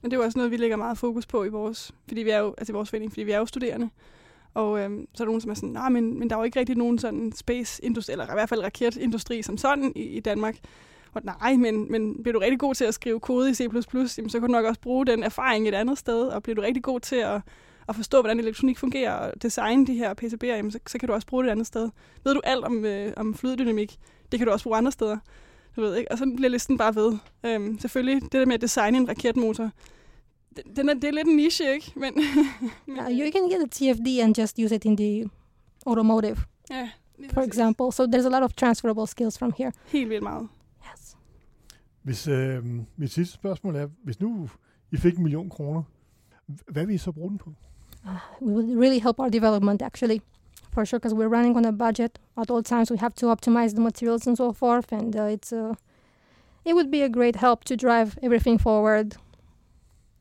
Men 0.02 0.10
det 0.10 0.16
er 0.16 0.20
jo 0.20 0.24
også 0.24 0.38
noget, 0.38 0.50
vi 0.50 0.56
lægger 0.56 0.76
meget 0.76 0.98
fokus 0.98 1.26
på 1.26 1.44
i 1.44 1.48
vores, 1.48 1.92
fordi 2.08 2.22
vi 2.22 2.30
er 2.30 2.38
jo, 2.38 2.54
altså 2.58 2.72
i 2.72 2.74
vores 2.74 2.90
forening, 2.90 3.12
fordi 3.12 3.22
vi 3.22 3.32
er 3.32 3.38
jo 3.38 3.46
studerende. 3.46 3.90
Og 4.54 4.78
øhm, 4.78 5.08
så 5.14 5.22
er 5.22 5.24
der 5.24 5.30
nogen, 5.30 5.40
som 5.40 5.50
er 5.50 5.54
sådan, 5.54 5.68
nej, 5.68 5.88
men, 5.88 6.18
men 6.18 6.30
der 6.30 6.36
er 6.36 6.40
jo 6.40 6.44
ikke 6.44 6.58
rigtig 6.58 6.76
nogen 6.76 6.98
sådan 6.98 7.32
space-industri, 7.32 8.12
eller 8.12 8.24
i 8.24 8.32
hvert 8.32 8.48
fald 8.48 8.62
raketindustri 8.64 9.42
som 9.42 9.56
sådan 9.56 9.92
i, 9.96 10.00
i 10.02 10.20
Danmark. 10.20 10.56
Og 11.14 11.22
nej, 11.24 11.56
men, 11.56 11.92
men 11.92 12.22
bliver 12.22 12.32
du 12.32 12.38
rigtig 12.38 12.58
god 12.58 12.74
til 12.74 12.84
at 12.84 12.94
skrive 12.94 13.20
kode 13.20 13.50
i 13.50 13.54
C++, 13.54 13.60
jamen, 13.62 14.30
så 14.30 14.38
kan 14.40 14.40
du 14.48 14.52
nok 14.52 14.64
også 14.64 14.80
bruge 14.80 15.06
den 15.06 15.22
erfaring 15.22 15.68
et 15.68 15.74
andet 15.74 15.98
sted, 15.98 16.22
og 16.26 16.42
bliver 16.42 16.54
du 16.56 16.62
rigtig 16.62 16.82
god 16.82 17.00
til 17.00 17.16
at, 17.16 17.40
at 17.88 17.96
forstå, 17.96 18.20
hvordan 18.20 18.40
elektronik 18.40 18.78
fungerer, 18.78 19.12
og 19.12 19.42
designe 19.42 19.86
de 19.86 19.94
her 19.94 20.14
PCB'er, 20.22 20.46
jamen, 20.46 20.70
så, 20.70 20.78
så 20.88 20.98
kan 20.98 21.06
du 21.06 21.12
også 21.12 21.26
bruge 21.26 21.42
det 21.44 21.48
et 21.48 21.52
andet 21.52 21.66
sted. 21.66 21.90
Ved 22.24 22.34
du 22.34 22.40
alt 22.44 22.64
om, 22.64 22.84
øh, 22.84 23.12
om 23.16 23.34
fluiddynamik, 23.34 23.96
det 24.32 24.38
kan 24.40 24.46
du 24.46 24.52
også 24.52 24.62
bruge 24.64 24.76
andre 24.76 24.92
steder. 24.92 25.16
Du 25.76 25.80
ved, 25.80 25.96
ikke? 25.96 26.12
Og 26.12 26.18
så 26.18 26.32
bliver 26.36 26.48
listen 26.50 26.78
bare 26.78 26.94
ved. 26.94 27.16
Øhm, 27.46 27.78
selvfølgelig, 27.78 28.22
det 28.22 28.32
der 28.32 28.46
med 28.46 28.54
at 28.54 28.60
designe 28.60 28.98
en 28.98 29.08
raketmotor, 29.08 29.70
den- 30.76 30.88
er, 30.88 30.94
det 30.94 31.04
er 31.04 31.10
lidt 31.12 31.28
en 31.28 31.36
niche, 31.36 31.74
ikke? 31.74 31.92
Men, 32.00 32.12
men 32.86 32.98
uh, 32.98 33.10
you 33.18 33.30
can 33.32 33.50
get 33.50 33.62
a 33.62 33.66
TFD 33.70 34.06
and 34.22 34.38
just 34.38 34.58
use 34.58 34.74
it 34.74 34.84
in 34.84 34.96
the 34.96 35.30
automotive, 35.86 36.36
lige 37.18 37.30
for 37.30 37.40
example. 37.42 37.92
So 37.92 38.04
there's 38.06 38.26
a 38.26 38.40
lot 38.40 38.42
of 38.42 38.52
transferable 38.52 39.06
skills 39.06 39.38
from 39.38 39.52
here. 39.58 39.72
Helt 39.86 40.08
vildt 40.10 40.22
meget. 40.22 40.48
Yes. 40.92 41.16
Hvis, 42.02 42.28
øh, 42.28 42.64
mit 42.96 43.10
sidste 43.10 43.34
spørgsmål 43.34 43.76
er, 43.76 43.88
hvis 44.04 44.20
nu 44.20 44.48
I 44.92 44.96
fik 44.96 45.16
en 45.16 45.22
million 45.22 45.50
kroner, 45.50 45.82
hvad 46.46 46.86
vil 46.86 46.94
I 46.94 46.98
så 46.98 47.12
bruge 47.12 47.30
den 47.30 47.38
på? 47.38 47.52
Uh, 48.04 48.14
it 48.40 48.54
would 48.54 48.78
really 48.78 49.00
help 49.00 49.20
our 49.20 49.28
development 49.28 49.82
actually 49.82 50.20
for 50.70 50.84
sure 50.84 50.98
because 50.98 51.14
we're 51.14 51.28
running 51.28 51.56
on 51.56 51.64
a 51.64 51.72
budget 51.72 52.18
at 52.36 52.50
all 52.50 52.62
times 52.62 52.90
we 52.90 52.96
have 52.98 53.14
to 53.14 53.26
optimize 53.26 53.74
the 53.74 53.80
materials 53.80 54.26
and 54.26 54.36
so 54.36 54.52
forth 54.52 54.92
and 54.92 55.16
uh, 55.16 55.24
it's 55.24 55.52
uh, 55.52 55.74
it 56.64 56.74
would 56.74 56.90
be 56.90 57.02
a 57.02 57.08
great 57.08 57.36
help 57.36 57.64
to 57.64 57.76
drive 57.76 58.18
everything 58.22 58.58
forward 58.58 59.16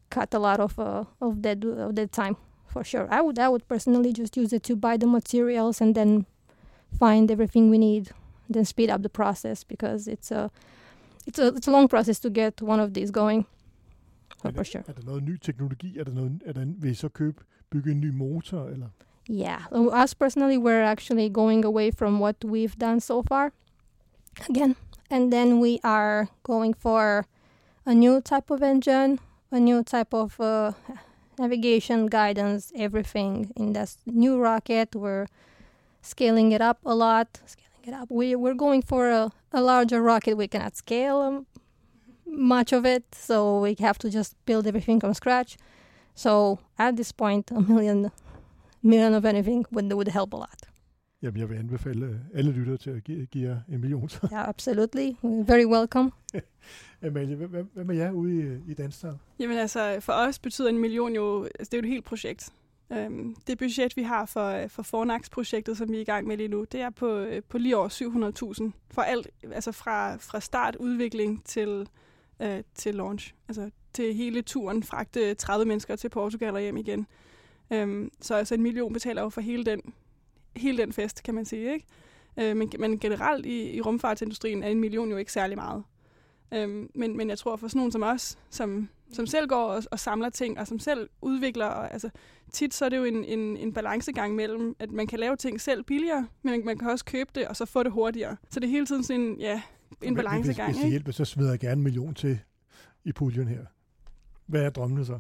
cut 0.09 0.33
a 0.33 0.39
lot 0.39 0.59
of 0.59 0.79
uh, 0.79 1.03
of 1.21 1.41
dead 1.41 1.63
of 1.63 1.93
dead 1.93 2.11
time 2.11 2.35
for 2.65 2.83
sure 2.83 3.07
i 3.11 3.21
would 3.21 3.37
i 3.39 3.47
would 3.47 3.67
personally 3.67 4.11
just 4.11 4.35
use 4.35 4.51
it 4.51 4.63
to 4.63 4.75
buy 4.75 4.97
the 4.97 5.07
materials 5.07 5.81
and 5.81 5.93
then 5.95 6.25
find 6.97 7.29
everything 7.29 7.69
we 7.69 7.77
need 7.77 8.11
then 8.53 8.65
speed 8.65 8.89
up 8.89 9.01
the 9.01 9.09
process 9.09 9.63
because 9.63 10.07
it's 10.07 10.31
a 10.31 10.49
it's 11.27 11.39
a 11.39 11.47
it's 11.47 11.67
a 11.67 11.71
long 11.71 11.87
process 11.87 12.19
to 12.19 12.29
get 12.29 12.61
one 12.61 12.79
of 12.79 12.93
these 12.93 13.11
going 13.11 13.45
Er 14.45 14.51
for 14.51 14.63
sure 14.63 14.83
Er 14.87 14.93
der 14.93 15.03
noget 15.05 15.23
ny 15.23 15.37
teknologi? 15.37 15.99
Er 15.99 16.03
der 16.03 16.13
noget, 16.13 16.41
er 16.45 16.53
der, 16.53 16.65
vil 16.65 16.91
I 16.91 16.93
så 16.93 17.09
købe, 17.09 17.43
bygge 17.69 17.91
en 17.91 18.01
ny 18.01 18.09
motor? 18.09 18.65
Eller? 18.65 18.87
Yeah, 19.29 19.61
us 20.03 20.13
personally, 20.13 20.57
we're 20.57 20.83
actually 20.83 21.29
going 21.29 21.65
away 21.65 21.91
from 21.91 22.21
what 22.21 22.45
we've 22.45 22.77
done 22.79 22.99
so 23.01 23.21
far 23.21 23.51
again, 24.49 24.75
and 25.09 25.31
then 25.33 25.59
we 25.59 25.79
are 25.83 26.27
going 26.43 26.73
for 26.73 27.25
a 27.85 27.93
new 27.93 28.21
type 28.21 28.49
of 28.49 28.61
engine, 28.61 29.19
a 29.51 29.59
new 29.59 29.83
type 29.83 30.13
of 30.13 30.39
uh, 30.39 30.71
navigation, 31.39 32.07
guidance, 32.07 32.71
everything 32.75 33.51
in 33.55 33.73
this 33.73 33.97
new 34.05 34.39
rocket. 34.39 34.95
We're 34.95 35.27
scaling 36.01 36.53
it 36.53 36.61
up 36.61 36.77
a 36.85 36.95
lot, 36.95 37.41
it 37.87 37.93
up. 37.93 38.09
We 38.09 38.35
we're 38.35 38.53
going 38.53 38.81
for 38.81 39.09
a, 39.09 39.31
a 39.51 39.61
larger 39.61 40.01
rocket. 40.01 40.35
We 40.37 40.47
cannot 40.47 40.75
scale 40.75 41.17
um, 41.21 41.45
much 42.25 42.73
of 42.73 42.85
it, 42.85 43.03
so 43.15 43.61
we 43.61 43.75
have 43.79 43.97
to 43.99 44.09
just 44.09 44.35
build 44.45 44.67
everything 44.67 44.99
from 44.99 45.13
scratch. 45.13 45.57
So 46.15 46.59
at 46.77 46.95
this 46.97 47.11
point, 47.11 47.51
a 47.51 47.61
million 47.61 48.11
million 48.83 49.13
of 49.13 49.25
anything 49.25 49.65
would 49.71 49.93
would 49.93 50.07
help 50.07 50.33
a 50.33 50.37
lot. 50.37 50.61
Jamen, 51.21 51.39
jeg 51.39 51.49
vil 51.49 51.55
anbefale 51.55 52.05
øh, 52.05 52.15
alle 52.33 52.51
lyttere 52.51 52.77
til 52.77 52.89
at 52.89 53.03
give, 53.03 53.25
give 53.25 53.49
jer 53.49 53.57
en 53.69 53.81
million. 53.81 54.09
Så, 54.13 54.27
Yeah, 54.31 54.49
absolutely. 54.49 55.11
Very 55.23 55.65
welcome. 55.65 56.11
Amalie, 57.07 57.35
hvad, 57.35 57.63
hvad, 57.73 57.83
med 57.83 57.95
jer 57.95 58.11
ude 58.11 58.61
i, 58.67 58.71
i 58.71 58.73
Danstal? 58.73 59.13
Jamen 59.39 59.57
altså, 59.57 59.97
for 59.99 60.13
os 60.13 60.39
betyder 60.39 60.69
en 60.69 60.77
million 60.77 61.13
jo, 61.15 61.43
altså 61.43 61.69
det 61.71 61.73
er 61.73 61.77
jo 61.77 61.83
et 61.83 61.89
helt 61.89 62.05
projekt. 62.05 62.49
Øhm, 62.91 63.35
det 63.47 63.57
budget, 63.57 63.97
vi 63.97 64.01
har 64.01 64.25
for, 64.25 64.47
øh, 64.49 64.69
for 64.69 64.83
Fornax-projektet, 64.83 65.77
som 65.77 65.91
vi 65.91 65.97
er 65.97 66.01
i 66.01 66.03
gang 66.03 66.27
med 66.27 66.37
lige 66.37 66.47
nu, 66.47 66.63
det 66.63 66.81
er 66.81 66.89
på, 66.89 67.17
øh, 67.17 67.43
på 67.49 67.57
lige 67.57 67.77
over 67.77 67.89
700.000 67.89 68.71
for 68.91 69.01
alt, 69.01 69.27
altså 69.51 69.71
fra, 69.71 70.15
fra 70.15 70.39
start 70.39 70.75
udvikling 70.75 71.45
til, 71.45 71.89
øh, 72.41 72.63
til 72.75 72.95
launch. 72.95 73.33
Altså 73.47 73.69
til 73.93 74.13
hele 74.13 74.41
turen, 74.41 74.83
fragte 74.83 75.33
30 75.33 75.65
mennesker 75.65 75.95
til 75.95 76.09
Portugal 76.09 76.53
og 76.53 76.61
hjem 76.61 76.77
igen. 76.77 77.07
Øhm, 77.73 78.11
så 78.21 78.35
altså 78.35 78.55
en 78.55 78.63
million 78.63 78.93
betaler 78.93 79.21
jo 79.21 79.29
for 79.29 79.41
hele 79.41 79.65
den, 79.65 79.81
hele 80.55 80.77
den 80.77 80.93
fest, 80.93 81.23
kan 81.23 81.35
man 81.35 81.45
sige. 81.45 81.73
Ikke? 81.73 81.85
Øh, 82.37 82.57
men, 82.57 82.71
men 82.79 82.99
generelt 82.99 83.45
i, 83.45 83.71
i 83.71 83.81
rumfartsindustrien 83.81 84.63
er 84.63 84.67
en 84.67 84.79
million 84.79 85.09
jo 85.09 85.17
ikke 85.17 85.31
særlig 85.31 85.57
meget. 85.57 85.83
Øhm, 86.53 86.89
men, 86.95 87.17
men 87.17 87.29
jeg 87.29 87.37
tror 87.37 87.55
for 87.55 87.67
sådan 87.67 87.79
nogen 87.79 87.91
som 87.91 88.03
os, 88.03 88.37
som, 88.49 88.89
som 89.13 89.25
selv 89.25 89.47
går 89.47 89.63
og, 89.63 89.83
og 89.91 89.99
samler 89.99 90.29
ting, 90.29 90.59
og 90.59 90.67
som 90.67 90.79
selv 90.79 91.09
udvikler, 91.21 91.65
og, 91.65 91.93
altså 91.93 92.09
tit 92.51 92.73
så 92.73 92.85
er 92.85 92.89
det 92.89 92.97
jo 92.97 93.03
en, 93.03 93.25
en, 93.25 93.57
en 93.57 93.73
balancegang 93.73 94.35
mellem, 94.35 94.75
at 94.79 94.91
man 94.91 95.07
kan 95.07 95.19
lave 95.19 95.35
ting 95.35 95.61
selv 95.61 95.83
billigere, 95.83 96.27
men 96.43 96.65
man, 96.65 96.77
kan 96.77 96.89
også 96.89 97.05
købe 97.05 97.29
det, 97.35 97.47
og 97.47 97.55
så 97.55 97.65
få 97.65 97.83
det 97.83 97.91
hurtigere. 97.91 98.35
Så 98.49 98.59
det 98.59 98.67
er 98.67 98.71
hele 98.71 98.85
tiden 98.85 99.03
sådan 99.03 99.21
en, 99.21 99.39
ja, 99.39 99.61
en 100.01 100.13
Hvis, 100.13 100.23
balancegang. 100.23 100.67
hvis 100.67 100.77
det 100.77 100.83
ikke? 100.83 100.89
hjælper, 100.89 101.11
så 101.11 101.25
smider 101.25 101.49
jeg 101.49 101.59
gerne 101.59 101.79
en 101.79 101.83
million 101.83 102.13
til 102.13 102.39
i 103.03 103.11
puljen 103.11 103.47
her. 103.47 103.65
Hvad 104.45 104.61
er 104.61 104.69
drømmene 104.69 105.05
så? 105.05 105.19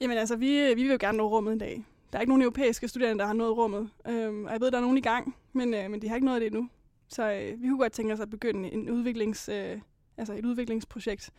Jamen 0.00 0.18
altså, 0.18 0.36
vi, 0.36 0.74
vi 0.74 0.82
vil 0.82 0.90
jo 0.90 0.98
gerne 1.00 1.18
nå 1.18 1.28
rummet 1.28 1.52
en 1.52 1.58
dag. 1.58 1.84
Der 2.12 2.18
er 2.18 2.20
ikke 2.20 2.30
nogen 2.30 2.42
europæiske 2.42 2.88
studerende, 2.88 3.20
der 3.20 3.26
har 3.26 3.34
nået 3.34 3.56
rummet. 3.56 3.90
Øhm, 4.08 4.44
og 4.44 4.52
jeg 4.52 4.60
ved, 4.60 4.70
der 4.70 4.76
er 4.76 4.82
nogen 4.82 4.98
i 4.98 5.00
gang, 5.00 5.36
men, 5.52 5.74
øh, 5.74 5.90
men 5.90 6.02
de 6.02 6.08
har 6.08 6.14
ikke 6.14 6.26
nået 6.26 6.40
det 6.40 6.46
endnu. 6.46 6.68
Så 7.08 7.32
øh, 7.32 7.62
vi 7.62 7.68
kunne 7.68 7.78
godt 7.78 7.92
tænke 7.92 8.12
os 8.12 8.20
at 8.20 8.30
begynde 8.30 8.72
en 8.72 8.90
udviklings, 8.90 9.48
øh, 9.48 9.78
altså 10.16 10.34
et 10.34 10.44
udviklingsprojekt 10.44 11.30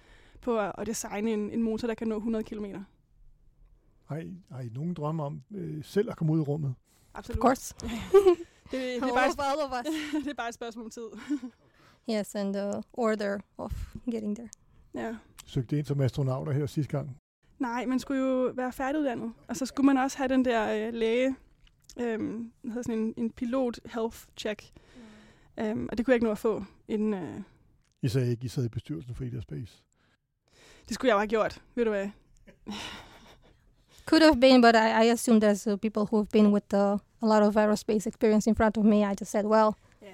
på 0.42 0.60
at, 0.60 0.72
at 0.78 0.88
designe 0.88 1.34
en, 1.34 1.52
en 1.52 1.64
motor, 1.64 1.88
der 1.88 1.96
kan 1.96 2.08
nå 2.08 2.16
100 2.16 2.44
km. 2.44 2.66
Har 4.12 4.18
I, 4.18 4.34
har 4.52 4.62
I 4.62 4.70
nogen 4.74 4.94
drømme 4.94 5.24
om 5.24 5.42
øh, 5.52 5.84
selv 5.84 6.10
at 6.10 6.18
komme 6.18 6.34
ud 6.34 6.40
i 6.40 6.42
rummet? 6.42 6.76
Absolut. 7.14 7.38
Of 7.38 7.42
course. 7.42 7.76
Det, 8.72 8.80
det, 8.80 8.96
er 8.96 9.00
bare, 9.38 9.52
all 9.52 9.62
of 9.62 9.72
us. 9.72 9.94
det 10.24 10.30
er 10.30 10.34
bare 10.34 10.48
et 10.50 10.54
spørgsmål 10.54 10.86
om 10.86 10.92
tid. 10.92 11.08
yes, 12.10 12.36
and 12.36 12.54
the 12.54 12.84
order 12.94 13.40
of 13.58 13.96
getting 14.12 14.36
there. 14.36 14.50
Ja. 14.96 15.16
Søgte 15.46 15.78
ind 15.78 15.86
som 15.86 16.02
astronauter 16.02 16.52
her 16.52 16.66
sidste 16.66 16.92
gang. 16.92 17.18
Nej, 17.60 17.86
man 17.86 18.00
skulle 18.00 18.22
jo 18.22 18.52
være 18.56 18.72
færdiguddannet. 18.72 19.34
Og 19.48 19.56
så 19.56 19.66
skulle 19.66 19.86
man 19.86 19.98
også 19.98 20.18
have 20.18 20.28
den 20.28 20.46
der 20.46 20.88
øh, 20.88 20.94
læge, 20.94 21.36
hvad 21.96 22.18
hedder 22.64 22.82
sådan 22.82 23.00
en, 23.00 23.14
en 23.18 23.32
pilot 23.32 23.80
health 23.86 24.18
check. 24.38 24.72
Mm. 25.58 25.64
Øhm, 25.64 25.88
og 25.92 25.98
det 25.98 26.06
kunne 26.06 26.12
jeg 26.12 26.16
ikke 26.16 26.26
nå 26.26 26.32
at 26.32 26.38
få, 26.38 26.64
inden... 26.88 27.14
Øh, 27.14 27.42
I 28.02 28.08
sagde 28.08 28.32
ikke, 28.32 28.46
I 28.46 28.48
sad 28.48 28.66
i 28.66 28.70
bestyrelsen 28.70 29.16
for 29.16 29.24
Ida 29.24 29.42
Space. 29.42 29.84
det 30.88 30.94
skulle 30.96 31.10
jeg 31.10 31.14
jo 31.14 31.20
have 31.20 31.28
gjort, 31.28 31.62
ved 31.76 31.86
du 31.86 31.92
hvad. 31.92 32.10
Could 34.06 34.24
have 34.24 34.40
been, 34.40 34.62
but 34.62 34.76
I, 34.76 35.04
I 35.04 35.12
assume 35.12 35.40
there's 35.40 35.68
uh, 35.68 35.78
people 35.78 36.06
who 36.06 36.18
have 36.18 36.30
been 36.32 36.52
with 36.52 36.74
uh, 36.74 36.98
a 37.22 37.28
lot 37.28 37.44
of 37.44 37.56
aerospace 37.56 38.08
experience 38.08 38.48
in 38.50 38.56
front 38.56 38.78
of 38.78 38.84
me. 38.86 39.06
I 39.06 39.14
just 39.20 39.32
said, 39.32 39.46
well, 39.46 39.76
Ja, 40.02 40.08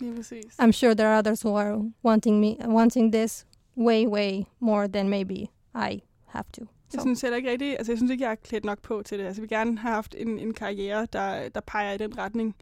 lige 0.00 0.14
præcis. 0.16 0.56
I'm 0.58 0.72
sure 0.72 0.94
there 0.94 1.08
are 1.08 1.18
others 1.18 1.42
who 1.42 1.54
are 1.56 1.78
wanting 2.02 2.40
me, 2.40 2.56
wanting 2.66 3.12
this 3.12 3.46
way, 3.76 4.06
way 4.06 4.46
more 4.60 4.88
than 4.88 5.08
maybe 5.08 5.50
I 5.74 6.00
have 6.26 6.44
to. 6.52 6.60
Jeg 6.92 7.00
So 7.00 7.04
synes 7.04 7.20
heller 7.20 7.36
ikke 7.36 7.50
rigtigt, 7.50 7.76
altså 7.78 7.92
jeg 7.92 7.98
synes 7.98 8.10
ikke, 8.12 8.24
jeg 8.24 8.30
er 8.30 8.34
klædt 8.34 8.64
nok 8.64 8.82
på 8.82 9.02
til 9.02 9.18
det. 9.18 9.24
Altså 9.24 9.40
jeg 9.40 9.42
vil 9.42 9.58
gerne 9.58 9.78
have 9.78 9.94
haft 9.94 10.14
en, 10.18 10.38
en 10.38 10.54
karriere, 10.54 11.06
der, 11.12 11.48
der 11.48 11.60
peger 11.60 11.92
i 11.92 11.98
den 11.98 12.18
retning. 12.18 12.56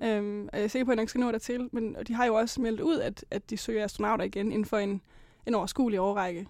Mm. 0.00 0.06
Øhm, 0.06 0.48
og 0.52 0.58
jeg 0.58 0.64
er 0.64 0.68
sikker 0.68 0.84
på, 0.84 0.90
at 0.90 0.96
jeg 0.96 1.02
nok 1.02 1.08
skal 1.08 1.20
nå 1.20 1.32
dertil, 1.32 1.68
men 1.72 1.96
de 2.08 2.14
har 2.14 2.24
jo 2.26 2.34
også 2.34 2.60
meldt 2.60 2.80
ud, 2.80 2.98
at, 3.00 3.24
at 3.30 3.50
de 3.50 3.56
søger 3.56 3.84
astronauter 3.84 4.24
igen 4.24 4.46
inden 4.52 4.64
for 4.64 4.78
en, 4.78 5.00
en 5.46 5.54
overskuelig 5.54 6.00
årrække. 6.00 6.48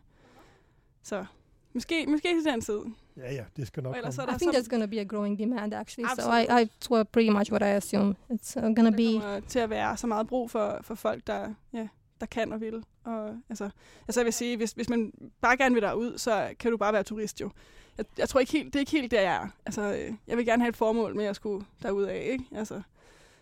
Så 1.03 1.25
Måske, 1.73 2.07
måske 2.07 2.29
til 2.29 2.53
den 2.53 2.61
tid. 2.61 2.81
Ja, 3.17 3.35
ja, 3.35 3.45
det 3.57 3.67
skal 3.67 3.83
nok 3.83 3.97
er 3.97 4.01
der 4.01 4.35
I 4.35 4.39
think 4.39 4.55
there's 4.55 4.69
going 4.69 4.83
to 4.83 4.89
be 4.89 5.01
a 5.01 5.05
growing 5.05 5.39
demand 5.39 5.75
actually. 5.75 6.09
So 6.09 6.13
Absolutely. 6.13 6.57
I, 6.59 6.63
I 6.63 6.65
it's 6.65 6.91
what 6.91 7.09
pretty 7.09 7.31
much 7.31 7.51
what 7.51 7.63
I 7.63 7.77
assume. 7.77 8.15
It's 8.31 8.57
uh, 8.57 8.63
going 8.63 8.77
to 8.77 8.85
der 8.85 8.97
be 8.97 9.21
kommer 9.21 9.41
til 9.41 9.59
at 9.59 9.71
være 9.71 9.97
så 9.97 10.07
meget 10.07 10.27
brug 10.27 10.51
for, 10.51 10.79
for 10.83 10.95
folk, 10.95 11.27
der, 11.27 11.55
ja, 11.73 11.89
der 12.21 12.27
kan 12.27 12.53
og 12.53 12.61
vil. 12.61 12.85
Og, 13.05 13.37
altså, 13.49 13.71
altså 14.09 14.21
jeg 14.21 14.25
vil 14.25 14.33
sige, 14.33 14.57
hvis, 14.57 14.73
hvis 14.73 14.89
man 14.89 15.13
bare 15.41 15.57
gerne 15.57 15.75
vil 15.75 15.83
derud, 15.83 16.19
så 16.19 16.49
kan 16.59 16.71
du 16.71 16.77
bare 16.77 16.93
være 16.93 17.03
turist 17.03 17.41
jo. 17.41 17.51
Jeg, 17.99 18.07
jeg 18.19 18.29
tror 18.29 18.41
ikke 18.41 18.53
helt, 18.53 18.67
det 18.67 18.75
er 18.75 18.81
ikke 18.81 18.93
helt 18.93 19.11
der, 19.11 19.21
jeg 19.21 19.35
er. 19.35 19.49
Altså, 19.67 19.83
øh, 19.83 20.15
jeg 20.27 20.37
vil 20.37 20.47
gerne 20.47 20.63
have 20.63 20.69
et 20.69 20.77
formål 20.77 21.17
med 21.17 21.25
at 21.25 21.37
skulle 21.37 21.67
derud 21.83 22.03
af, 22.03 22.29
ikke? 22.33 22.45
Altså, 22.53 22.83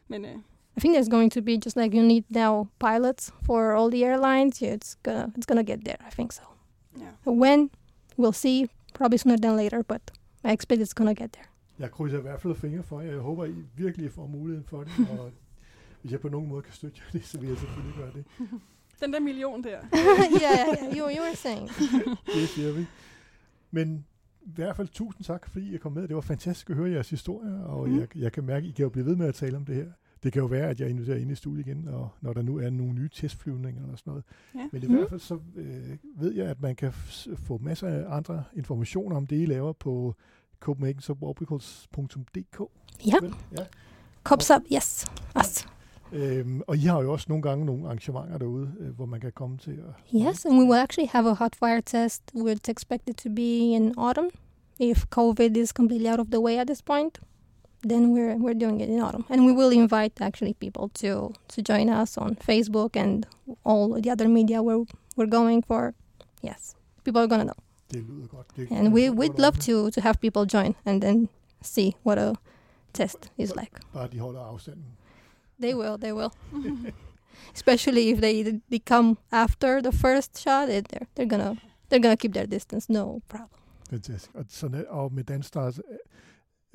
men 0.08 0.24
øh, 0.24 0.36
I 0.76 0.80
think 0.80 0.96
there's 0.96 1.10
going 1.10 1.32
to 1.32 1.42
be 1.42 1.52
just 1.52 1.76
like 1.76 1.96
you 1.96 2.02
need 2.02 2.22
now 2.28 2.66
pilots 2.80 3.32
for 3.42 3.76
all 3.76 3.90
the 3.90 4.04
airlines. 4.04 4.58
Yeah, 4.58 4.74
it's 4.74 4.98
gonna 5.02 5.32
it's 5.38 5.46
gonna 5.46 5.62
get 5.62 5.78
there. 5.84 5.96
I 6.08 6.10
think 6.10 6.32
so. 6.32 6.42
ja. 6.98 7.30
When 7.30 7.70
we'll 8.18 8.32
see. 8.32 8.66
Probably 8.94 9.18
sooner 9.18 9.36
than 9.38 9.56
later, 9.56 9.82
but 9.82 10.00
I 10.44 10.52
expect 10.52 10.80
it's 10.82 10.94
gonna 10.94 11.12
get 11.14 11.30
there. 11.32 11.46
Jeg 11.78 11.90
krydser 11.90 12.18
i 12.18 12.22
hvert 12.22 12.40
fald 12.40 12.54
fingre 12.54 12.82
for 12.82 13.00
jer. 13.00 13.10
Jeg 13.12 13.20
håber, 13.20 13.44
I 13.44 13.54
virkelig 13.76 14.12
får 14.12 14.26
muligheden 14.26 14.64
for 14.68 14.84
det. 14.84 14.92
Og 15.20 15.30
hvis 16.02 16.12
jeg 16.12 16.20
på 16.20 16.28
nogen 16.28 16.48
måde 16.48 16.62
kan 16.62 16.72
støtte 16.72 17.00
jer 17.04 17.10
det, 17.12 17.24
så 17.26 17.38
vil 17.40 17.48
jeg 17.48 17.58
selvfølgelig 17.58 17.94
gøre 17.96 18.10
det. 18.14 18.24
Den 19.02 19.12
der 19.12 19.20
million 19.20 19.64
der. 19.64 19.70
yeah, 19.70 20.42
yeah, 20.42 20.82
yeah. 20.82 20.96
You 20.98 21.04
you 21.10 21.22
were 21.22 21.36
saying. 21.36 21.68
Det 22.34 22.48
siger 22.48 22.72
vi. 22.72 22.86
Men 23.70 24.06
i 24.42 24.50
hvert 24.54 24.76
fald 24.76 24.88
tusind 24.88 25.24
tak, 25.24 25.48
fordi 25.50 25.74
I 25.74 25.78
kom 25.78 25.92
med. 25.92 26.08
Det 26.08 26.14
var 26.16 26.20
fantastisk 26.22 26.70
at 26.70 26.76
høre 26.76 26.90
jeres 26.90 27.10
historier, 27.10 27.60
og 27.60 27.88
Mhm. 27.88 27.98
jeg, 28.00 28.16
jeg 28.16 28.32
kan 28.32 28.44
mærke, 28.44 28.64
at 28.64 28.68
I 28.68 28.72
kan 28.72 28.82
jo 28.82 28.88
blive 28.88 29.06
ved 29.06 29.16
med 29.16 29.26
at 29.26 29.34
tale 29.34 29.56
om 29.56 29.64
det 29.64 29.74
her. 29.74 29.86
Det 30.26 30.32
kan 30.32 30.40
jo 30.42 30.46
være, 30.46 30.68
at 30.70 30.80
jeg 30.80 30.90
inviterer 30.90 31.16
ind 31.18 31.30
i 31.30 31.34
studiet 31.34 31.66
igen, 31.66 31.88
og 31.88 32.08
når 32.20 32.32
der 32.32 32.42
nu 32.42 32.56
er 32.58 32.70
nogle 32.70 32.92
nye 32.92 33.08
testflyvninger 33.14 33.82
eller 33.82 33.96
sådan 33.96 34.10
noget. 34.10 34.24
Ja. 34.54 34.68
Men 34.72 34.82
i 34.82 34.86
Mhm. 34.86 34.96
hvert 34.96 35.08
fald 35.08 35.20
så 35.20 35.38
øh, 35.56 35.96
ved 36.16 36.32
jeg, 36.34 36.46
at 36.46 36.62
man 36.62 36.76
kan 36.76 36.92
få 37.36 37.58
masser 37.62 37.88
af 37.88 38.16
andre 38.16 38.44
informationer 38.56 39.16
om 39.16 39.26
det, 39.26 39.42
I 39.42 39.46
laver 39.46 39.72
på. 39.72 40.14
Vel? 43.22 43.34
Ja. 43.58 43.64
Cops 44.24 44.50
up. 44.50 44.62
Yes. 44.74 45.06
Us. 45.40 45.66
Øhm, 46.12 46.60
og 46.66 46.76
I 46.76 46.80
har 46.80 47.02
jo 47.02 47.12
også 47.12 47.26
nogle 47.28 47.42
gange 47.42 47.64
nogle 47.64 47.84
arrangementer 47.86 48.38
derude, 48.38 48.72
øh, 48.80 48.88
hvor 48.96 49.06
man 49.06 49.20
kan 49.20 49.32
komme 49.32 49.58
til 49.58 49.70
at... 49.70 50.16
Yes, 50.28 50.44
and 50.44 50.58
we 50.58 50.64
will 50.64 50.80
actually 50.82 51.08
have 51.12 51.30
a 51.30 51.32
hot 51.32 51.56
fire 51.56 51.80
test. 51.86 52.22
It's 52.34 52.70
expected 52.70 53.14
to 53.14 53.28
be 53.36 53.58
in 53.58 53.94
autumn. 53.98 54.30
If 54.80 55.04
COVID 55.10 55.56
is 55.56 55.68
completely 55.68 56.08
out 56.10 56.20
of 56.20 56.26
the 56.26 56.40
way 56.40 56.52
at 56.52 56.66
this 56.66 56.82
point, 56.82 57.20
then 57.82 58.12
we're 58.12 58.36
we're 58.36 58.58
doing 58.60 58.80
it 58.80 58.88
in 58.88 59.00
autumn, 59.00 59.24
and 59.28 59.46
we 59.46 59.52
will 59.52 59.72
invite 59.72 60.12
actually 60.20 60.54
people 60.54 60.88
to 60.88 61.32
to 61.48 61.62
join 61.62 61.88
us 61.88 62.18
on 62.18 62.36
Facebook 62.36 62.96
and 62.96 63.26
all 63.64 64.02
the 64.02 64.10
other 64.12 64.28
media 64.28 64.62
where 64.62 64.84
we're 65.16 65.30
going 65.30 65.62
for. 65.66 65.92
Yes, 66.42 66.74
people 67.04 67.20
are 67.22 67.28
gonna 67.28 67.44
know, 67.44 67.60
Det 67.92 68.02
lyder 68.02 68.26
godt. 68.26 68.46
Det, 68.56 68.68
and 68.70 68.92
we 68.94 69.10
we'd 69.10 69.38
love 69.38 69.56
to 69.58 69.90
to 69.90 70.00
have 70.00 70.14
people 70.20 70.44
join 70.44 70.74
and 70.84 71.02
then 71.02 71.28
see 71.62 71.90
what 72.04 72.18
a 72.18 72.34
test 72.92 73.30
is 73.38 73.52
like. 73.56 73.80
Bare 73.92 74.08
de 74.08 74.18
holder 74.18 74.40
afstanden. 74.40 74.84
They 75.60 75.74
will, 75.80 75.98
they 75.98 76.12
will. 76.12 76.30
Especially 77.54 78.10
if 78.10 78.18
they 78.20 78.60
they 78.70 78.78
come 78.78 79.16
after 79.32 79.80
the 79.82 79.92
first 79.92 80.38
shot, 80.42 80.68
it, 80.68 80.88
they're 80.88 81.06
they're 81.14 81.28
gonna 81.38 81.56
they're 81.88 82.02
gonna 82.02 82.16
keep 82.16 82.32
their 82.32 82.46
distance, 82.46 82.92
no 82.92 83.20
problem. 83.28 83.60
Fantastisk. 83.90 84.30
Og, 84.34 84.44
sådan, 84.48 84.84
og 84.88 85.12
med 85.12 85.24
Danstars, 85.24 85.80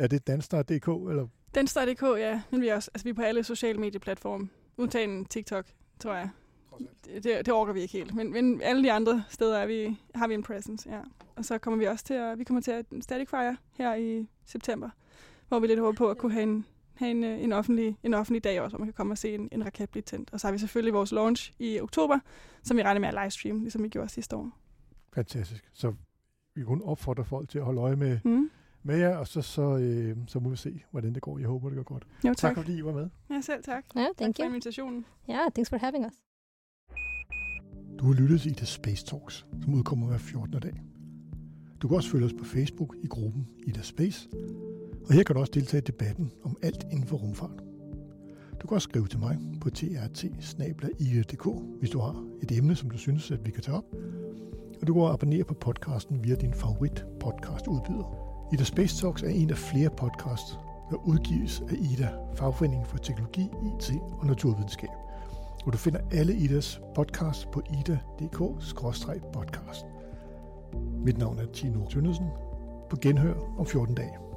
er 0.04 0.08
det 0.08 0.28
Danstar.dk, 0.28 0.88
eller 0.88 1.28
Den 1.56 1.66
DK, 1.66 2.04
ja. 2.04 2.42
Men 2.52 2.62
vi 2.62 2.68
er, 2.68 2.76
også, 2.76 2.92
altså, 2.94 3.04
vi 3.04 3.10
er 3.10 3.14
på 3.14 3.22
alle 3.22 3.44
sociale 3.44 3.80
medieplatforme. 3.80 4.50
Undtagen 4.78 5.26
TikTok, 5.26 5.66
tror 6.00 6.14
jeg. 6.14 6.30
Det, 7.06 7.24
det, 7.24 7.46
det 7.46 7.54
orker 7.54 7.74
vi 7.74 7.82
ikke 7.82 7.92
helt. 7.94 8.14
Men, 8.16 8.34
men 8.34 8.62
alle 8.62 8.84
de 8.84 8.92
andre 8.92 9.24
steder 9.30 9.58
er 9.58 9.66
vi, 9.66 9.98
har 10.16 10.28
vi 10.28 10.34
en 10.34 10.44
presence, 10.44 10.90
ja. 10.90 11.00
Og 11.36 11.46
så 11.46 11.58
kommer 11.58 11.80
vi 11.80 11.86
også 11.88 12.06
til 12.06 12.14
at, 12.14 12.40
vi 12.40 12.44
kommer 12.44 12.62
til 12.62 12.72
at 12.72 12.86
Static 13.02 13.30
Fire 13.30 13.58
her 13.78 13.96
i 13.96 14.28
september, 14.46 14.90
hvor 15.48 15.60
vi 15.60 15.68
lidt 15.68 15.80
håber 15.80 15.98
på 15.98 16.10
at 16.10 16.18
kunne 16.18 16.32
have 16.34 16.44
en, 16.44 16.66
have 16.94 17.12
en, 17.12 17.24
øh, 17.24 17.44
en, 17.44 17.52
offentlig, 17.52 17.98
en 18.04 18.14
offentlig 18.14 18.44
dag 18.44 18.62
også, 18.62 18.78
hvor 18.78 18.80
man 18.80 18.88
kan 18.88 18.94
komme 18.94 19.14
og 19.14 19.18
se 19.18 19.36
en, 19.36 19.50
en 19.52 19.66
raket 19.66 19.90
blive 19.90 20.04
tændt. 20.04 20.30
Og 20.34 20.40
så 20.40 20.48
har 20.48 20.52
vi 20.52 20.58
selvfølgelig 20.58 20.94
vores 20.94 21.12
launch 21.12 21.54
i 21.60 21.80
oktober, 21.80 22.20
som 22.64 22.78
vi 22.78 22.84
regner 22.84 23.00
med 23.00 23.08
at 23.08 23.16
livestream, 23.24 23.60
ligesom 23.62 23.84
vi 23.84 23.90
gjorde 23.90 24.10
sidste 24.10 24.36
år. 24.36 24.60
fantastisk. 25.14 25.70
Så 25.74 25.94
vi 26.56 26.64
kun 26.64 26.82
opfordrer 26.82 27.24
folk 27.24 27.50
til 27.50 27.60
at 27.60 27.66
holde 27.66 27.82
øje 27.82 27.96
med, 27.96 28.20
Mm. 28.24 28.50
Med 28.84 28.98
jer, 28.98 29.16
og 29.18 29.28
så, 29.28 29.42
så, 29.42 29.78
øh, 29.78 30.18
så 30.28 30.40
må 30.40 30.50
vi 30.50 30.56
se, 30.56 30.82
hvordan 30.92 31.14
det 31.14 31.22
går. 31.22 31.38
Jeg 31.40 31.48
håber, 31.48 31.70
det 31.70 31.76
går 31.78 31.84
godt. 31.84 32.04
Jo, 32.04 32.30
Tak, 32.30 32.38
tak. 32.38 32.56
tak 32.56 32.58
fordi 32.66 32.78
I 32.78 32.84
var 32.84 32.94
med. 32.94 33.10
Ja, 33.30 33.42
selv 33.42 33.64
tak. 33.64 33.84
Tak 33.94 34.08
thank 34.18 34.36
for 34.36 34.44
you. 34.44 34.50
invitationen. 34.50 35.06
Yeah, 35.30 35.52
thanks 35.52 35.70
for 35.70 35.78
having 35.78 36.06
us. 36.06 36.14
Du 38.00 38.06
har 38.06 38.14
lyttet 38.14 38.42
til 38.42 38.52
Ida 38.52 38.66
Space 38.66 39.06
Talks, 39.06 39.46
som 39.64 39.74
udkommer 39.74 40.08
hver 40.08 40.18
14. 40.18 40.60
dag. 40.60 40.82
Du 41.82 41.88
kan 41.88 41.98
også 41.98 42.10
følge 42.10 42.26
os 42.26 42.34
på 42.34 42.46
Facebook 42.46 42.96
i 43.04 43.08
gruppen 43.08 43.48
Ida 43.68 43.82
Space, 43.82 44.30
og 45.08 45.14
her 45.14 45.24
kan 45.24 45.36
du 45.36 45.40
også 45.40 45.52
deltage 45.56 45.82
i 45.82 45.84
debatten 45.84 46.32
om 46.44 46.58
alt 46.64 46.84
inden 46.92 47.08
for 47.08 47.18
rumfart. 47.18 47.64
Du 48.62 48.68
kan 48.68 48.76
også 48.76 48.90
skrive 48.90 49.08
til 49.08 49.20
mig 49.20 49.38
på 49.62 49.70
trt 49.70 50.26
hvis 51.80 51.90
du 51.90 52.00
har 52.00 52.26
et 52.44 52.52
emne, 52.58 52.76
som 52.76 52.90
du 52.90 52.98
synes, 52.98 53.32
at 53.32 53.46
vi 53.46 53.52
kan 53.52 53.64
tage 53.64 53.78
op. 53.78 53.86
Og 54.82 54.88
du 54.88 54.94
kan 54.94 55.04
abonnere 55.04 55.44
på 55.44 55.54
podcasten 55.54 56.24
via 56.24 56.36
din 56.36 56.54
favorit 56.54 57.06
podcast 57.20 57.68
udbyder. 57.68 58.21
Ida 58.54 58.64
Space 58.64 59.02
Talks 59.02 59.24
er 59.24 59.30
en 59.30 59.50
af 59.50 59.58
flere 59.58 59.90
podcasts, 59.90 60.60
der 60.90 60.96
udgives 60.96 61.64
af 61.70 61.76
Ida, 61.92 62.10
Fagforeningen 62.36 62.88
for 62.88 62.98
Teknologi, 62.98 63.42
IT 63.42 63.92
og 64.20 64.26
Naturvidenskab 64.26 64.90
Og 65.66 65.74
du 65.74 65.78
finder 65.78 66.00
alle 66.12 66.34
Idas 66.34 66.82
podcasts 66.96 67.46
på 67.46 67.62
ida.dk-podcast. 67.70 69.86
Mit 71.06 71.18
navn 71.18 71.40
er 71.40 71.46
Tino 71.54 71.90
Tønnesen. 71.90 72.28
På 72.90 72.98
genhør 73.02 73.36
om 73.60 73.66
14 73.66 73.96
dage. 73.96 74.31